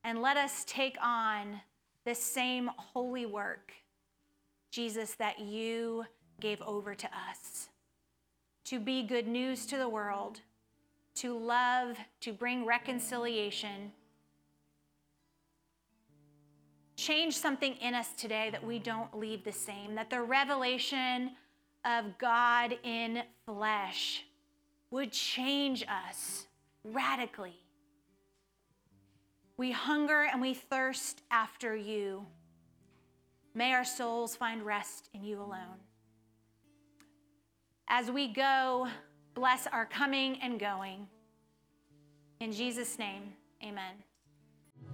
And 0.05 0.21
let 0.21 0.37
us 0.37 0.63
take 0.65 0.95
on 1.03 1.59
the 2.05 2.15
same 2.15 2.71
holy 2.77 3.25
work, 3.25 3.73
Jesus, 4.71 5.13
that 5.15 5.39
you 5.39 6.05
gave 6.39 6.61
over 6.61 6.95
to 6.95 7.07
us 7.07 7.67
to 8.69 8.79
be 8.79 9.01
good 9.01 9.27
news 9.27 9.65
to 9.65 9.77
the 9.77 9.89
world, 9.89 10.41
to 11.15 11.35
love, 11.35 11.97
to 12.21 12.31
bring 12.31 12.67
reconciliation. 12.67 13.91
Change 16.95 17.35
something 17.35 17.73
in 17.77 17.95
us 17.95 18.09
today 18.15 18.51
that 18.51 18.63
we 18.63 18.77
don't 18.77 19.17
leave 19.17 19.43
the 19.43 19.51
same, 19.51 19.95
that 19.95 20.11
the 20.11 20.21
revelation 20.21 21.31
of 21.83 22.15
God 22.19 22.77
in 22.83 23.23
flesh 23.47 24.25
would 24.91 25.11
change 25.11 25.83
us 25.89 26.45
radically. 26.83 27.63
We 29.57 29.71
hunger 29.71 30.27
and 30.31 30.39
we 30.39 30.53
thirst 30.53 31.23
after 31.31 31.75
you. 31.75 32.27
May 33.55 33.73
our 33.73 33.83
souls 33.83 34.35
find 34.35 34.63
rest 34.63 35.09
in 35.15 35.23
you 35.23 35.41
alone. 35.41 35.88
As 37.89 38.11
we 38.11 38.27
go, 38.27 38.87
bless 39.33 39.65
our 39.65 39.85
coming 39.85 40.39
and 40.41 40.59
going. 40.59 41.07
In 42.39 42.51
Jesus' 42.51 42.99
name, 42.99 43.33
amen. 43.63 44.03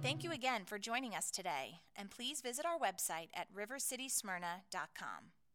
Thank 0.02 0.24
you 0.24 0.32
again 0.32 0.64
for 0.64 0.78
joining 0.78 1.14
us 1.14 1.30
today, 1.30 1.80
and 1.94 2.10
please 2.10 2.40
visit 2.40 2.64
our 2.64 2.78
website 2.78 3.28
at 3.34 3.52
rivercitysmyrna.com. 3.54 5.45